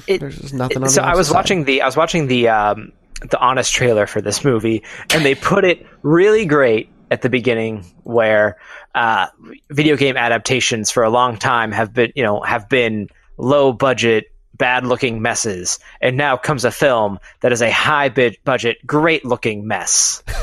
It- 0.07 0.19
there's 0.19 0.37
just 0.37 0.53
nothing. 0.53 0.83
on 0.83 0.89
so 0.89 1.01
the 1.01 1.07
I 1.07 1.15
was 1.15 1.27
side. 1.27 1.35
watching 1.35 1.63
the 1.65 1.81
I 1.81 1.85
was 1.85 1.97
watching 1.97 2.27
the 2.27 2.49
um, 2.49 2.91
the 3.29 3.39
honest 3.39 3.73
trailer 3.73 4.05
for 4.07 4.21
this 4.21 4.43
movie, 4.43 4.83
and 5.13 5.25
they 5.25 5.35
put 5.35 5.65
it 5.65 5.85
really 6.03 6.45
great 6.45 6.89
at 7.09 7.21
the 7.21 7.29
beginning, 7.29 7.85
where 8.03 8.57
uh, 8.93 9.27
video 9.69 9.95
game 9.95 10.17
adaptations 10.17 10.91
for 10.91 11.03
a 11.03 11.09
long 11.09 11.37
time 11.37 11.71
have 11.71 11.93
been 11.93 12.11
you 12.15 12.23
know 12.23 12.41
have 12.41 12.69
been 12.69 13.07
low 13.37 13.71
budget. 13.73 14.25
Bad 14.57 14.85
looking 14.85 15.21
messes, 15.21 15.79
and 16.01 16.17
now 16.17 16.35
comes 16.37 16.65
a 16.65 16.71
film 16.71 17.19
that 17.41 17.51
is 17.51 17.61
a 17.61 17.71
high 17.71 18.09
bid 18.09 18.37
budget, 18.43 18.77
great 18.85 19.23
looking 19.25 19.67
mess. 19.67 20.23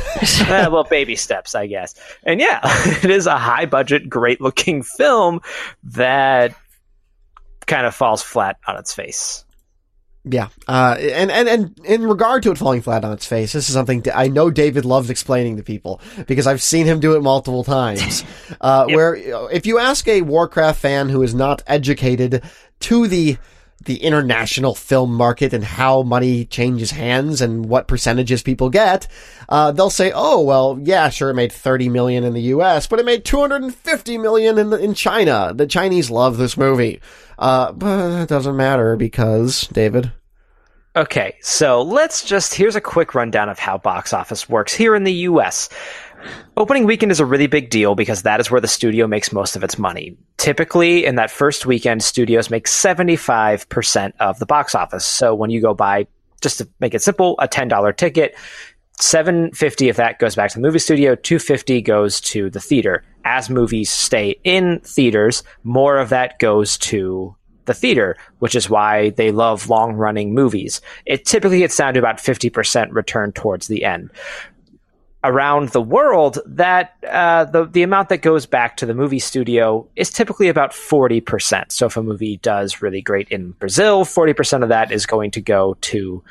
Eh, 0.46 0.68
well, 0.68 0.84
baby 0.84 1.16
steps, 1.16 1.56
I 1.56 1.66
guess. 1.66 1.94
And 2.22 2.38
yeah, 2.40 2.60
it 3.02 3.10
is 3.10 3.26
a 3.26 3.36
high 3.36 3.66
budget, 3.66 4.08
great 4.08 4.40
looking 4.40 4.84
film 4.84 5.40
that 5.82 6.54
kind 7.66 7.84
of 7.84 7.94
falls 7.96 8.22
flat 8.22 8.56
on 8.68 8.76
its 8.76 8.94
face. 8.94 9.44
Yeah, 10.26 10.48
uh, 10.68 10.96
and, 10.98 11.30
and, 11.32 11.48
and 11.48 11.78
in 11.84 12.02
regard 12.06 12.44
to 12.44 12.52
it 12.52 12.56
falling 12.58 12.80
flat 12.80 13.04
on 13.04 13.12
its 13.12 13.26
face, 13.26 13.52
this 13.52 13.68
is 13.68 13.74
something 13.74 14.02
I 14.14 14.28
know 14.28 14.50
David 14.50 14.84
loves 14.84 15.10
explaining 15.10 15.56
to 15.58 15.62
people 15.62 16.00
because 16.26 16.46
I've 16.46 16.62
seen 16.62 16.86
him 16.86 17.00
do 17.00 17.16
it 17.16 17.20
multiple 17.22 17.64
times. 17.64 18.24
Uh, 18.60 18.86
Yep. 18.88 18.96
where 18.96 19.16
uh, 19.16 19.46
if 19.46 19.66
you 19.66 19.78
ask 19.78 20.06
a 20.06 20.22
Warcraft 20.22 20.80
fan 20.80 21.08
who 21.08 21.22
is 21.22 21.34
not 21.34 21.62
educated 21.66 22.42
to 22.80 23.08
the 23.08 23.36
the 23.84 24.02
international 24.02 24.74
film 24.74 25.14
market 25.14 25.52
and 25.52 25.64
how 25.64 26.02
money 26.02 26.44
changes 26.44 26.90
hands 26.90 27.40
and 27.40 27.66
what 27.66 27.88
percentages 27.88 28.42
people 28.42 28.70
get, 28.70 29.06
uh, 29.48 29.72
they'll 29.72 29.90
say, 29.90 30.12
"Oh, 30.14 30.42
well, 30.42 30.78
yeah, 30.82 31.08
sure, 31.08 31.30
it 31.30 31.34
made 31.34 31.52
30 31.52 31.88
million 31.88 32.24
in 32.24 32.34
the 32.34 32.42
U.S., 32.42 32.86
but 32.86 32.98
it 32.98 33.06
made 33.06 33.24
250 33.24 34.18
million 34.18 34.58
in 34.58 34.70
the, 34.70 34.78
in 34.78 34.94
China. 34.94 35.52
The 35.54 35.66
Chinese 35.66 36.10
love 36.10 36.36
this 36.36 36.56
movie." 36.56 37.00
Uh, 37.38 37.72
but 37.72 38.22
it 38.22 38.28
doesn't 38.28 38.56
matter 38.56 38.96
because 38.96 39.66
David. 39.68 40.12
Okay, 40.96 41.36
so 41.40 41.82
let's 41.82 42.24
just 42.24 42.54
here's 42.54 42.76
a 42.76 42.80
quick 42.80 43.16
rundown 43.16 43.48
of 43.48 43.58
how 43.58 43.78
box 43.78 44.12
office 44.12 44.48
works 44.48 44.72
here 44.72 44.94
in 44.94 45.02
the 45.02 45.12
US. 45.12 45.68
Opening 46.56 46.84
weekend 46.84 47.12
is 47.12 47.20
a 47.20 47.26
really 47.26 47.46
big 47.46 47.70
deal 47.70 47.94
because 47.94 48.22
that 48.22 48.40
is 48.40 48.50
where 48.50 48.60
the 48.60 48.68
studio 48.68 49.06
makes 49.06 49.32
most 49.32 49.56
of 49.56 49.64
its 49.64 49.78
money. 49.78 50.16
Typically, 50.36 51.04
in 51.04 51.16
that 51.16 51.30
first 51.30 51.66
weekend, 51.66 52.02
studios 52.02 52.50
make 52.50 52.66
75% 52.66 54.12
of 54.20 54.38
the 54.38 54.46
box 54.46 54.74
office. 54.74 55.04
So 55.04 55.34
when 55.34 55.50
you 55.50 55.60
go 55.60 55.74
buy, 55.74 56.06
just 56.40 56.58
to 56.58 56.68
make 56.80 56.94
it 56.94 57.02
simple, 57.02 57.36
a 57.38 57.48
$10 57.48 57.96
ticket, 57.96 58.36
750 59.00 59.88
of 59.88 59.96
that 59.96 60.18
goes 60.18 60.36
back 60.36 60.50
to 60.50 60.58
the 60.58 60.62
movie 60.62 60.78
studio, 60.78 61.14
250 61.14 61.82
goes 61.82 62.20
to 62.20 62.50
the 62.50 62.60
theater. 62.60 63.04
As 63.24 63.50
movies 63.50 63.90
stay 63.90 64.36
in 64.44 64.80
theaters, 64.80 65.42
more 65.64 65.96
of 65.96 66.10
that 66.10 66.38
goes 66.38 66.78
to 66.78 67.34
the 67.64 67.74
theater, 67.74 68.16
which 68.38 68.54
is 68.54 68.68
why 68.68 69.10
they 69.10 69.30
love 69.30 69.68
long 69.68 69.94
running 69.94 70.34
movies. 70.34 70.80
It 71.06 71.24
typically 71.24 71.60
gets 71.60 71.76
down 71.76 71.94
to 71.94 71.98
about 71.98 72.18
50% 72.18 72.92
return 72.92 73.32
towards 73.32 73.66
the 73.66 73.84
end. 73.84 74.10
Around 75.26 75.70
the 75.70 75.80
world, 75.80 76.38
that 76.44 76.96
uh, 77.08 77.46
the 77.46 77.64
the 77.64 77.82
amount 77.82 78.10
that 78.10 78.18
goes 78.18 78.44
back 78.44 78.76
to 78.76 78.86
the 78.86 78.92
movie 78.92 79.18
studio 79.18 79.88
is 79.96 80.10
typically 80.10 80.48
about 80.48 80.74
forty 80.74 81.22
percent. 81.22 81.72
So 81.72 81.86
if 81.86 81.96
a 81.96 82.02
movie 82.02 82.36
does 82.36 82.82
really 82.82 83.00
great 83.00 83.30
in 83.30 83.52
Brazil, 83.52 84.04
forty 84.04 84.34
percent 84.34 84.62
of 84.62 84.68
that 84.68 84.92
is 84.92 85.06
going 85.06 85.30
to 85.30 85.40
go 85.40 85.78
to 85.80 86.22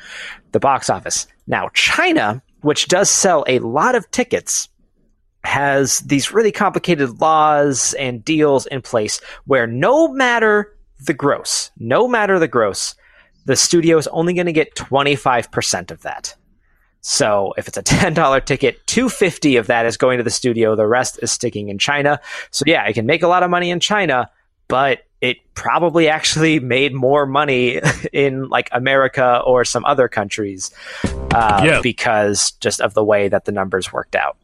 the 0.52 0.60
box 0.60 0.88
office. 0.88 1.26
Now, 1.48 1.70
China, 1.74 2.40
which 2.60 2.86
does 2.86 3.10
sell 3.10 3.44
a 3.48 3.58
lot 3.58 3.96
of 3.96 4.08
tickets, 4.12 4.68
has 5.42 5.98
these 6.00 6.32
really 6.32 6.52
complicated 6.52 7.20
laws 7.20 7.94
and 7.94 8.24
deals 8.24 8.66
in 8.66 8.80
place 8.80 9.20
where 9.44 9.66
no 9.66 10.08
matter 10.08 10.74
the 11.04 11.14
gross, 11.14 11.70
no 11.78 12.08
matter 12.08 12.38
the 12.38 12.48
gross, 12.48 12.94
the 13.44 13.56
studio 13.56 13.98
is 13.98 14.06
only 14.08 14.32
going 14.32 14.46
to 14.46 14.52
get 14.52 14.74
25% 14.74 15.90
of 15.90 16.02
that. 16.02 16.34
So 17.06 17.52
if 17.58 17.68
it's 17.68 17.76
a 17.76 17.82
$10 17.84 18.44
ticket, 18.46 18.84
250 18.86 19.56
of 19.56 19.66
that 19.66 19.84
is 19.86 19.96
going 19.96 20.18
to 20.18 20.24
the 20.24 20.30
studio, 20.30 20.74
the 20.74 20.86
rest 20.86 21.18
is 21.22 21.30
sticking 21.30 21.68
in 21.68 21.78
China. 21.78 22.18
So 22.50 22.64
yeah, 22.66 22.82
I 22.82 22.92
can 22.92 23.04
make 23.04 23.22
a 23.22 23.28
lot 23.28 23.42
of 23.42 23.50
money 23.50 23.70
in 23.70 23.78
China, 23.78 24.30
but 24.68 25.04
it 25.20 25.36
probably 25.54 26.08
actually 26.08 26.60
made 26.76 26.94
more 26.94 27.26
money 27.26 27.80
in 28.12 28.48
like 28.48 28.70
America 28.72 29.42
or 29.44 29.66
some 29.66 29.84
other 29.84 30.08
countries 30.08 30.70
uh, 31.34 31.62
yeah. 31.64 31.80
because 31.82 32.52
just 32.52 32.80
of 32.80 32.94
the 32.94 33.04
way 33.04 33.28
that 33.28 33.44
the 33.44 33.52
numbers 33.52 33.92
worked 33.92 34.16
out. 34.16 34.38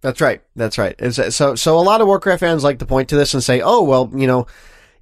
That's 0.00 0.22
right. 0.22 0.40
That's 0.56 0.78
right. 0.78 0.96
so, 1.12 1.54
so 1.54 1.78
a 1.78 1.82
lot 1.82 2.00
of 2.00 2.06
Warcraft 2.06 2.40
fans 2.40 2.64
like 2.64 2.78
to 2.78 2.86
point 2.86 3.08
to 3.08 3.16
this 3.16 3.34
and 3.34 3.42
say, 3.42 3.60
"Oh, 3.60 3.82
well, 3.82 4.08
you 4.14 4.28
know, 4.28 4.46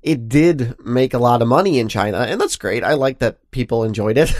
it 0.07 0.29
did 0.29 0.79
make 0.87 1.15
a 1.15 1.19
lot 1.19 1.43
of 1.43 1.49
money 1.49 1.81
in 1.81 1.89
China, 1.89 2.19
and 2.19 2.41
that's 2.41 2.55
great. 2.55 2.85
I 2.85 2.95
like 2.95 3.19
that 3.19 3.51
people 3.51 3.83
enjoyed 3.83 4.17
it. 4.17 4.33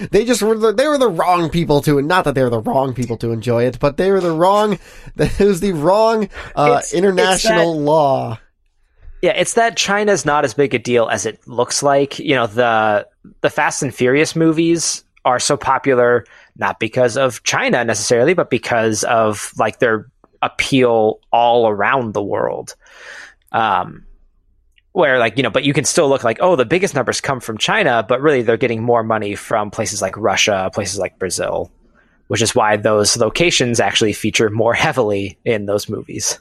they 0.10 0.24
just 0.24 0.40
were 0.40 0.56
the, 0.56 0.72
they 0.72 0.88
were 0.88 0.96
the 0.96 1.10
wrong 1.10 1.50
people 1.50 1.82
to, 1.82 2.00
not 2.00 2.24
that 2.24 2.34
they 2.34 2.42
were 2.42 2.48
the 2.48 2.60
wrong 2.60 2.94
people 2.94 3.18
to 3.18 3.30
enjoy 3.30 3.64
it, 3.64 3.78
but 3.78 3.98
they 3.98 4.10
were 4.10 4.22
the 4.22 4.32
wrong. 4.32 4.78
It 5.16 5.40
was 5.40 5.60
the 5.60 5.72
wrong 5.72 6.30
uh, 6.56 6.78
it's, 6.78 6.94
international 6.94 7.72
it's 7.72 7.78
that, 7.78 7.84
law. 7.84 8.38
Yeah, 9.20 9.32
it's 9.32 9.54
that 9.54 9.76
China's 9.76 10.24
not 10.24 10.46
as 10.46 10.54
big 10.54 10.72
a 10.72 10.78
deal 10.78 11.08
as 11.08 11.26
it 11.26 11.46
looks 11.46 11.82
like. 11.82 12.18
You 12.18 12.34
know, 12.36 12.46
the 12.46 13.06
the 13.42 13.50
Fast 13.50 13.82
and 13.82 13.94
Furious 13.94 14.34
movies 14.34 15.04
are 15.26 15.38
so 15.38 15.58
popular 15.58 16.24
not 16.56 16.80
because 16.80 17.18
of 17.18 17.42
China 17.42 17.84
necessarily, 17.84 18.32
but 18.32 18.48
because 18.48 19.04
of 19.04 19.52
like 19.58 19.80
their 19.80 20.10
appeal 20.40 21.20
all 21.30 21.68
around 21.68 22.14
the 22.14 22.22
world. 22.22 22.74
Um, 23.52 24.06
where 24.92 25.18
like 25.18 25.36
you 25.36 25.42
know, 25.42 25.50
but 25.50 25.64
you 25.64 25.72
can 25.72 25.84
still 25.84 26.08
look 26.08 26.24
like 26.24 26.38
oh, 26.40 26.56
the 26.56 26.64
biggest 26.64 26.94
numbers 26.94 27.20
come 27.20 27.40
from 27.40 27.58
China, 27.58 28.04
but 28.06 28.20
really 28.20 28.42
they're 28.42 28.56
getting 28.56 28.82
more 28.82 29.02
money 29.02 29.34
from 29.34 29.70
places 29.70 30.02
like 30.02 30.16
Russia, 30.16 30.70
places 30.72 30.98
like 30.98 31.18
Brazil, 31.18 31.70
which 32.28 32.42
is 32.42 32.54
why 32.54 32.76
those 32.76 33.16
locations 33.16 33.80
actually 33.80 34.12
feature 34.12 34.50
more 34.50 34.74
heavily 34.86 35.38
in 35.44 35.66
those 35.66 35.88
movies. 35.88 36.38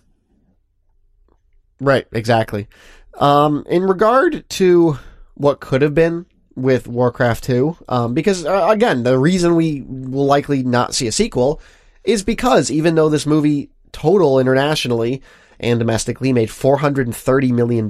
Right, 1.82 2.08
exactly. 2.12 2.68
Um, 3.16 3.66
in 3.70 3.84
regard 3.84 4.48
to 4.50 4.98
what 5.36 5.62
could 5.62 5.82
have 5.82 5.94
been 5.94 6.26
with 6.56 6.88
Warcraft 6.88 7.44
2 7.46 7.78
um, 7.88 8.14
because 8.14 8.46
uh, 8.46 8.68
again, 8.70 9.04
the 9.04 9.18
reason 9.18 9.56
we 9.56 9.82
will 9.82 10.26
likely 10.26 10.64
not 10.64 10.94
see 10.94 11.08
a 11.08 11.12
sequel 11.12 11.62
is 12.04 12.24
because 12.24 12.70
even 12.70 12.96
though 12.96 13.10
this 13.10 13.26
movie 13.26 13.70
total 13.92 14.40
internationally 14.40 15.22
and 15.60 15.80
domestically 15.80 16.34
made 16.34 16.50
$430 16.50 17.52
million, 17.52 17.88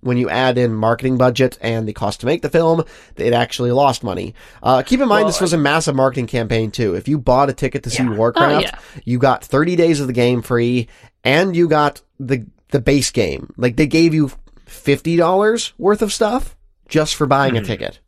when 0.00 0.16
you 0.16 0.30
add 0.30 0.58
in 0.58 0.74
marketing 0.74 1.18
budget 1.18 1.58
and 1.60 1.86
the 1.86 1.92
cost 1.92 2.20
to 2.20 2.26
make 2.26 2.42
the 2.42 2.48
film, 2.48 2.84
it 3.16 3.32
actually 3.32 3.72
lost 3.72 4.04
money. 4.04 4.34
Uh, 4.62 4.82
keep 4.82 5.00
in 5.00 5.08
mind, 5.08 5.24
well, 5.24 5.32
this 5.32 5.40
was 5.40 5.52
a 5.52 5.58
massive 5.58 5.94
marketing 5.94 6.26
campaign 6.26 6.70
too. 6.70 6.94
If 6.94 7.08
you 7.08 7.18
bought 7.18 7.50
a 7.50 7.52
ticket 7.52 7.82
to 7.84 7.90
yeah. 7.90 7.96
see 7.96 8.08
Warcraft, 8.08 8.52
oh, 8.52 8.60
yeah. 8.60 9.00
you 9.04 9.18
got 9.18 9.44
30 9.44 9.76
days 9.76 10.00
of 10.00 10.06
the 10.06 10.12
game 10.12 10.42
free 10.42 10.88
and 11.24 11.54
you 11.54 11.68
got 11.68 12.00
the, 12.20 12.46
the 12.68 12.80
base 12.80 13.10
game. 13.10 13.52
Like 13.56 13.76
they 13.76 13.86
gave 13.86 14.14
you 14.14 14.30
$50 14.66 15.72
worth 15.78 16.02
of 16.02 16.12
stuff 16.12 16.56
just 16.88 17.16
for 17.16 17.26
buying 17.26 17.54
mm-hmm. 17.54 17.64
a 17.64 17.66
ticket. 17.66 17.98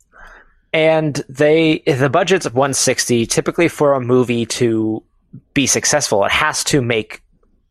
And 0.73 1.21
they, 1.27 1.79
the 1.79 2.09
budget's 2.09 2.45
160. 2.45 3.25
Typically, 3.25 3.67
for 3.67 3.93
a 3.93 3.99
movie 3.99 4.45
to 4.45 5.03
be 5.53 5.67
successful, 5.67 6.23
it 6.23 6.31
has 6.31 6.63
to 6.65 6.81
make 6.81 7.21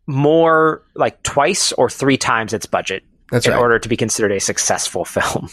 more, 0.06 0.82
like 0.94 1.22
twice 1.22 1.72
or 1.72 1.88
three 1.88 2.16
times 2.16 2.52
its 2.52 2.66
budget 2.66 3.02
That's 3.30 3.46
in 3.46 3.52
right. 3.52 3.60
order 3.60 3.78
to 3.78 3.88
be 3.88 3.96
considered 3.96 4.32
a 4.32 4.40
successful 4.40 5.04
film. 5.04 5.48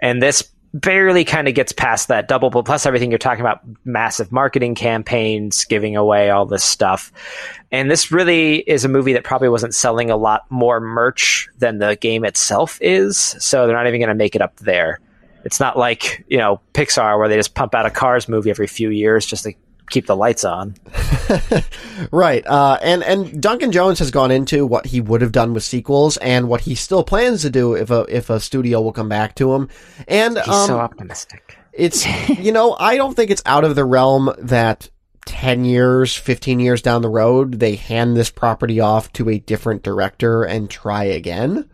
And 0.00 0.22
this 0.22 0.50
barely 0.72 1.24
kind 1.24 1.48
of 1.48 1.54
gets 1.54 1.72
past 1.72 2.08
that 2.08 2.28
double, 2.28 2.50
but 2.50 2.64
plus 2.64 2.86
everything 2.86 3.10
you're 3.10 3.18
talking 3.18 3.40
about 3.40 3.60
massive 3.84 4.30
marketing 4.30 4.74
campaigns, 4.74 5.64
giving 5.64 5.96
away 5.96 6.30
all 6.30 6.46
this 6.46 6.62
stuff. 6.62 7.12
And 7.72 7.90
this 7.90 8.12
really 8.12 8.58
is 8.58 8.84
a 8.84 8.88
movie 8.88 9.12
that 9.14 9.24
probably 9.24 9.48
wasn't 9.48 9.74
selling 9.74 10.10
a 10.10 10.16
lot 10.16 10.42
more 10.50 10.80
merch 10.80 11.48
than 11.58 11.78
the 11.78 11.96
game 11.96 12.24
itself 12.24 12.78
is. 12.80 13.18
So 13.18 13.66
they're 13.66 13.76
not 13.76 13.88
even 13.88 14.00
going 14.00 14.10
to 14.10 14.14
make 14.14 14.36
it 14.36 14.42
up 14.42 14.56
there. 14.56 15.00
It's 15.44 15.58
not 15.58 15.76
like, 15.76 16.24
you 16.28 16.38
know, 16.38 16.60
Pixar 16.74 17.18
where 17.18 17.28
they 17.28 17.36
just 17.36 17.54
pump 17.54 17.74
out 17.74 17.86
a 17.86 17.90
Cars 17.90 18.28
movie 18.28 18.50
every 18.50 18.66
few 18.66 18.90
years 18.90 19.26
just 19.26 19.44
to 19.44 19.54
keep 19.90 20.06
the 20.06 20.16
lights 20.16 20.44
on. 20.44 20.74
right. 22.10 22.46
Uh, 22.46 22.78
and, 22.80 23.02
and 23.02 23.42
Duncan 23.42 23.72
Jones 23.72 23.98
has 23.98 24.10
gone 24.10 24.30
into 24.30 24.66
what 24.66 24.86
he 24.86 25.00
would 25.00 25.20
have 25.20 25.32
done 25.32 25.52
with 25.52 25.62
sequels 25.62 26.16
and 26.18 26.48
what 26.48 26.62
he 26.62 26.74
still 26.74 27.04
plans 27.04 27.42
to 27.42 27.50
do 27.50 27.74
if 27.74 27.90
a, 27.90 28.06
if 28.08 28.30
a 28.30 28.40
studio 28.40 28.80
will 28.80 28.92
come 28.92 29.08
back 29.08 29.34
to 29.36 29.52
him. 29.52 29.68
And, 30.08 30.38
He's 30.38 30.48
um, 30.48 30.66
so 30.66 30.78
optimistic. 30.78 31.58
It's, 31.72 32.06
you 32.28 32.52
know, 32.52 32.76
I 32.78 32.96
don't 32.96 33.14
think 33.14 33.30
it's 33.30 33.42
out 33.44 33.64
of 33.64 33.74
the 33.74 33.84
realm 33.84 34.32
that 34.38 34.88
10 35.26 35.64
years, 35.64 36.16
15 36.16 36.60
years 36.60 36.82
down 36.82 37.02
the 37.02 37.08
road, 37.08 37.60
they 37.60 37.76
hand 37.76 38.16
this 38.16 38.30
property 38.30 38.80
off 38.80 39.12
to 39.14 39.28
a 39.28 39.38
different 39.38 39.82
director 39.82 40.44
and 40.44 40.70
try 40.70 41.04
again. 41.04 41.68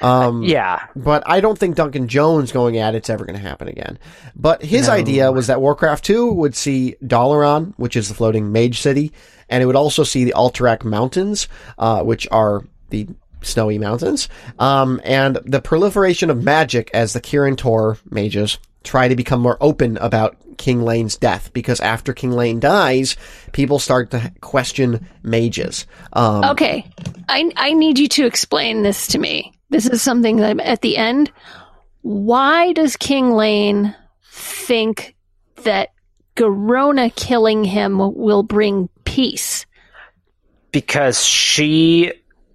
Um, 0.00 0.42
yeah. 0.44 0.86
But 0.94 1.22
I 1.26 1.40
don't 1.40 1.58
think 1.58 1.76
Duncan 1.76 2.08
Jones 2.08 2.52
going 2.52 2.78
at 2.78 2.94
it's 2.94 3.10
ever 3.10 3.24
going 3.24 3.38
to 3.38 3.42
happen 3.42 3.68
again. 3.68 3.98
But 4.34 4.62
his 4.62 4.88
no. 4.88 4.94
idea 4.94 5.32
was 5.32 5.46
that 5.46 5.60
Warcraft 5.60 6.04
2 6.04 6.32
would 6.32 6.54
see 6.54 6.96
Dalaran, 7.02 7.74
which 7.76 7.96
is 7.96 8.08
the 8.08 8.14
floating 8.14 8.52
mage 8.52 8.80
city, 8.80 9.12
and 9.48 9.62
it 9.62 9.66
would 9.66 9.76
also 9.76 10.02
see 10.02 10.24
the 10.24 10.34
Alterac 10.36 10.84
Mountains, 10.84 11.48
uh, 11.78 12.02
which 12.02 12.26
are 12.30 12.64
the 12.90 13.08
snowy 13.42 13.78
mountains, 13.78 14.28
um, 14.58 15.00
and 15.04 15.36
the 15.44 15.60
proliferation 15.60 16.30
of 16.30 16.42
magic 16.42 16.90
as 16.92 17.12
the 17.12 17.20
Kirin 17.20 17.56
Tor 17.56 17.98
mages 18.10 18.58
try 18.82 19.08
to 19.08 19.16
become 19.16 19.40
more 19.40 19.58
open 19.60 19.96
about 19.98 20.36
King 20.56 20.82
Llane's 20.82 21.16
death 21.16 21.52
because 21.52 21.80
after 21.80 22.12
King 22.12 22.32
Llane 22.32 22.60
dies, 22.60 23.16
people 23.52 23.78
start 23.78 24.10
to 24.12 24.32
question 24.40 25.06
mages. 25.22 25.86
Um, 26.12 26.44
okay, 26.44 26.86
I 27.28 27.50
I 27.56 27.72
need 27.72 27.98
you 27.98 28.08
to 28.08 28.26
explain 28.26 28.82
this 28.82 29.06
to 29.08 29.18
me. 29.18 29.52
This 29.70 29.86
is 29.86 30.02
something 30.02 30.36
that 30.36 30.60
at 30.60 30.82
the 30.82 30.96
end. 30.96 31.32
Why 32.02 32.72
does 32.72 32.96
King 32.96 33.32
Llane 33.32 33.94
think 34.30 35.16
that 35.64 35.92
Garona 36.36 37.14
killing 37.14 37.64
him 37.64 37.98
will 37.98 38.42
bring 38.42 38.88
peace? 39.04 39.66
Because 40.70 41.24
she 41.24 42.12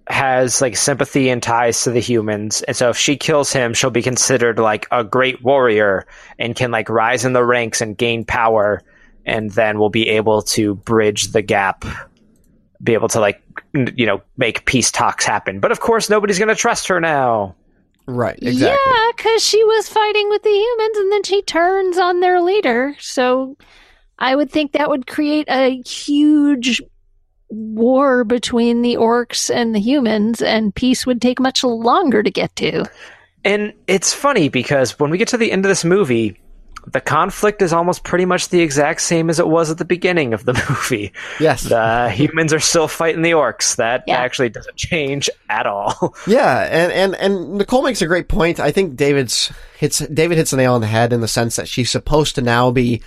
has 0.08 0.60
like 0.60 0.76
sympathy 0.76 1.28
and 1.28 1.42
ties 1.42 1.84
to 1.84 1.90
the 1.90 2.00
humans 2.00 2.62
and 2.62 2.76
so 2.76 2.90
if 2.90 2.98
she 2.98 3.16
kills 3.16 3.52
him 3.52 3.72
she'll 3.72 3.88
be 3.88 4.02
considered 4.02 4.58
like 4.58 4.86
a 4.90 5.04
great 5.04 5.42
warrior 5.42 6.04
and 6.40 6.56
can 6.56 6.72
like 6.72 6.88
rise 6.88 7.24
in 7.24 7.32
the 7.32 7.44
ranks 7.44 7.80
and 7.80 7.96
gain 7.96 8.24
power 8.24 8.82
and 9.24 9.52
then 9.52 9.78
we'll 9.78 9.90
be 9.90 10.08
able 10.08 10.42
to 10.42 10.74
bridge 10.74 11.28
the 11.28 11.40
gap 11.40 11.84
be 12.82 12.94
able 12.94 13.08
to 13.08 13.20
like 13.20 13.42
you 13.74 14.06
know 14.06 14.20
make 14.36 14.64
peace 14.64 14.90
talks 14.90 15.24
happen. 15.24 15.60
But 15.60 15.72
of 15.72 15.80
course 15.80 16.10
nobody's 16.10 16.38
going 16.38 16.48
to 16.48 16.54
trust 16.54 16.88
her 16.88 17.00
now. 17.00 17.54
Right 18.06 18.38
exactly. 18.40 18.66
Yeah 18.66 19.12
because 19.16 19.44
she 19.44 19.62
was 19.62 19.88
fighting 19.88 20.28
with 20.28 20.42
the 20.42 20.50
humans 20.50 20.96
and 20.96 21.12
then 21.12 21.22
she 21.22 21.42
turns 21.42 21.98
on 21.98 22.20
their 22.20 22.40
leader. 22.40 22.94
So 22.98 23.56
i 24.18 24.36
would 24.36 24.50
think 24.50 24.72
that 24.72 24.90
would 24.90 25.06
create 25.06 25.48
a 25.48 25.80
huge 25.82 26.80
war 27.52 28.24
between 28.24 28.82
the 28.82 28.96
orcs 28.96 29.54
and 29.54 29.74
the 29.74 29.80
humans 29.80 30.40
and 30.40 30.74
peace 30.74 31.06
would 31.06 31.20
take 31.20 31.38
much 31.38 31.62
longer 31.62 32.22
to 32.22 32.30
get 32.30 32.54
to. 32.56 32.84
And 33.44 33.72
it's 33.86 34.12
funny 34.12 34.48
because 34.48 34.98
when 34.98 35.10
we 35.10 35.18
get 35.18 35.28
to 35.28 35.36
the 35.36 35.52
end 35.52 35.64
of 35.64 35.68
this 35.68 35.84
movie 35.84 36.38
the 36.86 37.00
conflict 37.00 37.62
is 37.62 37.72
almost 37.72 38.02
pretty 38.04 38.24
much 38.24 38.48
the 38.48 38.60
exact 38.60 39.00
same 39.02 39.30
as 39.30 39.38
it 39.38 39.46
was 39.46 39.70
at 39.70 39.78
the 39.78 39.84
beginning 39.84 40.34
of 40.34 40.44
the 40.44 40.52
movie. 40.68 41.12
Yes. 41.38 41.62
The 41.62 42.10
humans 42.10 42.52
are 42.52 42.58
still 42.60 42.88
fighting 42.88 43.22
the 43.22 43.30
orcs. 43.32 43.76
That 43.76 44.04
Yeah. 44.06 44.16
actually 44.18 44.48
doesn't 44.48 44.76
change 44.76 45.30
at 45.48 45.66
all. 45.66 46.14
Yeah, 46.26 46.60
and, 46.70 46.92
and, 46.92 47.14
and 47.16 47.54
Nicole 47.54 47.82
makes 47.82 48.02
a 48.02 48.06
great 48.06 48.28
point. 48.28 48.58
I 48.60 48.72
think 48.72 48.96
David's 48.96 49.52
hits 49.78 49.98
David 50.00 50.38
hits 50.38 50.50
the 50.52 50.56
nail 50.56 50.74
on 50.74 50.80
the 50.80 50.86
head 50.86 51.12
in 51.12 51.20
the 51.20 51.28
sense 51.28 51.56
that 51.56 51.68
she's 51.68 51.90
supposed 51.90 52.34
to 52.36 52.42
now 52.42 52.70
be 52.70 53.02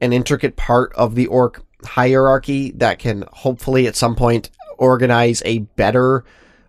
an 0.00 0.12
intricate 0.12 0.56
part 0.56 0.92
of 0.94 1.14
the 1.14 1.26
orc 1.26 1.62
hierarchy 1.84 2.70
that 2.72 2.98
can 2.98 3.24
hopefully 3.32 3.86
at 3.86 3.96
some 3.96 4.14
point 4.16 4.50
organize 4.78 5.42
a 5.44 5.58
better 5.58 6.24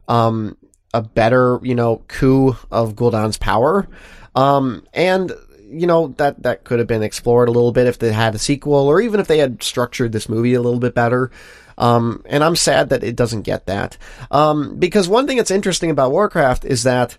um 0.08 0.58
a 0.94 1.02
better, 1.02 1.60
you 1.62 1.76
know, 1.76 2.04
coup 2.08 2.56
of 2.72 2.96
Gul'dan's 2.96 3.38
power. 3.38 3.88
Um 4.36 4.86
and 4.94 5.32
you 5.72 5.88
know 5.88 6.10
that 6.18 6.42
that 6.44 6.64
could 6.64 6.80
have 6.80 6.88
been 6.88 7.04
explored 7.04 7.50
a 7.50 7.52
little 7.52 7.72
bit 7.72 7.88
if 7.88 8.00
they 8.00 8.12
had 8.12 8.36
a 8.36 8.40
sequel 8.40 8.88
or 8.88 9.02
even 9.02 9.20
if 9.20 9.28
they 9.28 9.38
had 9.38 9.62
structured 9.64 10.12
this 10.12 10.30
movie 10.30 10.54
a 10.54 10.62
little 10.62 10.80
bit 10.80 10.96
better. 10.96 11.32
Um, 11.78 12.24
and 12.26 12.44
I'm 12.44 12.58
sad 12.58 12.90
that 12.90 13.04
it 13.04 13.16
doesn't 13.16 13.44
get 13.44 13.68
that. 13.68 13.98
Um, 14.32 14.78
because 14.78 15.08
one 15.08 15.28
thing 15.28 15.38
that's 15.38 15.52
interesting 15.52 15.90
about 15.90 16.12
Warcraft 16.12 16.66
is 16.66 16.84
that, 16.84 17.18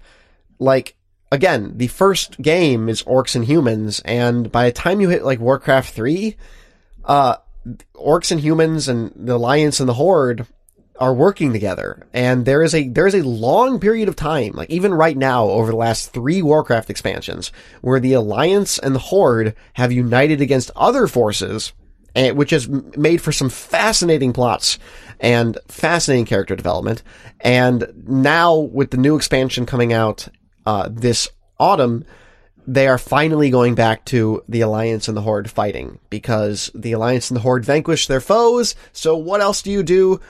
like, 0.59 0.97
again, 1.33 1.79
the 1.79 1.87
first 1.87 2.41
game 2.43 2.91
is 2.91 3.03
orcs 3.05 3.35
and 3.35 3.45
humans, 3.45 4.01
and 4.05 4.53
by 4.53 4.67
the 4.67 4.73
time 4.73 5.01
you 5.01 5.09
hit 5.09 5.25
like 5.25 5.41
Warcraft 5.41 5.95
3, 5.95 6.37
uh, 7.07 7.37
orcs 7.95 8.31
and 8.31 8.41
humans 8.41 8.89
and 8.89 9.13
the 9.17 9.37
Alliance 9.37 9.81
and 9.81 9.89
the 9.89 9.95
Horde 9.95 10.47
are 11.01 11.15
working 11.15 11.53
together. 11.53 12.07
And 12.13 12.45
there 12.45 12.63
is 12.63 12.75
a, 12.75 12.87
there 12.89 13.07
is 13.07 13.15
a 13.15 13.23
long 13.23 13.81
period 13.81 14.09
of 14.09 14.17
time, 14.17 14.53
like 14.53 14.71
even 14.71 14.93
right 14.93 15.17
now 15.17 15.47
over 15.47 15.71
the 15.71 15.77
last 15.77 16.13
three 16.13 16.43
Warcraft 16.43 16.91
expansions, 16.91 17.51
where 17.81 17.99
the 17.99 18.13
Alliance 18.13 18.79
and 18.79 18.95
the 18.95 19.01
Horde 19.01 19.57
have 19.73 19.91
united 19.91 20.41
against 20.41 20.71
other 20.77 21.07
forces 21.07 21.73
and 22.15 22.37
which 22.37 22.51
has 22.51 22.69
made 22.69 23.21
for 23.23 23.33
some 23.33 23.49
fascinating 23.49 24.33
plots 24.33 24.79
and 25.21 25.59
fascinating 25.69 26.27
character 26.27 26.57
development. 26.57 27.03
And 27.41 28.05
now 28.07 28.57
with 28.57 28.91
the 28.91 28.97
new 28.97 29.17
expansion 29.17 29.65
coming 29.65 29.93
out 29.93 30.29
uh, 30.67 30.89
this 30.91 31.29
autumn, 31.59 32.05
they 32.67 32.89
are 32.89 32.99
finally 32.99 33.51
going 33.51 33.75
back 33.75 34.05
to 34.07 34.43
the 34.49 34.61
Alliance 34.61 35.09
and 35.09 35.17
the 35.17 35.23
Horde 35.23 35.51
fighting 35.51 35.99
because 36.11 36.71
the 36.75 36.93
Alliance 36.93 37.31
and 37.31 37.37
the 37.37 37.43
Horde 37.43 37.65
vanquished 37.65 38.09
their 38.09 38.21
foes. 38.21 38.75
So 38.93 39.17
what 39.17 39.41
else 39.41 39.63
do 39.63 39.71
you 39.71 39.83
do? 39.83 40.21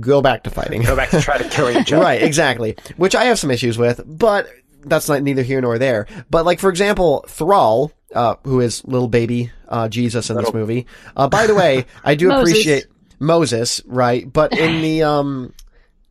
Go 0.00 0.20
back 0.22 0.42
to 0.44 0.50
fighting. 0.50 0.82
Go 0.82 0.96
back 0.96 1.10
to 1.10 1.20
try 1.20 1.38
to 1.38 1.48
kill 1.50 1.70
each 1.70 1.92
other. 1.92 2.02
right, 2.02 2.22
exactly. 2.22 2.76
Which 2.96 3.14
I 3.14 3.24
have 3.24 3.38
some 3.38 3.50
issues 3.50 3.78
with, 3.78 4.00
but 4.06 4.48
that's 4.84 5.08
not 5.08 5.22
neither 5.22 5.42
here 5.42 5.60
nor 5.60 5.78
there. 5.78 6.06
But 6.30 6.44
like 6.44 6.58
for 6.60 6.68
example, 6.70 7.24
Thrall, 7.28 7.92
uh, 8.14 8.36
who 8.44 8.60
is 8.60 8.84
little 8.84 9.08
baby 9.08 9.52
uh, 9.68 9.88
Jesus 9.88 10.30
in 10.30 10.36
this 10.36 10.52
movie. 10.52 10.86
Uh, 11.16 11.28
by 11.28 11.46
the 11.46 11.54
way, 11.54 11.84
I 12.02 12.14
do 12.14 12.28
Moses. 12.28 12.50
appreciate 12.52 12.86
Moses, 13.20 13.82
right? 13.86 14.30
But 14.32 14.52
in 14.56 14.82
the 14.82 15.02
um, 15.04 15.52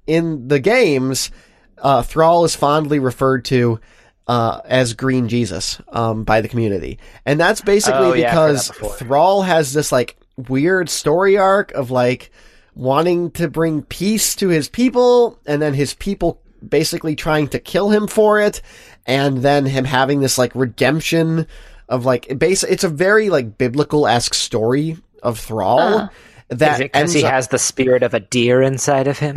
in 0.06 0.48
the 0.48 0.60
games, 0.60 1.32
uh, 1.78 2.04
Thrall 2.04 2.46
is 2.46 2.56
fondly 2.56 3.00
referred 3.00 3.46
to 3.46 3.80
uh, 4.28 4.62
as 4.66 4.94
Green 4.94 5.28
Jesus 5.28 5.82
um, 5.90 6.24
by 6.24 6.40
the 6.42 6.48
community, 6.48 7.00
and 7.26 7.40
that's 7.40 7.62
basically 7.62 7.98
Oh, 8.00 8.14
yeah, 8.14 8.30
because 8.30 8.70
that. 8.70 8.92
Thrall 9.00 9.42
has 9.42 9.74
this 9.74 9.92
like 9.92 10.16
weird 10.38 10.90
story 10.90 11.38
arc 11.38 11.72
of 11.72 11.92
like 11.92 12.32
wanting 12.78 13.32
to 13.32 13.50
bring 13.50 13.82
peace 13.82 14.36
to 14.36 14.50
his 14.50 14.70
people, 14.70 15.40
and 15.46 15.62
then 15.62 15.74
his 15.74 15.96
people 15.96 16.40
basically 16.68 17.16
trying 17.16 17.48
to 17.50 17.60
kill 17.60 17.90
him 17.90 18.08
for 18.08 18.40
it, 18.40 18.62
and 19.06 19.40
then 19.40 19.66
him 19.66 19.84
having 19.84 20.20
this 20.20 20.38
like 20.38 20.54
redemption 20.56 21.48
of 21.90 22.06
like 22.06 22.38
base. 22.38 22.64
It's 22.64 22.84
a 22.84 22.90
very 22.90 23.30
like 23.30 23.58
biblical 23.58 24.08
esque 24.08 24.34
story 24.34 24.98
of 25.24 25.40
Thrall. 25.40 25.80
Uh. 25.80 26.08
That 26.50 26.76
Is 26.76 26.80
it 26.80 26.94
because 26.94 27.14
he 27.14 27.24
up- 27.26 27.32
has 27.32 27.48
the 27.50 27.60
spirit 27.60 28.04
of 28.04 28.14
a 28.14 28.22
deer 28.22 28.62
inside 28.62 29.08
of 29.08 29.20
him? 29.20 29.36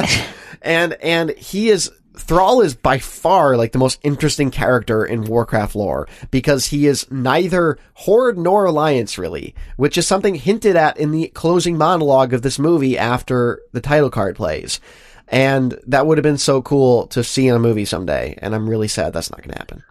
and 0.62 0.94
and 0.94 1.30
he 1.30 1.68
is 1.70 1.92
Thrall 2.16 2.60
is 2.60 2.74
by 2.74 2.98
far 2.98 3.56
like 3.56 3.72
the 3.72 3.78
most 3.78 3.98
interesting 4.02 4.50
character 4.50 5.04
in 5.04 5.24
Warcraft 5.24 5.74
lore 5.74 6.08
because 6.30 6.66
he 6.66 6.86
is 6.86 7.10
neither 7.10 7.78
Horde 7.94 8.38
nor 8.38 8.66
Alliance 8.66 9.16
really, 9.18 9.54
which 9.76 9.96
is 9.96 10.06
something 10.06 10.34
hinted 10.34 10.76
at 10.76 10.98
in 10.98 11.10
the 11.10 11.28
closing 11.28 11.78
monologue 11.78 12.34
of 12.34 12.42
this 12.42 12.58
movie 12.58 12.98
after 12.98 13.60
the 13.72 13.80
title 13.80 14.10
card 14.10 14.36
plays. 14.36 14.80
And 15.28 15.78
that 15.86 16.06
would 16.06 16.18
have 16.18 16.22
been 16.22 16.38
so 16.38 16.60
cool 16.60 17.06
to 17.08 17.24
see 17.24 17.48
in 17.48 17.54
a 17.54 17.58
movie 17.58 17.86
someday, 17.86 18.38
and 18.42 18.54
I'm 18.54 18.68
really 18.68 18.88
sad 18.88 19.14
that's 19.14 19.30
not 19.30 19.40
going 19.40 19.52
to 19.52 19.58
happen. 19.58 19.82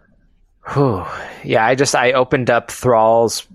Whew. 0.72 1.04
Yeah, 1.42 1.66
I 1.66 1.74
just 1.74 1.96
I 1.96 2.12
opened 2.12 2.48
up 2.48 2.70
Thrall's 2.70 3.46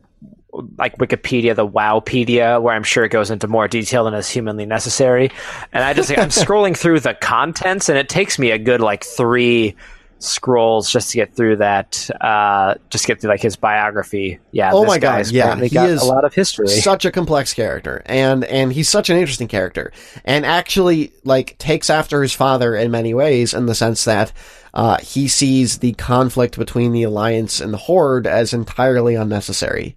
like 0.53 0.97
Wikipedia, 0.97 1.55
the 1.55 1.67
Wowpedia, 1.67 2.61
where 2.61 2.75
I'm 2.75 2.83
sure 2.83 3.03
it 3.03 3.09
goes 3.09 3.29
into 3.29 3.47
more 3.47 3.67
detail 3.67 4.05
than 4.05 4.13
is 4.13 4.29
humanly 4.29 4.65
necessary. 4.65 5.31
And 5.73 5.83
I 5.83 5.93
just 5.93 6.11
I'm 6.11 6.17
scrolling 6.29 6.75
through 6.75 7.01
the 7.01 7.13
contents, 7.13 7.89
and 7.89 7.97
it 7.97 8.09
takes 8.09 8.39
me 8.39 8.51
a 8.51 8.57
good 8.57 8.81
like 8.81 9.03
three 9.03 9.75
scrolls 10.19 10.91
just 10.91 11.11
to 11.11 11.17
get 11.17 11.35
through 11.35 11.57
that. 11.57 12.09
Uh, 12.21 12.75
just 12.89 13.05
get 13.05 13.21
through 13.21 13.29
like 13.29 13.41
his 13.41 13.55
biography. 13.55 14.39
Yeah. 14.51 14.71
Oh 14.73 14.81
this 14.81 14.89
my 14.89 14.99
God, 14.99 15.27
yeah, 15.31 15.55
he 15.55 15.69
got 15.69 15.89
is 15.89 16.01
a 16.01 16.05
lot 16.05 16.25
of 16.25 16.33
history. 16.33 16.67
such 16.67 17.05
a 17.05 17.11
complex 17.11 17.53
character 17.53 18.01
and 18.05 18.43
and 18.45 18.73
he's 18.73 18.89
such 18.89 19.09
an 19.09 19.17
interesting 19.17 19.47
character 19.47 19.91
and 20.25 20.45
actually 20.45 21.11
like 21.23 21.57
takes 21.57 21.89
after 21.89 22.21
his 22.21 22.33
father 22.33 22.75
in 22.75 22.91
many 22.91 23.13
ways 23.13 23.53
in 23.53 23.65
the 23.65 23.75
sense 23.75 24.05
that 24.05 24.31
uh, 24.73 24.97
he 24.97 25.27
sees 25.27 25.79
the 25.79 25.93
conflict 25.93 26.57
between 26.57 26.91
the 26.91 27.03
alliance 27.03 27.59
and 27.59 27.73
the 27.73 27.77
horde 27.77 28.27
as 28.27 28.53
entirely 28.53 29.15
unnecessary 29.15 29.95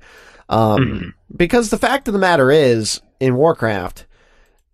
um, 0.51 1.15
because 1.35 1.71
the 1.71 1.79
fact 1.79 2.07
of 2.09 2.13
the 2.13 2.21
matter 2.21 2.51
is 2.51 3.01
in 3.19 3.37
warcraft 3.37 4.07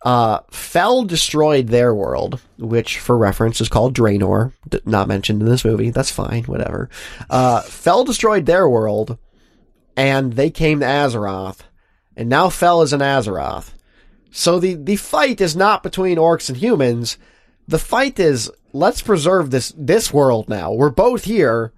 uh, 0.07 0.41
Fel 0.51 1.05
destroyed 1.05 1.67
their 1.67 1.93
world, 1.93 2.41
which 2.59 3.01
for 3.01 3.19
reference 3.19 3.61
is 3.61 3.69
called 3.69 3.97
Draenor, 3.97 4.53
d- 4.69 4.81
not 4.85 5.09
mentioned 5.09 5.43
in 5.43 5.49
this 5.49 5.65
movie. 5.65 5.91
That's 5.91 6.13
fine, 6.13 6.45
whatever. 6.45 6.89
Uh, 7.29 7.63
Fel 7.63 8.05
destroyed 8.05 8.47
their 8.47 8.69
world, 8.69 9.19
and 9.97 10.35
they 10.35 10.51
came 10.51 10.79
to 10.79 10.87
Azeroth, 10.87 11.61
and 12.17 12.29
now 12.29 12.51
Fel 12.51 12.83
is 12.83 12.93
in 12.93 13.01
Azeroth. 13.01 13.73
So 14.31 14.61
the, 14.61 14.75
the 14.75 14.95
fight 14.95 15.41
is 15.41 15.57
not 15.57 15.83
between 15.83 16.19
orcs 16.19 16.49
and 16.49 16.59
humans. 16.59 17.19
The 17.67 17.81
fight 17.81 18.21
is, 18.21 18.49
let's 18.73 19.03
preserve 19.03 19.51
this, 19.51 19.75
this 19.77 20.13
world 20.13 20.49
now. 20.49 20.73
We're 20.73 20.91
both 20.91 21.25
here, 21.25 21.73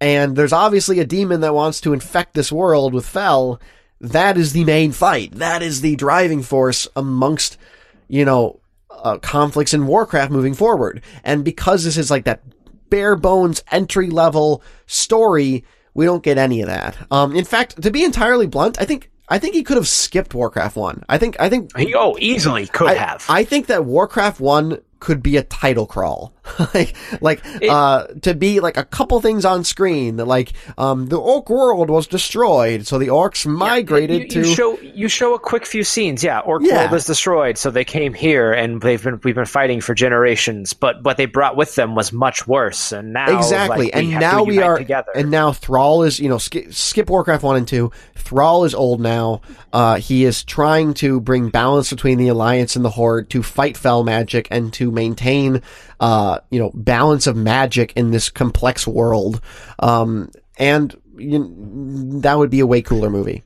and 0.00 0.36
there's 0.36 0.52
obviously 0.52 1.00
a 1.00 1.06
demon 1.06 1.40
that 1.40 1.54
wants 1.54 1.80
to 1.82 1.92
infect 1.92 2.34
this 2.34 2.52
world 2.52 2.94
with 2.94 3.06
Fel. 3.06 3.60
That 4.00 4.36
is 4.36 4.52
the 4.52 4.64
main 4.64 4.92
fight. 4.92 5.32
That 5.32 5.62
is 5.62 5.80
the 5.80 5.96
driving 5.96 6.42
force 6.42 6.86
amongst, 6.94 7.58
you 8.06 8.24
know, 8.24 8.60
uh, 8.90 9.18
conflicts 9.18 9.74
in 9.74 9.86
Warcraft 9.86 10.30
moving 10.30 10.54
forward. 10.54 11.02
And 11.24 11.44
because 11.44 11.84
this 11.84 11.96
is 11.96 12.10
like 12.10 12.24
that 12.24 12.42
bare 12.90 13.16
bones 13.16 13.62
entry 13.70 14.08
level 14.08 14.62
story, 14.86 15.64
we 15.94 16.04
don't 16.04 16.22
get 16.22 16.38
any 16.38 16.60
of 16.60 16.68
that. 16.68 16.96
Um, 17.10 17.34
in 17.34 17.44
fact, 17.44 17.82
to 17.82 17.90
be 17.90 18.04
entirely 18.04 18.46
blunt, 18.46 18.80
I 18.80 18.84
think 18.84 19.10
I 19.28 19.38
think 19.38 19.54
he 19.54 19.62
could 19.62 19.76
have 19.76 19.88
skipped 19.88 20.34
Warcraft 20.34 20.76
one. 20.76 21.04
I 21.08 21.18
think 21.18 21.36
I 21.40 21.48
think 21.48 21.76
He, 21.76 21.94
oh, 21.94 22.16
easily 22.18 22.66
could 22.66 22.88
I, 22.88 22.94
have. 22.94 23.26
I 23.28 23.44
think 23.44 23.66
that 23.66 23.84
Warcraft 23.84 24.40
one 24.40 24.78
could 25.00 25.22
be 25.22 25.36
a 25.36 25.42
title 25.42 25.86
crawl, 25.86 26.32
like 26.74 26.94
like 27.20 27.40
uh 27.68 28.06
to 28.22 28.34
be 28.34 28.60
like 28.60 28.76
a 28.76 28.84
couple 28.84 29.20
things 29.20 29.44
on 29.44 29.64
screen 29.64 30.16
that 30.16 30.24
like 30.26 30.52
um 30.76 31.06
the 31.08 31.18
orc 31.18 31.48
world 31.48 31.90
was 31.90 32.06
destroyed, 32.06 32.86
so 32.86 32.98
the 32.98 33.08
orcs 33.08 33.46
migrated 33.46 34.22
you, 34.22 34.28
to 34.28 34.38
you 34.48 34.54
show 34.54 34.78
you 34.80 35.08
show 35.08 35.34
a 35.34 35.38
quick 35.38 35.66
few 35.66 35.84
scenes. 35.84 36.24
Yeah, 36.24 36.40
Orc 36.40 36.62
Yeah. 36.64 36.82
World 36.84 36.94
is 36.94 37.04
destroyed, 37.06 37.58
so 37.58 37.70
they 37.70 37.84
came 37.84 38.14
here 38.14 38.52
and 38.52 38.80
they've 38.80 39.02
been 39.02 39.20
we've 39.22 39.34
been 39.34 39.44
fighting 39.44 39.80
for 39.80 39.94
generations. 39.94 40.72
But 40.72 41.02
what 41.04 41.16
they 41.16 41.26
brought 41.26 41.56
with 41.56 41.74
them 41.74 41.94
was 41.94 42.12
much 42.12 42.46
worse, 42.46 42.92
and 42.92 43.12
now 43.12 43.36
exactly 43.36 43.86
like, 43.86 43.96
and 43.96 44.10
now 44.10 44.42
we 44.42 44.58
are 44.60 44.78
together. 44.78 45.12
and 45.14 45.30
now 45.30 45.52
thrall 45.52 46.02
is 46.02 46.18
you 46.18 46.28
know 46.28 46.38
skip, 46.38 46.72
skip 46.72 47.08
warcraft 47.10 47.42
1 47.42 47.56
and 47.56 47.68
2 47.68 47.90
thrall 48.16 48.64
is 48.64 48.74
old 48.74 49.00
now 49.00 49.40
uh 49.72 49.96
he 49.96 50.24
is 50.24 50.44
trying 50.44 50.92
to 50.94 51.20
bring 51.20 51.48
balance 51.50 51.90
between 51.90 52.18
the 52.18 52.28
alliance 52.28 52.76
and 52.76 52.84
the 52.84 52.90
horde 52.90 53.30
to 53.30 53.42
fight 53.42 53.76
fel 53.76 54.04
magic 54.04 54.48
and 54.50 54.72
to 54.72 54.87
maintain 54.90 55.62
uh 56.00 56.38
you 56.50 56.58
know 56.58 56.70
balance 56.74 57.26
of 57.26 57.36
magic 57.36 57.92
in 57.96 58.10
this 58.10 58.28
complex 58.28 58.86
world 58.86 59.40
um 59.78 60.30
and 60.58 60.96
you, 61.16 62.20
that 62.20 62.38
would 62.38 62.50
be 62.50 62.60
a 62.60 62.66
way 62.66 62.82
cooler 62.82 63.10
movie 63.10 63.42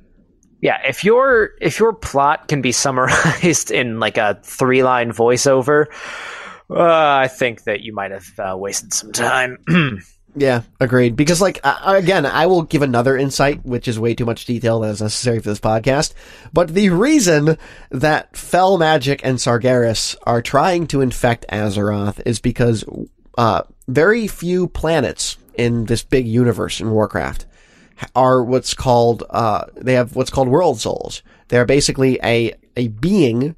yeah, 0.62 0.78
if 0.86 1.02
your 1.02 1.50
if 1.60 1.80
your 1.80 1.92
plot 1.92 2.46
can 2.46 2.62
be 2.62 2.70
summarized 2.70 3.70
in 3.72 3.98
like 3.98 4.16
a 4.16 4.38
three 4.44 4.84
line 4.84 5.10
voiceover, 5.10 5.86
uh, 6.70 7.16
I 7.20 7.26
think 7.26 7.64
that 7.64 7.80
you 7.80 7.92
might 7.92 8.12
have 8.12 8.26
uh, 8.38 8.56
wasted 8.56 8.94
some 8.94 9.10
time. 9.12 9.58
Yeah, 10.34 10.62
agreed. 10.80 11.14
Because, 11.14 11.42
like, 11.42 11.60
again, 11.62 12.24
I 12.24 12.46
will 12.46 12.62
give 12.62 12.80
another 12.80 13.16
insight, 13.18 13.66
which 13.66 13.86
is 13.86 13.98
way 13.98 14.14
too 14.14 14.24
much 14.24 14.46
detail 14.46 14.80
that 14.80 14.90
is 14.90 15.02
necessary 15.02 15.40
for 15.40 15.50
this 15.50 15.60
podcast. 15.60 16.14
But 16.52 16.68
the 16.68 16.88
reason 16.88 17.58
that 17.90 18.34
Fel 18.34 18.78
Magic 18.78 19.20
and 19.24 19.36
Sargeras 19.38 20.16
are 20.22 20.40
trying 20.40 20.86
to 20.88 21.02
infect 21.02 21.44
Azeroth 21.50 22.22
is 22.24 22.40
because 22.40 22.82
uh, 23.36 23.62
very 23.88 24.26
few 24.26 24.68
planets 24.68 25.36
in 25.54 25.84
this 25.84 26.02
big 26.02 26.26
universe 26.26 26.80
in 26.80 26.90
Warcraft 26.90 27.44
are 28.16 28.42
what's 28.42 28.74
called 28.74 29.22
uh, 29.30 29.66
they 29.76 29.94
have 29.94 30.16
what's 30.16 30.30
called 30.30 30.48
world 30.48 30.80
souls. 30.80 31.22
They're 31.48 31.66
basically 31.66 32.18
a 32.22 32.54
a 32.76 32.88
being 32.88 33.54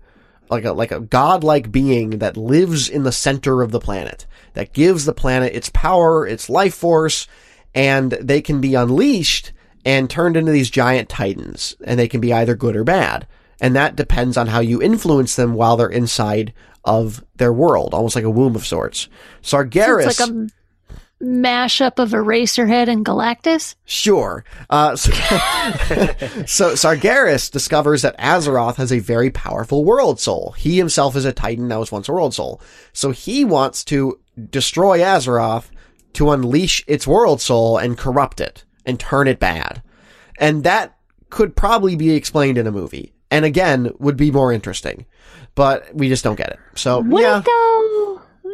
like 0.55 0.65
a 0.65 0.73
like 0.73 0.93
a 0.93 1.01
godlike 1.01 1.71
being 1.71 2.19
that 2.19 2.37
lives 2.37 2.89
in 2.89 3.03
the 3.03 3.13
center 3.13 3.63
of 3.63 3.71
the 3.71 3.81
planet 3.81 4.27
that 4.55 4.73
gives 4.73 5.05
the 5.05 5.13
planet 5.13 5.55
its 5.55 5.71
power, 5.71 6.27
its 6.27 6.49
life 6.49 6.75
force, 6.75 7.27
and 7.75 8.13
they 8.13 8.41
can 8.41 8.61
be 8.61 8.75
unleashed 8.75 9.53
and 9.85 10.09
turned 10.09 10.37
into 10.37 10.53
these 10.53 10.71
giant 10.71 11.09
titans, 11.09 11.77
and 11.85 11.99
they 11.99 12.09
can 12.09 12.21
be 12.21 12.33
either 12.33 12.55
good 12.55 12.77
or 12.77 12.85
bad. 12.85 13.27
And 13.61 13.77
that 13.77 13.97
depends 13.97 14.37
on 14.37 14.47
how 14.47 14.61
you 14.61 14.81
influence 14.81 15.37
them 15.37 15.55
while 15.55 15.77
they're 15.77 15.89
inside 15.89 16.55
of 16.85 17.25
their 17.37 17.53
world, 17.53 17.95
almost 17.95 18.17
like 18.17 18.25
a 18.25 18.31
womb 18.31 18.57
of 18.57 18.67
sorts. 18.67 19.09
Sargeras. 19.43 20.03
So 20.03 20.09
it's 20.09 20.21
like 20.21 20.31
a 20.31 20.49
mashup 21.25 21.99
of 21.99 22.11
Eraserhead 22.11 22.89
and 22.89 23.05
Galactus? 23.05 23.75
Sure. 23.85 24.45
Uh, 24.71 24.95
so, 24.97 25.11
so 26.47 26.73
Sargeras 26.75 27.51
discovers 27.51 28.03
that 28.03 28.19
Azeroth 28.19 28.77
has 28.77 28.93
a 28.93 28.99
very 28.99 29.31
powerful 29.31 29.85
world 29.85 30.21
soul. 30.21 30.53
He 30.53 30.77
himself 30.77 31.17
is 31.17 31.25
a 31.25 31.33
titan 31.33 31.69
that 31.69 31.79
was 31.79 31.91
once 31.91 32.09
a 32.09 32.13
world 32.13 32.35
soul. 32.35 32.61
So 32.93 33.11
he 33.11 33.45
wants 33.45 33.85
to 33.85 34.21
destroy 34.51 34.99
Azeroth 34.99 35.71
to 36.15 36.31
unleash 36.31 36.85
its 36.87 37.07
world 37.07 37.41
soul 37.41 37.79
and 37.79 37.99
corrupt 37.99 38.41
it 38.41 38.65
and 38.87 38.99
turn 39.01 39.29
it 39.29 39.41
bad. 39.41 39.83
And 40.39 40.65
that 40.65 40.97
could 41.31 41.57
probably 41.57 41.97
be 41.97 42.15
explained 42.15 42.59
in 42.59 42.67
a 42.67 42.73
movie. 42.73 43.13
And 43.31 43.45
again, 43.45 43.91
would 43.99 44.17
be 44.17 44.31
more 44.31 44.53
interesting. 44.53 45.07
But 45.57 45.95
we 45.95 46.09
just 46.09 46.25
don't 46.25 46.37
get 46.37 46.51
it. 46.51 46.59
So, 46.75 47.01
Would 47.01 47.23
yeah. 47.23 47.43
though? 47.45 47.74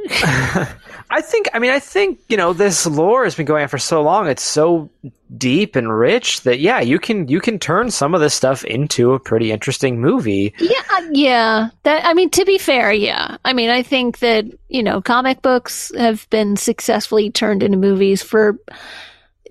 I 1.13 1.21
think, 1.23 1.49
I 1.53 1.59
mean, 1.59 1.71
I 1.73 1.81
think, 1.81 2.21
you 2.29 2.37
know, 2.37 2.53
this 2.53 2.87
lore 2.87 3.25
has 3.25 3.35
been 3.35 3.47
going 3.47 3.63
on 3.63 3.69
for 3.69 3.79
so 3.79 4.01
long. 4.01 4.29
It's 4.29 4.43
so 4.43 4.89
deep 5.37 5.75
and 5.75 5.93
rich 5.93 6.43
that, 6.43 6.61
yeah, 6.61 6.81
you 6.81 6.99
can, 7.01 7.27
you 7.29 7.41
can 7.41 7.59
turn 7.59 7.91
some 7.91 8.15
of 8.15 8.21
this 8.21 8.33
stuff 8.35 8.65
into 8.65 9.13
a 9.13 9.19
pretty 9.19 9.51
interesting 9.51 10.01
movie. 10.01 10.55
Yeah, 10.59 10.83
uh, 10.93 11.07
yeah. 11.13 11.69
That 11.83 12.05
I 12.05 12.15
mean, 12.15 12.31
to 12.31 12.45
be 12.45 12.59
fair, 12.59 12.93
yeah. 12.93 13.37
I 13.45 13.53
mean, 13.53 13.71
I 13.71 13.83
think 13.83 14.21
that 14.21 14.45
you 14.69 14.83
know, 14.85 15.03
comic 15.03 15.43
books 15.43 15.91
have 15.97 16.29
been 16.31 16.57
successfully 16.57 17.31
turned 17.31 17.63
into 17.65 17.77
movies 17.79 18.23
for 18.23 18.57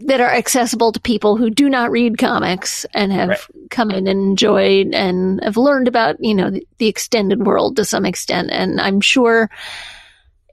that 0.02 0.22
are 0.22 0.32
accessible 0.32 0.94
to 0.94 1.00
people 1.02 1.36
who 1.36 1.50
do 1.50 1.68
not 1.68 1.92
read 1.92 2.18
comics 2.18 2.86
and 2.94 3.12
have 3.12 3.30
Right. 3.30 3.70
come 3.70 3.92
in 3.92 4.08
and 4.08 4.22
enjoyed 4.22 4.94
and 4.94 5.44
have 5.44 5.58
learned 5.58 5.90
about 5.90 6.16
you 6.22 6.34
know 6.34 6.50
the, 6.52 6.66
the 6.78 6.88
extended 6.88 7.46
world 7.46 7.76
to 7.76 7.84
some 7.84 8.06
extent. 8.06 8.50
And 8.50 8.80
I'm 8.80 9.02
sure 9.02 9.50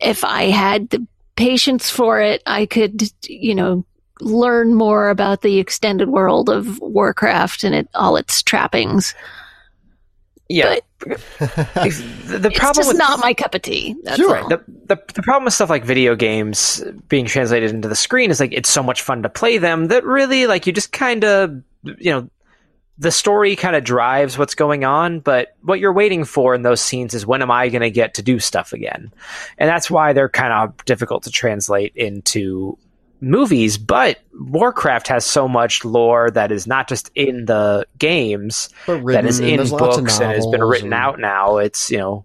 if 0.01 0.25
I 0.25 0.45
had 0.45 0.91
the 0.91 1.07
patience 1.37 1.91
for 1.91 2.21
it, 2.21 2.43
I 2.47 2.67
could 2.67 3.03
you 3.29 3.55
know 3.55 3.85
learn 4.21 4.75
more 4.75 5.11
about 5.11 5.43
the 5.43 5.59
extended 5.59 6.09
world 6.09 6.49
of 6.49 6.81
Warcraft 6.81 7.65
and 7.65 7.75
it, 7.75 7.89
all 7.95 8.17
its 8.17 8.43
trappings. 8.43 9.15
Yeah. 10.49 10.77
the, 11.01 11.19
the 12.39 12.49
It's 12.49 12.59
problem 12.59 12.77
just 12.85 12.89
with 12.89 12.99
not 12.99 13.19
my 13.21 13.35
cup 13.35 13.55
of 13.55 13.63
tea. 13.63 13.97
That's 14.05 14.17
Sure. 14.17 14.43
the, 14.49 14.63
the 14.87 14.97
the 15.15 15.23
problem 15.23 15.45
with 15.45 15.55
stuff 15.55 15.69
like 15.69 15.85
video 15.85 16.15
games 16.15 16.83
being 17.09 17.27
translated 17.27 17.73
into 17.73 17.89
the 17.89 17.97
screen 17.97 18.31
is 18.31 18.41
like 18.41 18.53
it's 18.53 18.69
so 18.71 18.83
much 18.83 19.03
fun 19.03 19.23
to 19.25 19.29
play 19.29 19.59
them 19.59 19.89
that 19.89 20.05
really 20.05 20.47
like 20.47 20.67
you 20.67 20.73
just 20.73 20.93
kind 20.93 21.25
of 21.25 21.63
you 21.85 22.13
know 22.13 22.31
the 22.99 23.11
story 23.11 23.57
kind 23.57 23.77
of 23.77 23.85
drives 23.85 24.39
what's 24.39 24.55
going 24.55 24.85
on 24.85 25.21
but 25.21 25.55
what 25.63 25.81
you're 25.81 25.93
waiting 25.93 26.25
for 26.25 26.55
in 26.55 26.63
those 26.63 26.81
scenes 26.81 27.15
is 27.15 27.27
when 27.27 27.43
am 27.43 27.51
i 27.51 27.69
going 27.69 27.83
to 27.83 27.91
get 27.91 28.15
to 28.15 28.23
do 28.23 28.39
stuff 28.39 28.73
again 28.73 29.13
and 29.59 29.69
that's 29.69 29.91
why 29.91 30.13
they're 30.13 30.29
kind 30.29 30.53
of 30.53 30.85
difficult 30.85 31.23
to 31.25 31.31
translate 31.31 31.93
into 31.97 32.79
movies 33.21 33.79
but 33.79 34.19
warcraft 34.41 35.09
has 35.09 35.25
so 35.25 35.49
much 35.49 35.85
lore 35.85 36.31
that 36.31 36.53
is 36.53 36.67
not 36.67 36.89
just 36.89 37.11
in 37.15 37.47
the 37.47 37.87
games 37.99 38.69
But 38.87 39.05
that 39.07 39.27
is 39.27 39.41
in 39.41 39.57
there's 39.57 39.73
lots 39.73 39.97
of 39.97 40.05
books 40.05 40.21
and 40.21 40.33
has 40.33 40.47
been 40.47 40.63
written 40.63 40.93
and- 40.93 40.95
out 40.95 41.19
now. 41.19 41.57
It's 41.57 41.91
you 41.91 41.99
know, 41.99 42.25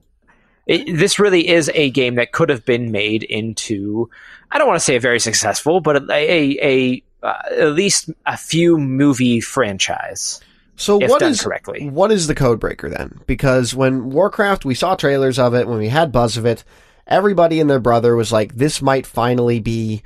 it, 0.67 0.97
this 0.97 1.17
really 1.17 1.47
is 1.47 1.71
a 1.73 1.89
game 1.91 2.15
that 2.15 2.33
could 2.33 2.49
have 2.49 2.65
been 2.65 2.91
made 2.91 3.23
into. 3.23 4.09
I 4.51 4.57
don't 4.57 4.67
want 4.67 4.79
to 4.79 4.83
say 4.83 4.97
a 4.97 4.99
very 4.99 5.19
successful, 5.19 5.79
but 5.79 6.09
a 6.09 6.13
a, 6.13 6.57
a 6.61 7.03
uh, 7.25 7.41
at 7.57 7.71
least 7.71 8.09
a 8.25 8.35
few 8.35 8.77
movie 8.77 9.39
franchise 9.39 10.41
So 10.81 10.99
if 10.99 11.09
what 11.09 11.19
done 11.19 11.31
is 11.31 11.41
correctly. 11.41 11.87
what 11.89 12.11
is 12.11 12.25
the 12.27 12.35
code 12.35 12.59
breaker 12.59 12.89
then? 12.89 13.19
Because 13.27 13.75
when 13.75 14.09
Warcraft, 14.09 14.65
we 14.65 14.73
saw 14.73 14.95
trailers 14.95 15.37
of 15.37 15.53
it, 15.53 15.67
when 15.67 15.77
we 15.77 15.89
had 15.89 16.11
buzz 16.11 16.37
of 16.37 16.45
it, 16.45 16.63
everybody 17.05 17.59
and 17.59 17.69
their 17.69 17.79
brother 17.79 18.15
was 18.15 18.31
like, 18.31 18.55
"This 18.55 18.81
might 18.81 19.05
finally 19.05 19.59
be 19.59 20.01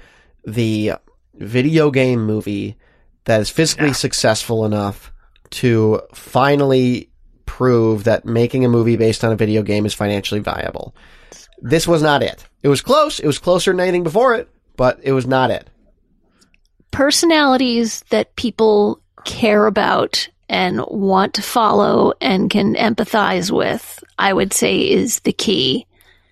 the 0.45 0.93
video 1.33 1.91
game 1.91 2.25
movie 2.25 2.77
that 3.23 3.39
is 3.41 3.49
physically 3.49 3.87
Yeah. 3.87 3.93
successful 3.93 4.65
enough 4.65 5.11
to 5.51 6.01
finally 6.13 7.09
prove 7.45 8.03
that 8.03 8.25
making 8.25 8.65
a 8.65 8.69
movie 8.69 8.97
based 8.97 9.23
on 9.23 9.31
a 9.31 9.35
video 9.37 9.63
game 9.63 9.85
is 9.85 9.93
financially 9.93 10.41
viable." 10.41 10.93
This 11.61 11.87
was 11.87 12.01
not 12.03 12.21
it. 12.21 12.45
It 12.63 12.67
was 12.67 12.81
close. 12.81 13.19
It 13.19 13.27
was 13.27 13.39
closer 13.39 13.71
than 13.71 13.79
anything 13.79 14.03
before 14.03 14.35
it, 14.35 14.49
but 14.75 14.99
it 15.01 15.13
was 15.13 15.25
not 15.25 15.51
it. 15.51 15.69
Personalities 16.91 18.03
that 18.09 18.35
people 18.35 18.99
care 19.23 19.65
about 19.65 20.27
and 20.49 20.83
want 20.87 21.33
to 21.35 21.41
follow 21.41 22.13
and 22.21 22.49
can 22.49 22.75
empathize 22.75 23.51
with, 23.51 24.03
I 24.19 24.33
would 24.33 24.53
say 24.53 24.79
is 24.89 25.19
the 25.21 25.33
key 25.33 25.85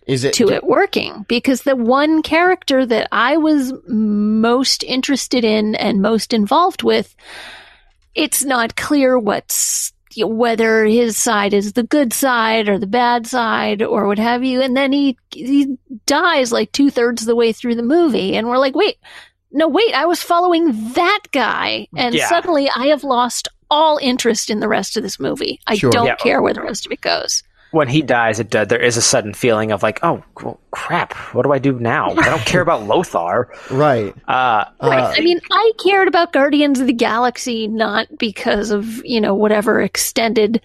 Is 0.05 0.23
it 0.23 0.33
to 0.35 0.49
it 0.49 0.63
working. 0.63 1.25
Because 1.27 1.63
the 1.63 1.75
one 1.75 2.21
character 2.21 2.85
that 2.85 3.07
I 3.11 3.37
was 3.37 3.73
most 3.87 4.83
interested 4.83 5.43
in 5.43 5.75
and 5.75 6.01
most 6.01 6.33
involved 6.33 6.83
with, 6.83 7.15
it's 8.15 8.43
not 8.43 8.75
clear 8.75 9.17
what's 9.17 9.91
whether 10.15 10.85
his 10.85 11.17
side 11.17 11.55
is 11.55 11.73
the 11.73 11.81
good 11.81 12.13
side 12.13 12.69
or 12.69 12.77
the 12.77 12.85
bad 12.85 13.25
side 13.25 13.81
or 13.81 14.05
what 14.05 14.19
have 14.19 14.43
you. 14.43 14.61
And 14.61 14.77
then 14.77 14.91
he 14.91 15.17
he 15.31 15.75
dies 16.05 16.51
like 16.51 16.71
two 16.71 16.91
thirds 16.91 17.23
of 17.23 17.27
the 17.27 17.35
way 17.35 17.51
through 17.51 17.73
the 17.73 17.81
movie, 17.81 18.35
and 18.35 18.47
we're 18.47 18.59
like, 18.59 18.75
wait, 18.75 18.97
no, 19.51 19.67
wait, 19.67 19.93
I 19.95 20.05
was 20.05 20.21
following 20.21 20.93
that 20.93 21.21
guy, 21.31 21.87
and 21.95 22.13
Yeah. 22.13 22.29
suddenly 22.29 22.69
I 22.69 22.87
have 22.87 23.03
lost 23.03 23.47
all 23.73 23.97
interest 24.01 24.49
in 24.49 24.59
the 24.59 24.67
rest 24.67 24.95
of 24.97 25.03
this 25.03 25.19
movie. 25.19 25.59
I 25.67 25.75
Sure. 25.75 25.91
don't 25.91 26.05
Yeah. 26.07 26.15
care 26.15 26.41
where 26.41 26.53
the 26.53 26.61
rest 26.61 26.85
of 26.85 26.91
it 26.91 27.01
goes. 27.01 27.43
When 27.71 27.87
he 27.87 28.03
dies, 28.03 28.39
it 28.39 28.55
uh, 28.55 28.65
there 28.65 28.79
is 28.79 28.97
a 28.97 29.01
sudden 29.01 29.33
feeling 29.33 29.71
of 29.71 29.81
like, 29.81 29.99
oh 30.03 30.23
well, 30.43 30.59
crap, 30.69 31.13
what 31.33 31.41
do 31.43 31.51
I 31.51 31.57
do 31.57 31.73
now? 31.79 32.11
I 32.11 32.29
don't 32.29 32.45
care 32.45 32.61
about 32.61 32.83
Lothar. 32.83 33.49
right? 33.71 34.13
Uh, 34.27 34.65
Right. 34.81 34.99
Uh, 35.03 35.13
I 35.17 35.21
mean, 35.21 35.39
I 35.51 35.71
cared 35.83 36.07
about 36.07 36.33
Guardians 36.33 36.79
of 36.79 36.85
the 36.85 36.93
Galaxy 36.93 37.67
not 37.67 38.07
because 38.19 38.69
of, 38.69 39.03
you 39.03 39.19
know, 39.19 39.33
whatever 39.33 39.81
extended 39.81 40.61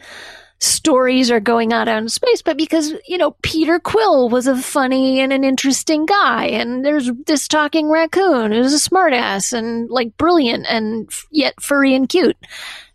stories 0.61 1.31
are 1.31 1.41
going 1.41 1.73
on 1.73 1.89
out 1.89 2.03
in 2.03 2.09
space, 2.09 2.43
but 2.43 2.57
because, 2.57 2.93
you 3.07 3.17
know, 3.17 3.31
Peter 3.43 3.79
Quill 3.79 4.29
was 4.29 4.47
a 4.49 4.57
funny 4.57 5.21
and 5.21 5.33
an 5.33 5.45
interesting 5.45 6.05
guy. 6.05 6.47
And 6.47 6.85
there's 6.85 7.11
this 7.27 7.47
talking 7.47 7.89
raccoon 7.91 8.51
who's 8.53 8.75
a 8.75 8.91
smartass 8.91 9.53
and 9.53 9.89
like 9.89 10.17
brilliant 10.17 10.67
and 10.69 11.07
f- 11.09 11.27
yet 11.31 11.63
furry 11.63 11.95
and 11.95 12.09
cute. 12.09 12.37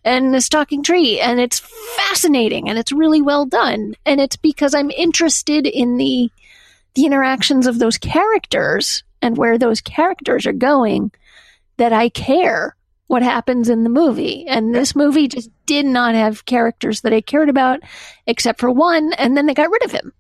And 0.05 0.33
this 0.33 0.49
talking 0.49 0.83
tree. 0.83 1.19
And 1.19 1.39
it's 1.39 1.59
fascinating 1.97 2.69
and 2.69 2.77
it's 2.77 2.91
really 2.91 3.21
well 3.21 3.45
done. 3.45 3.95
And 4.05 4.19
it's 4.19 4.35
because 4.35 4.73
I'm 4.73 4.91
interested 4.91 5.65
in 5.65 5.97
the, 5.97 6.29
the 6.95 7.05
interactions 7.05 7.67
of 7.67 7.79
those 7.79 7.97
characters 7.97 9.03
and 9.21 9.37
where 9.37 9.57
those 9.57 9.81
characters 9.81 10.45
are 10.45 10.53
going 10.53 11.11
that 11.77 11.93
I 11.93 12.09
care 12.09 12.75
what 13.07 13.23
happens 13.23 13.69
in 13.69 13.83
the 13.83 13.89
movie. 13.89 14.45
And 14.47 14.73
this 14.73 14.95
movie 14.95 15.27
just 15.27 15.49
did 15.65 15.85
not 15.85 16.15
have 16.15 16.45
characters 16.45 17.01
that 17.01 17.13
I 17.13 17.21
cared 17.21 17.49
about 17.49 17.79
except 18.25 18.59
for 18.59 18.71
one, 18.71 19.13
and 19.13 19.37
then 19.37 19.45
they 19.45 19.53
got 19.53 19.69
rid 19.69 19.83
of 19.83 19.91
him. 19.91 20.11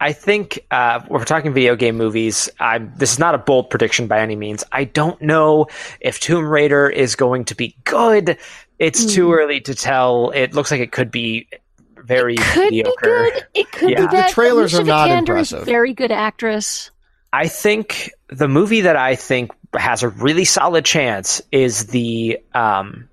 I 0.00 0.12
think 0.12 0.60
uh, 0.70 1.00
we're 1.08 1.24
talking 1.24 1.52
video 1.52 1.74
game 1.76 1.96
movies. 1.96 2.48
I'm, 2.60 2.92
this 2.96 3.12
is 3.12 3.18
not 3.18 3.34
a 3.34 3.38
bold 3.38 3.70
prediction 3.70 4.06
by 4.06 4.20
any 4.20 4.36
means. 4.36 4.64
I 4.70 4.84
don't 4.84 5.20
know 5.20 5.66
if 6.00 6.20
Tomb 6.20 6.46
Raider 6.46 6.88
is 6.88 7.16
going 7.16 7.46
to 7.46 7.54
be 7.56 7.76
good. 7.84 8.38
It's 8.78 9.12
too 9.12 9.32
early 9.32 9.60
to 9.62 9.74
tell. 9.74 10.30
It 10.30 10.54
looks 10.54 10.70
like 10.70 10.80
it 10.80 10.92
could 10.92 11.10
be 11.10 11.48
very 11.96 12.36
Could 12.36 12.70
mediocre. 12.70 12.94
be 13.00 13.30
good. 13.32 13.46
It 13.54 13.72
could 13.72 13.90
Yeah. 13.90 14.06
be 14.06 14.16
The 14.16 14.28
trailers 14.30 14.72
Alicia 14.74 14.82
are 14.82 14.86
not 14.86 15.08
Vikander 15.10 15.18
impressive. 15.18 15.60
Is 15.62 15.64
very 15.66 15.92
good 15.94 16.12
actress. 16.12 16.90
I 17.32 17.48
think 17.48 18.10
the 18.28 18.48
movie 18.48 18.82
that 18.82 18.96
I 18.96 19.16
think 19.16 19.50
has 19.76 20.02
a 20.02 20.08
really 20.08 20.44
solid 20.44 20.84
chance 20.84 21.42
is 21.52 21.86
the 21.88 22.38
um, 22.54 23.08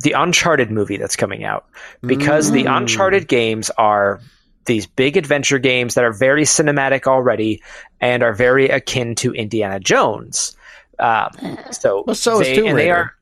the 0.00 0.12
Uncharted 0.12 0.70
movie 0.70 0.96
that's 0.96 1.16
coming 1.16 1.44
out 1.44 1.66
because 2.02 2.50
the 2.50 2.64
Mm. 2.64 2.76
Uncharted 2.78 3.28
games 3.28 3.70
are 3.70 4.20
these 4.64 4.86
big 4.86 5.16
adventure 5.16 5.58
games 5.58 5.94
that 5.94 6.04
are 6.04 6.12
very 6.12 6.44
cinematic 6.44 7.06
already 7.06 7.62
and 8.00 8.22
are 8.22 8.32
very 8.32 8.68
akin 8.68 9.14
to 9.16 9.32
Indiana 9.32 9.80
Jones. 9.80 10.56
Um, 10.98 11.30
so, 11.70 12.04
Well, 12.06 12.14
so 12.14 12.40
is 12.40 12.48
they, 12.48 12.54
Tomb 12.54 12.66
and 12.68 12.78
they 12.78 12.90
are. 12.90 13.14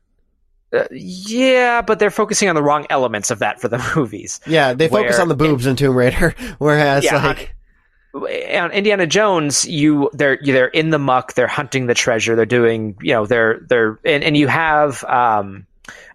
Uh, 0.73 0.85
yeah, 0.91 1.81
but 1.81 1.99
they're 1.99 2.09
focusing 2.09 2.47
on 2.47 2.55
the 2.55 2.63
wrong 2.63 2.87
elements 2.89 3.29
of 3.29 3.39
that 3.39 3.59
for 3.59 3.67
the 3.67 3.91
movies. 3.95 4.39
Yeah, 4.45 4.73
they 4.73 4.87
focus 4.87 5.19
on 5.19 5.27
the 5.27 5.35
boobs 5.35 5.65
in 5.65 5.75
Tomb 5.75 5.95
Raider, 5.95 6.33
whereas 6.59 7.03
Yeah, 7.03 7.25
like 7.25 7.55
on 8.13 8.71
Indiana 8.71 9.07
Jones, 9.07 9.65
you 9.65 10.09
they're 10.13 10.37
they're 10.41 10.67
in 10.67 10.89
the 10.89 10.99
muck, 10.99 11.33
they're 11.33 11.47
hunting 11.47 11.87
the 11.87 11.93
treasure, 11.93 12.35
they're 12.35 12.45
doing 12.45 12.95
you 13.01 13.13
know 13.13 13.25
they're 13.25 13.59
they're 13.67 13.99
and, 14.05 14.23
and 14.23 14.37
you 14.37 14.47
have 14.47 15.03
um, 15.03 15.65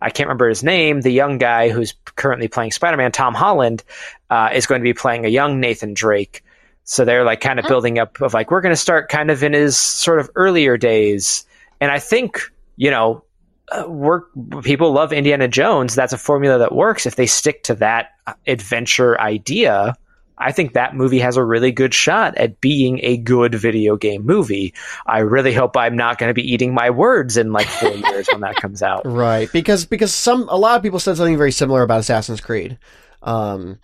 I 0.00 0.10
can't 0.10 0.28
remember 0.28 0.48
his 0.48 0.62
name, 0.62 1.00
the 1.00 1.10
young 1.10 1.38
guy 1.38 1.70
who's 1.70 1.94
currently 2.16 2.48
playing 2.48 2.72
Spider 2.72 2.96
Man, 2.96 3.12
Tom 3.12 3.34
Holland, 3.34 3.82
uh, 4.30 4.50
is 4.52 4.66
going 4.66 4.80
to 4.80 4.84
be 4.84 4.94
playing 4.94 5.24
a 5.24 5.28
young 5.28 5.60
Nathan 5.60 5.94
Drake. 5.94 6.42
So 6.84 7.04
they're 7.04 7.24
like 7.24 7.40
kind 7.40 7.58
of 7.58 7.66
building 7.66 7.98
up 7.98 8.20
of 8.20 8.32
like 8.32 8.50
we're 8.50 8.60
going 8.60 8.72
to 8.72 8.80
start 8.80 9.08
kind 9.08 9.30
of 9.30 9.42
in 9.42 9.52
his 9.52 9.76
sort 9.76 10.20
of 10.20 10.30
earlier 10.36 10.76
days, 10.76 11.44
and 11.80 11.90
I 11.90 11.98
think 11.98 12.40
you 12.76 12.90
know 12.92 13.24
uh, 13.72 13.88
work 13.88 14.28
people 14.62 14.92
love 14.92 15.12
Indiana 15.12 15.48
Jones. 15.48 15.96
That's 15.96 16.12
a 16.12 16.18
formula 16.18 16.58
that 16.58 16.72
works 16.72 17.04
if 17.04 17.16
they 17.16 17.26
stick 17.26 17.64
to 17.64 17.74
that 17.76 18.10
adventure 18.46 19.20
idea. 19.20 19.96
I 20.38 20.52
think 20.52 20.74
that 20.74 20.94
movie 20.94 21.18
has 21.20 21.36
a 21.36 21.44
really 21.44 21.72
good 21.72 21.94
shot 21.94 22.36
at 22.36 22.60
being 22.60 23.00
a 23.02 23.16
good 23.16 23.54
video 23.54 23.96
game 23.96 24.26
movie. 24.26 24.74
I 25.06 25.20
really 25.20 25.54
hope 25.54 25.76
I'm 25.76 25.96
not 25.96 26.18
going 26.18 26.28
to 26.30 26.34
be 26.34 26.52
eating 26.52 26.74
my 26.74 26.90
words 26.90 27.36
in 27.36 27.52
like 27.52 27.66
four 27.66 27.90
years 28.10 28.28
when 28.30 28.42
that 28.42 28.56
comes 28.56 28.82
out. 28.82 29.02
Right, 29.06 29.50
because 29.52 29.86
because 29.86 30.14
some 30.14 30.48
a 30.48 30.56
lot 30.56 30.76
of 30.76 30.82
people 30.82 30.98
said 30.98 31.16
something 31.16 31.38
very 31.38 31.52
similar 31.52 31.82
about 31.82 32.00
Assassin's 32.00 32.40
Creed. 32.40 32.78
Um, 33.22 33.78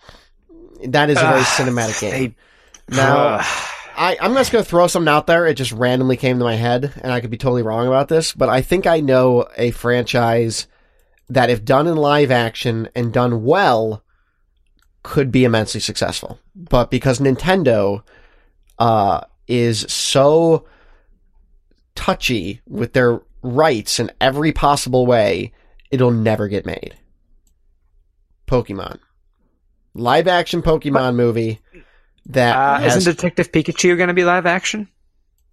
that 0.85 1.09
is 1.09 1.17
a 1.17 1.21
very 1.21 1.39
Ugh, 1.39 1.45
cinematic 1.45 1.99
game. 2.01 2.35
they- 2.89 2.95
now, 2.95 3.37
Ugh. 3.39 3.45
I, 3.95 4.17
I'm 4.19 4.33
just 4.33 4.51
going 4.51 4.63
to 4.63 4.69
throw 4.69 4.87
something 4.87 5.07
out 5.11 5.27
there. 5.27 5.45
It 5.45 5.53
just 5.53 5.71
randomly 5.71 6.17
came 6.17 6.39
to 6.39 6.43
my 6.45 6.55
head, 6.55 6.91
and 7.01 7.11
I 7.11 7.21
could 7.21 7.29
be 7.29 7.37
totally 7.37 7.61
wrong 7.61 7.85
about 7.87 8.07
this, 8.07 8.33
but 8.33 8.49
I 8.49 8.61
think 8.63 8.87
I 8.87 9.01
know 9.01 9.47
a 9.55 9.69
franchise 9.69 10.65
that, 11.29 11.51
if 11.51 11.63
done 11.63 11.85
in 11.87 11.95
live 11.95 12.31
action 12.31 12.89
and 12.95 13.13
done 13.13 13.43
well, 13.43 14.03
could 15.03 15.31
be 15.31 15.43
immensely 15.43 15.79
successful. 15.79 16.39
But 16.55 16.89
because 16.89 17.19
Nintendo 17.19 18.03
uh, 18.79 19.21
is 19.47 19.85
so 19.89 20.65
touchy 21.95 22.61
with 22.67 22.93
their 22.93 23.21
rights 23.41 23.99
in 23.99 24.11
every 24.21 24.51
possible 24.51 25.05
way, 25.05 25.51
it'll 25.91 26.11
never 26.11 26.47
get 26.47 26.65
made. 26.65 26.95
Pokemon. 28.47 28.99
Live 29.93 30.27
action 30.27 30.61
Pokemon 30.61 31.15
movie 31.15 31.59
that 32.27 32.55
Uh, 32.55 32.79
has, 32.79 32.95
isn't 32.97 33.15
Detective 33.15 33.51
Pikachu 33.51 33.95
going 33.97 34.07
to 34.07 34.13
be 34.13 34.23
live 34.23 34.45
action? 34.45 34.87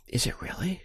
is 0.08 0.26
it 0.26 0.34
really? 0.40 0.82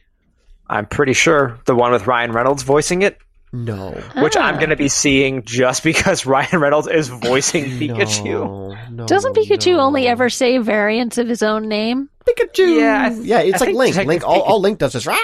I'm 0.67 0.85
pretty 0.85 1.13
sure 1.13 1.59
the 1.65 1.73
one 1.75 1.91
with 1.91 2.05
Ryan 2.05 2.31
Reynolds 2.31 2.61
voicing 2.63 3.01
it, 3.01 3.17
No. 3.63 3.91
which 4.17 4.35
I'm 4.35 4.55
Ah. 4.55 4.57
going 4.57 4.69
to 4.71 4.75
be 4.75 4.87
seeing 4.89 5.43
just 5.43 5.83
because 5.83 6.25
Ryan 6.25 6.59
Reynolds 6.59 6.87
is 6.87 7.07
voicing 7.07 7.65
Pikachu. 7.65 8.25
No, 8.25 8.75
no, 8.91 9.05
Doesn't 9.07 9.35
Pikachu 9.35 9.73
no. 9.77 9.79
only 9.81 10.07
ever 10.07 10.29
say 10.29 10.57
variants 10.57 11.17
of 11.17 11.27
his 11.27 11.41
own 11.41 11.67
name? 11.69 12.09
Pikachu? 12.25 12.79
Yeah, 12.79 13.09
th- 13.09 13.21
yeah, 13.25 13.39
it's 13.39 13.61
I 13.61 13.65
like 13.67 13.75
Link. 13.75 13.93
Detective 13.93 14.07
Link. 14.07 14.23
All, 14.27 14.41
all 14.41 14.59
Link 14.59 14.79
does 14.79 14.95
is 14.95 15.05
rah. 15.07 15.15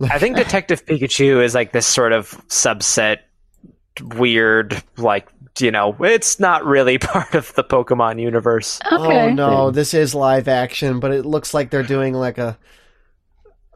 I 0.00 0.18
think 0.18 0.36
Detective 0.36 0.84
Pikachu 0.84 1.42
is 1.42 1.54
like 1.54 1.72
this 1.72 1.86
sort 1.86 2.12
of 2.12 2.30
subset, 2.48 3.18
weird, 4.16 4.82
like 4.96 5.28
you 5.58 5.70
know, 5.70 5.96
it's 6.00 6.38
not 6.38 6.66
really 6.66 6.98
part 6.98 7.34
of 7.34 7.54
the 7.54 7.64
Pokemon 7.64 8.20
universe. 8.20 8.78
Okay. 8.92 9.22
Oh 9.22 9.30
no, 9.30 9.70
this 9.70 9.94
is 9.94 10.14
live 10.14 10.48
action, 10.48 11.00
but 11.00 11.12
it 11.12 11.24
looks 11.24 11.54
like 11.54 11.70
they're 11.70 11.82
doing 11.82 12.12
like 12.14 12.38
a. 12.38 12.58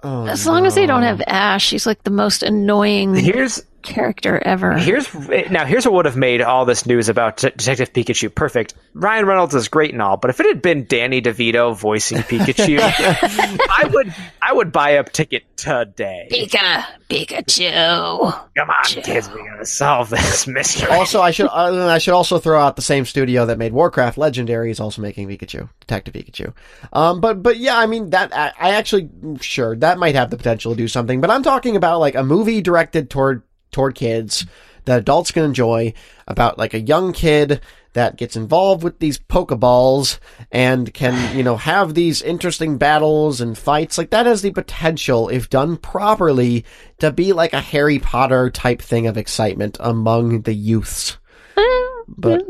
Oh, 0.03 0.26
As 0.26 0.46
long 0.46 0.66
as 0.66 0.74
they 0.74 0.86
don't 0.86 1.03
have 1.03 1.20
Ash, 1.26 1.64
she's 1.64 1.86
like 1.86 2.03
the 2.05 2.11
most 2.11 2.42
annoying 2.42 3.14
Here's 3.14 3.62
character 3.83 4.41
ever. 4.45 4.76
Here's 4.76 5.12
now. 5.51 5.64
Here's 5.64 5.85
what 5.85 5.95
would 5.95 6.05
have 6.07 6.16
made 6.16 6.43
all 6.43 6.64
this 6.64 6.87
news 6.87 7.09
about 7.09 7.39
Det- 7.39 7.57
Detective 7.57 7.93
Pikachu 7.93 8.35
perfect. 8.35 8.74
Ryan 8.95 9.26
Reynolds 9.26 9.55
is 9.55 9.68
great 9.68 9.93
and 9.93 10.03
all, 10.03 10.16
but 10.16 10.31
if 10.31 10.41
it 10.41 10.47
had 10.47 10.62
been 10.62 10.85
Danny 10.87 11.22
DeVito 11.22 11.76
voicing 11.76 12.18
Pikachu, 12.18 12.78
I 12.83 13.89
would 13.93 14.14
I 14.43 14.53
would 14.53 14.72
buy 14.72 14.91
a 14.91 15.05
ticket 15.05 15.45
today. 15.57 16.28
Pika, 16.31 16.85
Pikachu. 17.09 18.49
Come 18.57 18.70
on, 18.70 18.85
kids, 19.03 19.28
we're 19.28 19.49
gonna 19.51 19.64
solve 19.66 20.11
this 20.11 20.47
mystery. 20.47 20.89
Also, 20.91 21.20
I 21.20 21.31
should 21.31 21.47
uh, 21.47 21.87
I 21.87 21.99
should 21.99 22.14
also 22.14 22.39
throw 22.39 22.61
out 22.61 22.76
the 22.76 22.83
same 22.83 23.05
studio 23.05 23.47
that 23.47 23.59
made 23.59 23.72
Warcraft 23.72 24.18
Legendary 24.18 24.70
is 24.70 24.81
also 24.81 25.03
making 25.03 25.28
Pikachu, 25.28 25.68
Detective 25.81 26.14
Pikachu. 26.14 26.53
Um, 26.93 27.20
but 27.20 27.43
but 27.43 27.59
yeah, 27.59 27.78
I 27.78 27.87
mean 27.87 28.11
that 28.11 28.35
I, 28.37 28.53
I 28.59 28.70
actually 28.72 29.09
sure 29.41 29.76
that 29.76 29.99
might 29.99 30.14
have 30.14 30.31
the 30.31 30.37
potential 30.37 30.72
to 30.72 30.76
do 30.78 30.89
something. 30.89 31.20
But 31.20 31.31
I'm 31.31 31.43
talking 31.43 31.76
about 31.76 32.01
like 32.01 32.14
a 32.14 32.22
movie 32.22 32.61
directed 32.61 33.11
toward 33.11 33.43
toward 33.71 33.95
kids 33.95 34.47
that 34.85 34.99
adults 34.99 35.31
can 35.31 35.45
enjoy 35.45 35.93
about 36.27 36.59
like 36.59 36.75
a 36.75 36.81
young 36.81 37.12
kid 37.12 37.61
that 37.93 38.16
gets 38.16 38.37
involved 38.37 38.83
with 38.83 38.99
these 38.99 39.18
Pokeballs 39.18 40.18
and 40.53 40.93
can, 40.95 41.37
you 41.37 41.43
know, 41.43 41.57
have 41.57 41.95
these 41.95 42.23
interesting 42.23 42.79
battles 42.79 43.41
and 43.41 43.57
fights. 43.57 43.99
Like 43.99 44.11
that 44.11 44.27
has 44.27 44.43
the 44.43 44.53
potential, 44.53 45.29
if 45.29 45.51
done 45.51 45.77
properly, 45.77 46.64
to 46.99 47.11
be 47.11 47.33
like 47.33 47.53
a 47.53 47.61
Harry 47.61 47.99
Potter 47.99 48.51
type 48.51 48.83
thing 48.83 49.07
of 49.07 49.16
excitement 49.16 49.77
among 49.81 50.43
the 50.43 50.55
youths. 50.55 51.18
But 52.09 52.43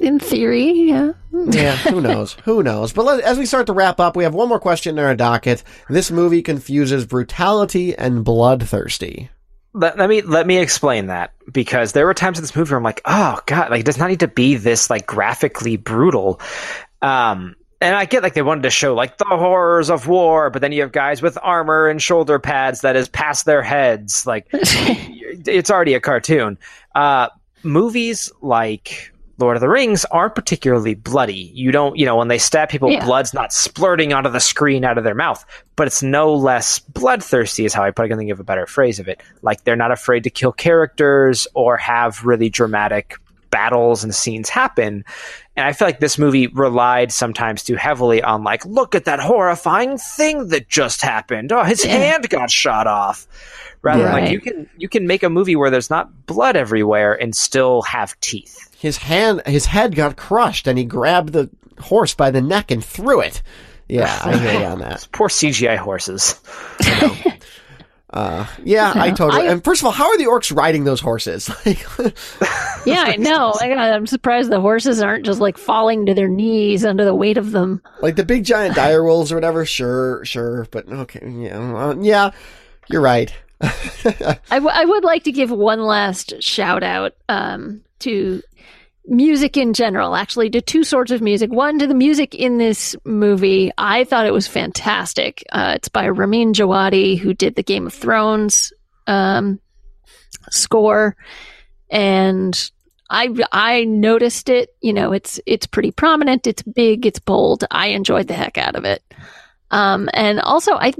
In 0.00 0.18
theory, 0.18 0.70
yeah. 0.70 1.12
yeah, 1.32 1.76
who 1.76 2.02
knows? 2.02 2.36
Who 2.44 2.62
knows? 2.62 2.92
But 2.92 3.06
let, 3.06 3.20
as 3.20 3.38
we 3.38 3.46
start 3.46 3.66
to 3.66 3.72
wrap 3.72 4.00
up, 4.00 4.16
we 4.16 4.24
have 4.24 4.34
one 4.34 4.48
more 4.48 4.60
question 4.60 4.98
in 4.98 5.04
our 5.04 5.14
docket. 5.14 5.62
This 5.88 6.10
movie 6.10 6.42
confuses 6.42 7.06
brutality 7.06 7.96
and 7.96 8.22
bloodthirsty. 8.22 9.30
Let, 9.74 9.96
let 9.96 10.08
me 10.08 10.22
let 10.22 10.46
me 10.46 10.58
explain 10.58 11.06
that 11.06 11.32
because 11.50 11.92
there 11.92 12.06
were 12.06 12.14
times 12.14 12.38
in 12.38 12.42
this 12.42 12.54
movie 12.54 12.70
where 12.70 12.78
I'm 12.78 12.84
like, 12.84 13.00
oh 13.04 13.40
god, 13.46 13.70
like 13.70 13.80
it 13.80 13.86
does 13.86 13.98
not 13.98 14.08
need 14.08 14.20
to 14.20 14.28
be 14.28 14.56
this 14.56 14.90
like 14.90 15.06
graphically 15.06 15.76
brutal. 15.76 16.40
Um, 17.00 17.56
and 17.80 17.96
I 17.96 18.04
get 18.04 18.22
like 18.22 18.34
they 18.34 18.42
wanted 18.42 18.62
to 18.62 18.70
show 18.70 18.94
like 18.94 19.18
the 19.18 19.24
horrors 19.24 19.90
of 19.90 20.06
war, 20.06 20.50
but 20.50 20.62
then 20.62 20.72
you 20.72 20.82
have 20.82 20.92
guys 20.92 21.22
with 21.22 21.36
armor 21.42 21.88
and 21.88 22.00
shoulder 22.00 22.38
pads 22.38 22.82
that 22.82 22.96
is 22.96 23.08
past 23.08 23.44
their 23.44 23.62
heads. 23.62 24.26
Like 24.26 24.46
it's 24.52 25.70
already 25.70 25.94
a 25.94 26.00
cartoon. 26.00 26.58
Uh, 26.94 27.28
movies 27.62 28.30
like 28.40 29.11
Lord 29.44 29.56
of 29.56 29.60
the 29.60 29.68
Rings 29.68 30.04
aren't 30.06 30.34
particularly 30.34 30.94
bloody. 30.94 31.50
You 31.54 31.72
don't, 31.72 31.96
you 31.96 32.06
know, 32.06 32.16
when 32.16 32.28
they 32.28 32.38
stab 32.38 32.68
people, 32.68 32.90
Yeah. 32.90 33.04
blood's 33.04 33.34
not 33.34 33.52
splurting 33.52 34.14
onto 34.16 34.30
the 34.30 34.40
screen 34.40 34.84
out 34.84 34.98
of 34.98 35.04
their 35.04 35.14
mouth, 35.14 35.44
but 35.76 35.86
it's 35.86 36.02
no 36.02 36.32
less 36.34 36.78
bloodthirsty, 36.78 37.64
is 37.64 37.74
how 37.74 37.82
I 37.84 37.90
probably 37.90 38.10
can 38.10 38.18
think 38.18 38.30
of 38.30 38.40
a 38.40 38.44
better 38.44 38.66
phrase 38.66 38.98
of 38.98 39.08
it. 39.08 39.22
Like 39.42 39.64
they're 39.64 39.76
not 39.76 39.92
afraid 39.92 40.24
to 40.24 40.30
kill 40.30 40.52
characters 40.52 41.46
or 41.54 41.76
have 41.76 42.24
really 42.24 42.48
dramatic 42.48 43.16
battles 43.52 44.02
and 44.02 44.12
scenes 44.12 44.48
happen. 44.48 45.04
And 45.56 45.64
I 45.66 45.72
feel 45.72 45.86
like 45.86 46.00
this 46.00 46.18
movie 46.18 46.48
relied 46.48 47.12
sometimes 47.12 47.62
too 47.62 47.76
heavily 47.76 48.20
on 48.22 48.42
like, 48.42 48.64
look 48.66 48.96
at 48.96 49.04
that 49.04 49.20
horrifying 49.20 49.98
thing 49.98 50.48
that 50.48 50.68
just 50.68 51.02
happened. 51.02 51.52
Oh, 51.52 51.62
his 51.62 51.84
Yeah. 51.84 51.92
hand 51.98 52.28
got 52.28 52.50
shot 52.50 52.88
off. 52.88 53.28
Rather 53.82 54.02
than 54.04 54.12
like 54.12 54.30
you 54.30 54.40
can 54.40 54.68
you 54.76 54.88
can 54.88 55.06
make 55.06 55.22
a 55.24 55.28
movie 55.30 55.56
where 55.56 55.68
there's 55.70 55.90
not 55.90 56.26
blood 56.26 56.56
everywhere 56.56 57.14
and 57.14 57.34
still 57.36 57.82
have 57.82 58.18
teeth. 58.20 58.68
His 58.78 58.96
hand, 58.96 59.42
his 59.46 59.66
head 59.66 59.94
got 59.96 60.16
crushed, 60.16 60.66
and 60.68 60.78
he 60.78 60.84
grabbed 60.84 61.32
the 61.32 61.50
horse 61.80 62.14
by 62.14 62.30
the 62.30 62.40
neck 62.40 62.70
and 62.70 62.84
threw 62.84 63.20
it. 63.20 63.42
Yeah, 63.88 64.20
I 64.24 64.36
hear 64.38 64.60
you 64.60 64.66
on 64.66 64.78
that. 64.78 65.06
Poor 65.12 65.28
CGI 65.28 65.76
horses. 65.76 66.40
Uh, 68.12 68.46
yeah, 68.62 68.92
I 68.94 69.10
totally. 69.10 69.48
I- 69.48 69.52
and 69.52 69.64
first 69.64 69.80
of 69.80 69.86
all, 69.86 69.92
how 69.92 70.06
are 70.08 70.18
the 70.18 70.24
orcs 70.26 70.54
riding 70.54 70.84
those 70.84 71.00
horses? 71.00 71.48
Like, 71.66 71.86
Yeah, 72.84 73.04
I 73.06 73.16
know. 73.16 73.54
I, 73.60 73.70
I'm 73.72 74.06
surprised 74.06 74.50
the 74.50 74.60
horses 74.60 75.00
aren't 75.00 75.24
just 75.24 75.40
like 75.40 75.56
falling 75.56 76.04
to 76.06 76.14
their 76.14 76.28
knees 76.28 76.84
under 76.84 77.04
the 77.04 77.14
weight 77.14 77.38
of 77.38 77.52
them. 77.52 77.80
like 78.02 78.16
the 78.16 78.24
big 78.24 78.44
giant 78.44 78.74
dire 78.74 79.02
wolves 79.08 79.32
or 79.32 79.36
whatever. 79.36 79.64
Sure, 79.64 80.24
sure, 80.24 80.66
but 80.70 80.88
okay, 80.88 81.20
yeah, 81.26 81.94
yeah, 82.00 82.30
you're 82.90 83.00
right. 83.00 83.32
I, 83.62 84.38
w- 84.50 84.72
I 84.74 84.84
would 84.84 85.04
like 85.04 85.22
to 85.24 85.32
give 85.32 85.50
one 85.50 85.80
last 85.80 86.42
shout 86.42 86.82
out 86.82 87.14
um, 87.28 87.80
to 88.00 88.42
music 89.06 89.56
in 89.56 89.72
general, 89.72 90.14
actually, 90.14 90.50
to 90.50 90.60
two 90.60 90.84
sorts 90.84 91.10
of 91.10 91.20
music. 91.20 91.52
One, 91.52 91.78
to 91.78 91.86
the 91.86 91.94
music 91.94 92.34
in 92.34 92.58
this 92.58 92.94
movie. 93.04 93.72
I 93.76 94.04
thought 94.04 94.26
it 94.26 94.32
was 94.32 94.46
fantastic. 94.46 95.44
Uh, 95.52 95.72
it's 95.76 95.88
by 95.88 96.06
Ramin 96.06 96.52
Djawadi, 96.52 97.18
who 97.18 97.34
did 97.34 97.54
the 97.54 97.62
Game 97.62 97.86
of 97.86 97.94
Thrones 97.94 98.72
um, 99.06 99.60
score. 100.50 101.16
And 101.90 102.70
I, 103.10 103.34
I 103.50 103.84
noticed 103.84 104.48
it. 104.48 104.74
You 104.80 104.92
know, 104.92 105.12
it's 105.12 105.40
it's 105.46 105.66
pretty 105.66 105.90
prominent. 105.90 106.46
It's 106.46 106.62
big. 106.62 107.04
It's 107.04 107.18
bold. 107.18 107.64
I 107.70 107.88
enjoyed 107.88 108.28
the 108.28 108.34
heck 108.34 108.56
out 108.56 108.76
of 108.76 108.84
it. 108.84 109.02
Um, 109.70 110.08
and 110.14 110.40
also, 110.40 110.74
I 110.74 110.92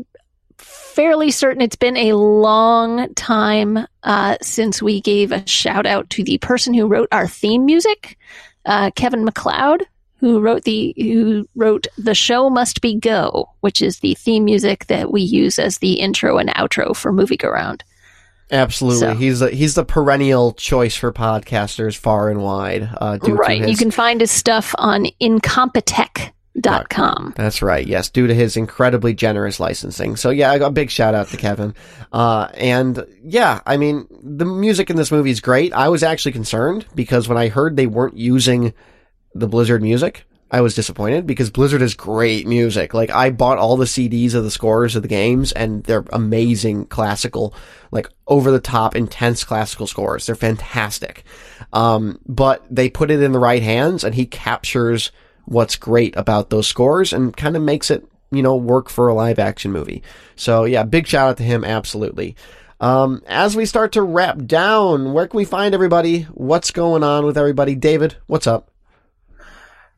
fairly 0.63 1.31
certain 1.31 1.63
it's 1.63 1.77
been 1.77 1.97
a 1.97 2.13
long 2.15 3.13
time 3.15 3.87
uh, 4.03 4.37
since 4.43 4.83
we 4.83 5.01
gave 5.01 5.33
a 5.33 5.47
shout 5.47 5.87
out 5.87 6.09
to 6.11 6.25
the 6.25 6.39
person 6.39 6.75
who 6.75 6.87
wrote 6.87 7.09
our 7.13 7.27
theme 7.27 7.65
music, 7.65 8.19
uh, 8.67 8.91
Kevin 8.95 9.25
MacLeod, 9.25 9.85
who 10.17 10.41
wrote 10.41 10.63
the 10.65 10.95
who 10.97 11.49
wrote 11.57 11.87
the 11.99 12.15
show 12.15 12.49
must 12.49 12.81
be 12.81 12.95
go, 12.99 13.51
which 13.61 13.83
is 13.83 13.99
the 14.01 14.15
theme 14.15 14.45
music 14.45 14.87
that 14.87 15.11
we 15.11 15.21
use 15.21 15.59
as 15.59 15.79
the 15.79 15.95
intro 15.95 16.39
and 16.39 16.49
outro 16.51 16.95
for 16.95 17.13
Movie 17.13 17.37
Go 17.37 17.49
Round. 17.49 17.83
Absolutely, 18.51 19.01
So- 19.01 19.15
he's 19.15 19.41
the 19.41 19.51
he's 19.51 19.75
the 19.75 19.85
perennial 19.85 20.53
choice 20.53 20.95
for 20.95 21.13
podcasters 21.13 21.97
far 21.97 22.29
and 22.31 22.43
wide. 22.43 22.89
Uh, 23.01 23.19
Right, 23.23 23.63
his, 23.63 23.71
you 23.71 23.77
can 23.77 23.91
find 23.91 24.21
his 24.21 24.31
stuff 24.31 24.75
on 24.79 25.07
Incompetech 25.21 26.33
Dot 26.61 26.91
com. 26.91 27.33
That's 27.35 27.63
right. 27.63 27.87
Yes, 27.87 28.11
due 28.11 28.27
to 28.27 28.35
his 28.35 28.59
incredibly 28.59 29.15
generous 29.15 29.59
licensing. 29.59 30.17
So 30.17 30.29
yeah, 30.29 30.53
a 30.53 30.71
big 30.71 30.91
shout 30.91 31.15
out 31.15 31.29
to 31.29 31.39
Kevin. 31.39 31.75
Uh, 32.13 32.49
and 32.55 33.07
yeah, 33.25 33.61
I 33.65 33.79
mean, 33.79 34.07
the 34.23 34.45
music 34.45 34.91
in 34.91 34.97
this 34.97 35.11
movie 35.11 35.31
is 35.31 35.41
great. 35.41 35.73
I 35.73 35.89
was 35.89 36.03
actually 36.03 36.33
concerned 36.33 36.85
because 36.95 37.27
when 37.27 37.39
I 37.39 37.49
heard 37.49 37.77
they 37.77 37.87
weren't 37.87 38.19
using 38.19 38.75
the 39.35 39.49
Blizzard 39.49 39.81
music, 39.83 40.27
I 40.51 40.61
was 40.61 40.75
disappointed 40.75 41.27
because 41.27 41.51
Blizzard 41.51 41.81
is 41.81 41.95
great 41.95 42.47
music. 42.47 42.93
Like 42.93 43.09
I 43.09 43.31
bought 43.31 43.57
all 43.57 43.79
the 43.79 43.87
CDs 43.87 44.35
of 44.35 44.45
the 44.45 44.51
scores 44.51 44.95
of 44.95 45.01
the 45.01 45.09
games 45.09 45.53
and 45.53 45.83
they're 45.85 46.05
amazing 46.13 46.85
classical, 46.85 47.55
like 47.91 48.09
over 48.27 48.51
the 48.51 48.61
top, 48.61 48.95
intense 48.95 49.43
classical 49.43 49.87
scores. 49.87 50.27
They're 50.27 50.35
fantastic. 50.35 51.25
Um, 51.73 52.21
but 52.27 52.63
they 52.71 52.91
put 52.91 53.11
it 53.11 53.23
in 53.23 53.33
the 53.33 53.39
right 53.39 53.63
hands 53.63 54.05
and 54.05 54.15
he 54.15 54.27
captures 54.27 55.11
what's 55.45 55.77
great 55.77 56.17
about 56.17 56.51
those 56.51 56.67
scores 56.67 57.13
and 57.13 57.37
kind 57.37 57.57
of 57.57 57.63
makes 57.63 57.91
it, 57.91 58.05
you 58.31 58.43
know, 58.43 58.57
work 58.57 58.89
for 58.89 59.09
a 59.09 59.15
live 59.15 59.39
action 59.39 59.73
movie. 59.73 60.03
So 60.37 60.65
yeah, 60.65 60.83
big 60.85 61.07
shout 61.07 61.31
out 61.31 61.37
to 61.39 61.43
him. 61.43 61.65
Absolutely. 61.65 62.37
Um, 62.81 63.23
as 63.29 63.55
we 63.55 63.65
start 63.65 63.93
to 63.93 64.03
wrap 64.03 64.45
down, 64.45 65.13
where 65.13 65.29
can 65.29 65.37
we 65.37 65.45
find 65.45 65.73
everybody? 65.73 66.23
What's 66.23 66.73
going 66.73 67.05
on 67.05 67.25
with 67.25 67.39
everybody? 67.39 67.77
David, 67.77 68.17
what's 68.27 68.47
up? 68.49 68.73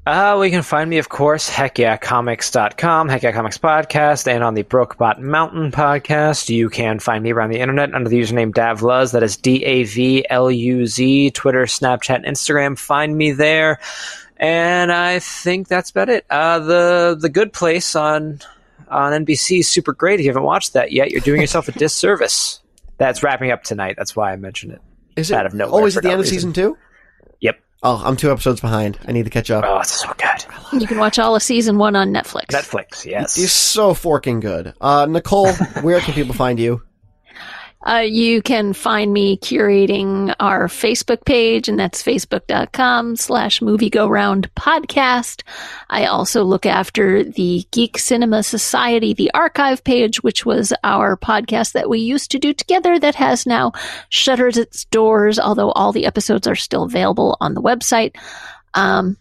Uh, 0.07 0.37
we 0.39 0.51
can 0.51 0.61
find 0.61 0.91
me, 0.91 0.99
of 0.99 1.09
course, 1.09 1.49
heckyeahcomics.com, 1.49 3.09
Heck 3.09 3.23
Yeah 3.23 3.33
Comics 3.33 3.57
Podcast, 3.57 4.31
and 4.31 4.45
on 4.45 4.53
the 4.53 4.63
Brokebot 4.63 5.19
Mountain 5.19 5.73
Podcast. 5.73 6.51
You 6.51 6.69
can 6.69 6.99
find 6.99 7.25
me 7.25 7.33
around 7.33 7.53
the 7.53 7.61
internet 7.61 7.95
under 7.95 8.11
the 8.11 8.21
username 8.21 8.53
Davluz. 8.53 9.13
That 9.13 9.23
is 9.23 9.39
D-A-V-L-U-Z, 9.39 11.31
Twitter, 11.31 11.63
Snapchat, 11.63 12.27
Instagram. 12.27 12.79
Find 12.79 13.17
me 13.17 13.33
there. 13.33 13.81
And 14.37 14.91
I 14.93 15.19
think 15.21 15.69
that's 15.69 15.91
about 15.91 16.09
it. 16.09 16.27
Uh, 16.29 16.59
the, 16.59 17.17
the 17.19 17.29
good 17.29 17.53
place 17.53 17.95
on, 17.95 18.41
on 18.89 19.25
NBC 19.25 19.61
is 19.61 19.69
super 19.69 19.93
great. 19.93 20.21
If 20.21 20.25
you 20.25 20.31
haven't 20.31 20.43
watched 20.43 20.73
that 20.73 20.93
yet, 20.93 21.11
you're 21.11 21.21
doing 21.21 21.41
yourself 21.43 21.69
a 21.69 21.73
disservice. 21.73 22.61
That's 22.99 23.23
wrapping 23.23 23.51
up 23.51 23.63
tonight. 23.65 23.95
That's 23.97 24.15
why 24.15 24.33
I 24.33 24.37
mentioned 24.37 24.73
it. 24.73 24.83
Is 25.17 25.31
it 25.31 25.35
Out 25.35 25.47
of 25.47 25.55
nowhere 25.55 25.73
always 25.73 25.95
for 25.95 26.01
at 26.01 26.03
the 26.03 26.09
no 26.09 26.15
end 26.15 26.21
of 26.23 26.29
season 26.29 26.53
two? 26.53 26.77
Yep. 27.41 27.61
Oh, 27.85 28.03
I'm 28.05 28.17
two 28.17 28.33
episodes 28.33 28.61
behind. 28.61 28.99
I 29.07 29.13
need 29.13 29.25
to 29.25 29.31
catch 29.31 29.51
up. 29.51 29.65
Oh, 29.67 29.79
it's 29.79 30.01
so 30.01 30.13
good. 30.15 30.81
You 30.81 30.87
can 30.87 30.99
watch 30.99 31.19
all 31.19 31.37
of 31.37 31.43
season 31.43 31.79
one 31.79 31.95
on 31.95 32.13
Netflix. 32.13 32.47
Netflix, 32.47 33.05
yes. 33.05 33.39
You're 33.39 33.49
so 33.49 33.95
forking 33.95 34.41
good. 34.41 34.75
Uh, 34.81 35.07
Nicole, 35.09 35.53
where 35.83 36.01
can 36.01 36.15
people 36.15 36.35
find 36.35 36.59
you? 36.59 36.83
Uh, 37.87 37.99
you 37.99 38.41
can 38.41 38.73
find 38.73 39.13
me 39.13 39.37
curating 39.39 40.35
our 40.41 40.69
Facebook 40.69 41.25
page, 41.25 41.69
and 41.69 41.79
that's 41.79 42.03
facebook.com 42.03 43.17
slash 43.17 43.61
movie 43.61 43.91
go 43.91 44.09
round 44.09 44.53
podcast. 44.55 45.43
I 45.91 46.07
also 46.07 46.45
look 46.45 46.65
after 46.65 47.23
the 47.23 47.67
Geek 47.73 47.99
Cinema 47.99 48.43
Society, 48.43 49.13
the 49.13 49.31
archive 49.35 49.85
page, 49.85 50.23
which 50.23 50.47
was 50.47 50.73
our 50.83 51.17
podcast 51.17 51.73
that 51.73 51.91
we 51.91 51.99
used 52.01 52.31
to 52.31 52.39
do 52.39 52.55
together 52.55 52.99
that 52.99 53.17
has 53.17 53.47
now 53.47 53.73
shuttered 54.09 54.57
its 54.57 54.87
doors, 54.87 55.39
although 55.39 55.73
all 55.73 55.93
the 55.93 56.07
episodes 56.07 56.47
are 56.47 56.55
still 56.55 56.85
available 56.85 57.37
on 57.41 57.55
the 57.55 57.63
website. 57.63 58.17
Um, 58.73 59.17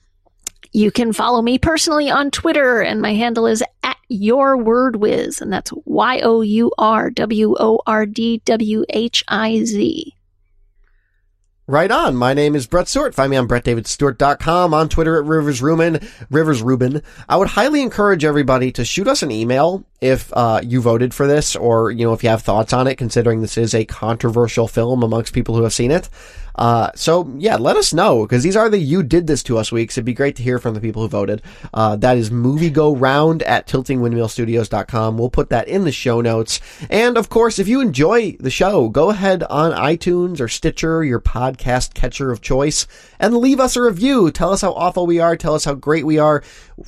you 0.74 0.92
can 0.92 1.14
follow 1.14 1.42
me 1.42 1.58
personally 1.58 2.10
on 2.10 2.32
Twitter, 2.32 2.82
and 2.82 3.02
my 3.02 3.14
handle 3.14 3.46
is 3.46 3.64
at 3.84 3.98
your 4.10 4.58
word 4.58 4.96
whiz, 4.96 5.40
and 5.40 5.54
that's 5.54 5.72
Y 5.86 6.20
O 6.22 6.42
U 6.42 6.72
R 6.78 7.10
W 7.12 7.56
O 7.60 7.80
R 7.86 8.06
D 8.06 8.42
W 8.46 8.84
H 8.90 9.24
I 9.28 9.64
Z. 9.64 10.16
Right 11.66 11.92
on. 11.92 12.18
My 12.18 12.34
name 12.34 12.56
is 12.56 12.68
Brett 12.68 12.90
Stewart. 12.90 13.16
Find 13.16 13.32
me 13.32 13.38
on 13.38 13.48
brettdavidstewart.com, 13.48 14.74
on 14.74 14.90
Twitter 14.90 15.18
at 15.18 15.24
Rivers 15.24 15.62
Rubin, 15.62 16.06
Rivers 16.30 16.62
Rubin. 16.62 17.02
I 17.30 17.38
would 17.38 17.48
highly 17.48 17.82
encourage 17.82 18.26
everybody 18.26 18.70
to 18.74 18.84
shoot 18.84 19.08
us 19.08 19.24
an 19.24 19.32
email 19.32 19.86
if 20.02 20.34
uh, 20.34 20.60
you 20.62 20.82
voted 20.82 21.14
for 21.14 21.26
this 21.26 21.56
or, 21.56 21.90
you 21.90 22.06
know, 22.06 22.12
if 22.12 22.22
you 22.22 22.30
have 22.30 22.42
thoughts 22.42 22.74
on 22.74 22.88
it, 22.88 22.98
considering 22.98 23.40
this 23.40 23.58
is 23.58 23.74
a 23.74 23.86
controversial 23.86 24.68
film 24.68 25.04
amongst 25.04 25.34
people 25.34 25.56
who 25.56 25.64
have 25.64 25.72
seen 25.72 25.92
it. 25.92 26.10
Uh, 26.56 26.92
so 26.96 27.32
yeah, 27.38 27.56
let 27.56 27.76
us 27.76 27.94
know 27.94 28.24
because 28.24 28.44
these 28.44 28.56
are 28.56 28.70
the 28.70 28.78
you 28.78 29.04
did 29.04 29.28
this 29.28 29.44
to 29.44 29.58
us 29.58 29.72
weeks. 29.72 29.98
It'd 29.98 30.06
be 30.06 30.14
great 30.14 30.36
to 30.38 30.44
hear 30.44 30.60
from 30.60 30.74
the 30.74 30.82
people 30.82 31.02
who 31.02 31.08
voted. 31.08 31.42
Uh, 31.74 31.96
that 31.98 32.18
is 32.18 32.32
movie 32.32 32.70
go 32.70 32.96
round 32.96 33.44
at 33.44 33.68
tiltingwindmillstudios.com. 33.68 35.18
We'll 35.18 35.30
put 35.30 35.50
that 35.50 35.68
in 35.68 35.84
the 35.84 35.92
show 35.92 36.22
notes. 36.22 36.60
And 36.90 37.18
of 37.18 37.30
course, 37.30 37.60
if 37.60 37.68
you 37.68 37.82
enjoy 37.82 38.38
the 38.40 38.52
show, 38.52 38.90
go 38.90 39.10
ahead 39.10 39.44
on 39.44 39.72
iTunes 39.72 40.40
or 40.40 40.48
Stitcher, 40.48 41.04
your 41.04 41.20
podcast 41.20 41.94
catcher 41.94 42.32
of 42.32 42.42
choice, 42.42 42.88
and 43.20 43.38
leave 43.38 43.60
us 43.60 43.76
a 43.76 43.82
review. 43.82 44.30
Tell 44.32 44.52
us 44.52 44.62
how 44.62 44.74
awful 44.74 45.08
we 45.08 45.20
are. 45.20 45.36
Tell 45.36 45.56
us 45.56 45.66
how 45.66 45.74
great 45.74 46.06
we 46.06 46.20
are. 46.20 46.44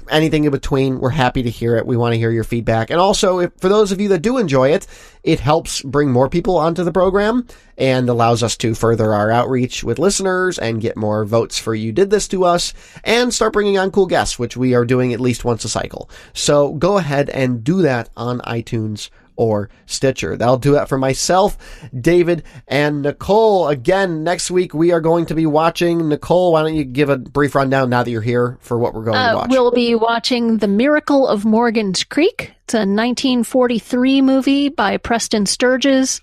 Anything 0.10 0.44
in 0.46 0.52
between. 0.52 1.00
We're 1.00 1.10
happy 1.10 1.44
to 1.44 1.50
hear 1.50 1.76
it. 1.76 1.86
We 1.86 1.98
want 1.98 2.14
to 2.14 2.20
hear 2.20 2.32
your 2.32 2.44
feedback. 2.44 2.90
And 2.90 3.00
also, 3.00 3.40
if, 3.40 3.52
for 3.58 3.70
those 3.70 3.92
of 3.92 4.00
you 4.00 4.10
that 4.10 4.22
do 4.22 4.38
enjoy 4.38 4.74
it, 4.74 4.88
it 5.24 5.40
helps 5.40 5.82
bring 5.82 6.12
more 6.12 6.30
people 6.30 6.58
onto 6.58 6.84
the 6.84 6.92
program 6.92 7.48
and 7.78 8.08
allows 8.10 8.44
us 8.44 8.56
to 8.58 8.76
further 8.76 9.14
our 9.14 9.32
outreach 9.32 9.55
with 9.84 10.00
listeners 10.00 10.60
and 10.60 10.82
get 10.82 10.98
more 10.98 11.26
votes 11.26 11.58
for 11.60 11.74
you 11.76 11.92
did 11.92 12.10
this 12.10 12.28
to 12.30 12.44
us 12.46 12.74
and 13.04 13.34
start 13.34 13.54
bringing 13.54 13.78
on 13.78 13.92
cool 13.92 14.06
guests, 14.08 14.38
which 14.38 14.58
we 14.58 14.74
are 14.74 14.86
doing 14.86 15.14
at 15.14 15.20
least 15.20 15.46
once 15.46 15.64
a 15.66 15.70
cycle. 15.70 16.10
So 16.34 16.74
go 16.74 16.98
ahead 16.98 17.30
and 17.30 17.64
do 17.64 17.82
that 17.84 18.10
on 18.18 18.40
iTunes 18.42 19.10
or 19.38 19.70
Stitcher. 19.86 20.38
That'll 20.38 20.58
do 20.58 20.72
that 20.74 20.88
for 20.88 20.98
myself, 20.98 21.58
David, 21.94 22.44
and 22.70 23.02
Nicole. 23.02 23.68
Again, 23.68 24.24
next 24.24 24.50
week 24.50 24.74
we 24.74 24.92
are 24.94 25.02
going 25.02 25.26
to 25.26 25.36
be 25.36 25.46
watching. 25.46 26.08
Nicole, 26.08 26.54
why 26.54 26.62
don't 26.64 26.74
you 26.76 26.86
give 26.86 27.10
a 27.10 27.18
brief 27.18 27.54
rundown 27.54 27.90
now 27.90 28.02
that 28.04 28.10
you're 28.10 28.22
here 28.22 28.58
for 28.62 28.78
what 28.80 28.94
we're 28.94 29.04
going 29.04 29.16
to 29.18 29.32
Uh, 29.32 29.36
watch? 29.36 29.50
we'll 29.50 29.72
be 29.72 29.94
watching 29.94 30.60
The 30.60 30.70
Miracle 30.70 31.28
of 31.28 31.44
Morgan's 31.44 32.04
Creek. 32.06 32.54
It's 32.64 32.74
a 32.76 32.86
1943 32.88 34.22
movie 34.22 34.70
by 34.70 34.96
Preston 34.98 35.46
Sturges, 35.46 36.22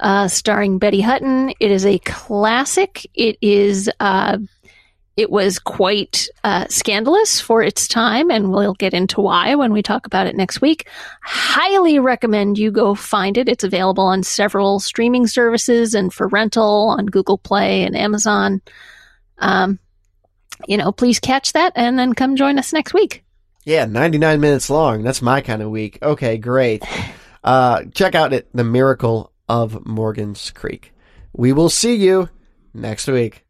uh, 0.00 0.28
starring 0.28 0.78
Betty 0.78 1.00
Hutton. 1.00 1.50
It 1.60 1.70
is 1.70 1.86
a 1.86 1.98
classic. 2.00 3.08
It 3.14 3.38
is. 3.40 3.90
Uh, 4.00 4.38
it 5.16 5.30
was 5.30 5.58
quite 5.58 6.28
uh, 6.44 6.66
scandalous 6.70 7.40
for 7.40 7.62
its 7.62 7.86
time, 7.86 8.30
and 8.30 8.50
we'll 8.50 8.74
get 8.74 8.94
into 8.94 9.20
why 9.20 9.54
when 9.54 9.72
we 9.72 9.82
talk 9.82 10.06
about 10.06 10.26
it 10.26 10.34
next 10.34 10.62
week. 10.62 10.88
Highly 11.22 11.98
recommend 11.98 12.56
you 12.56 12.70
go 12.70 12.94
find 12.94 13.36
it. 13.36 13.48
It's 13.48 13.64
available 13.64 14.04
on 14.04 14.22
several 14.22 14.80
streaming 14.80 15.26
services 15.26 15.94
and 15.94 16.12
for 16.12 16.28
rental 16.28 16.94
on 16.96 17.06
Google 17.06 17.36
Play 17.36 17.82
and 17.82 17.94
Amazon. 17.94 18.62
Um, 19.38 19.78
you 20.66 20.78
know, 20.78 20.90
please 20.90 21.20
catch 21.20 21.52
that 21.52 21.72
and 21.76 21.98
then 21.98 22.14
come 22.14 22.36
join 22.36 22.58
us 22.58 22.72
next 22.72 22.94
week. 22.94 23.22
Yeah, 23.64 23.84
99 23.84 24.40
minutes 24.40 24.70
long. 24.70 25.02
That's 25.02 25.20
my 25.20 25.42
kind 25.42 25.60
of 25.60 25.70
week. 25.70 25.98
Okay, 26.02 26.38
great. 26.38 26.82
Uh, 27.42 27.84
check 27.94 28.14
out 28.14 28.34
it, 28.34 28.50
The 28.52 28.64
Miracle 28.64 29.29
of 29.50 29.84
Morgan's 29.84 30.52
Creek. 30.52 30.94
We 31.32 31.52
will 31.52 31.70
see 31.70 31.96
you 31.96 32.28
next 32.72 33.08
week. 33.08 33.44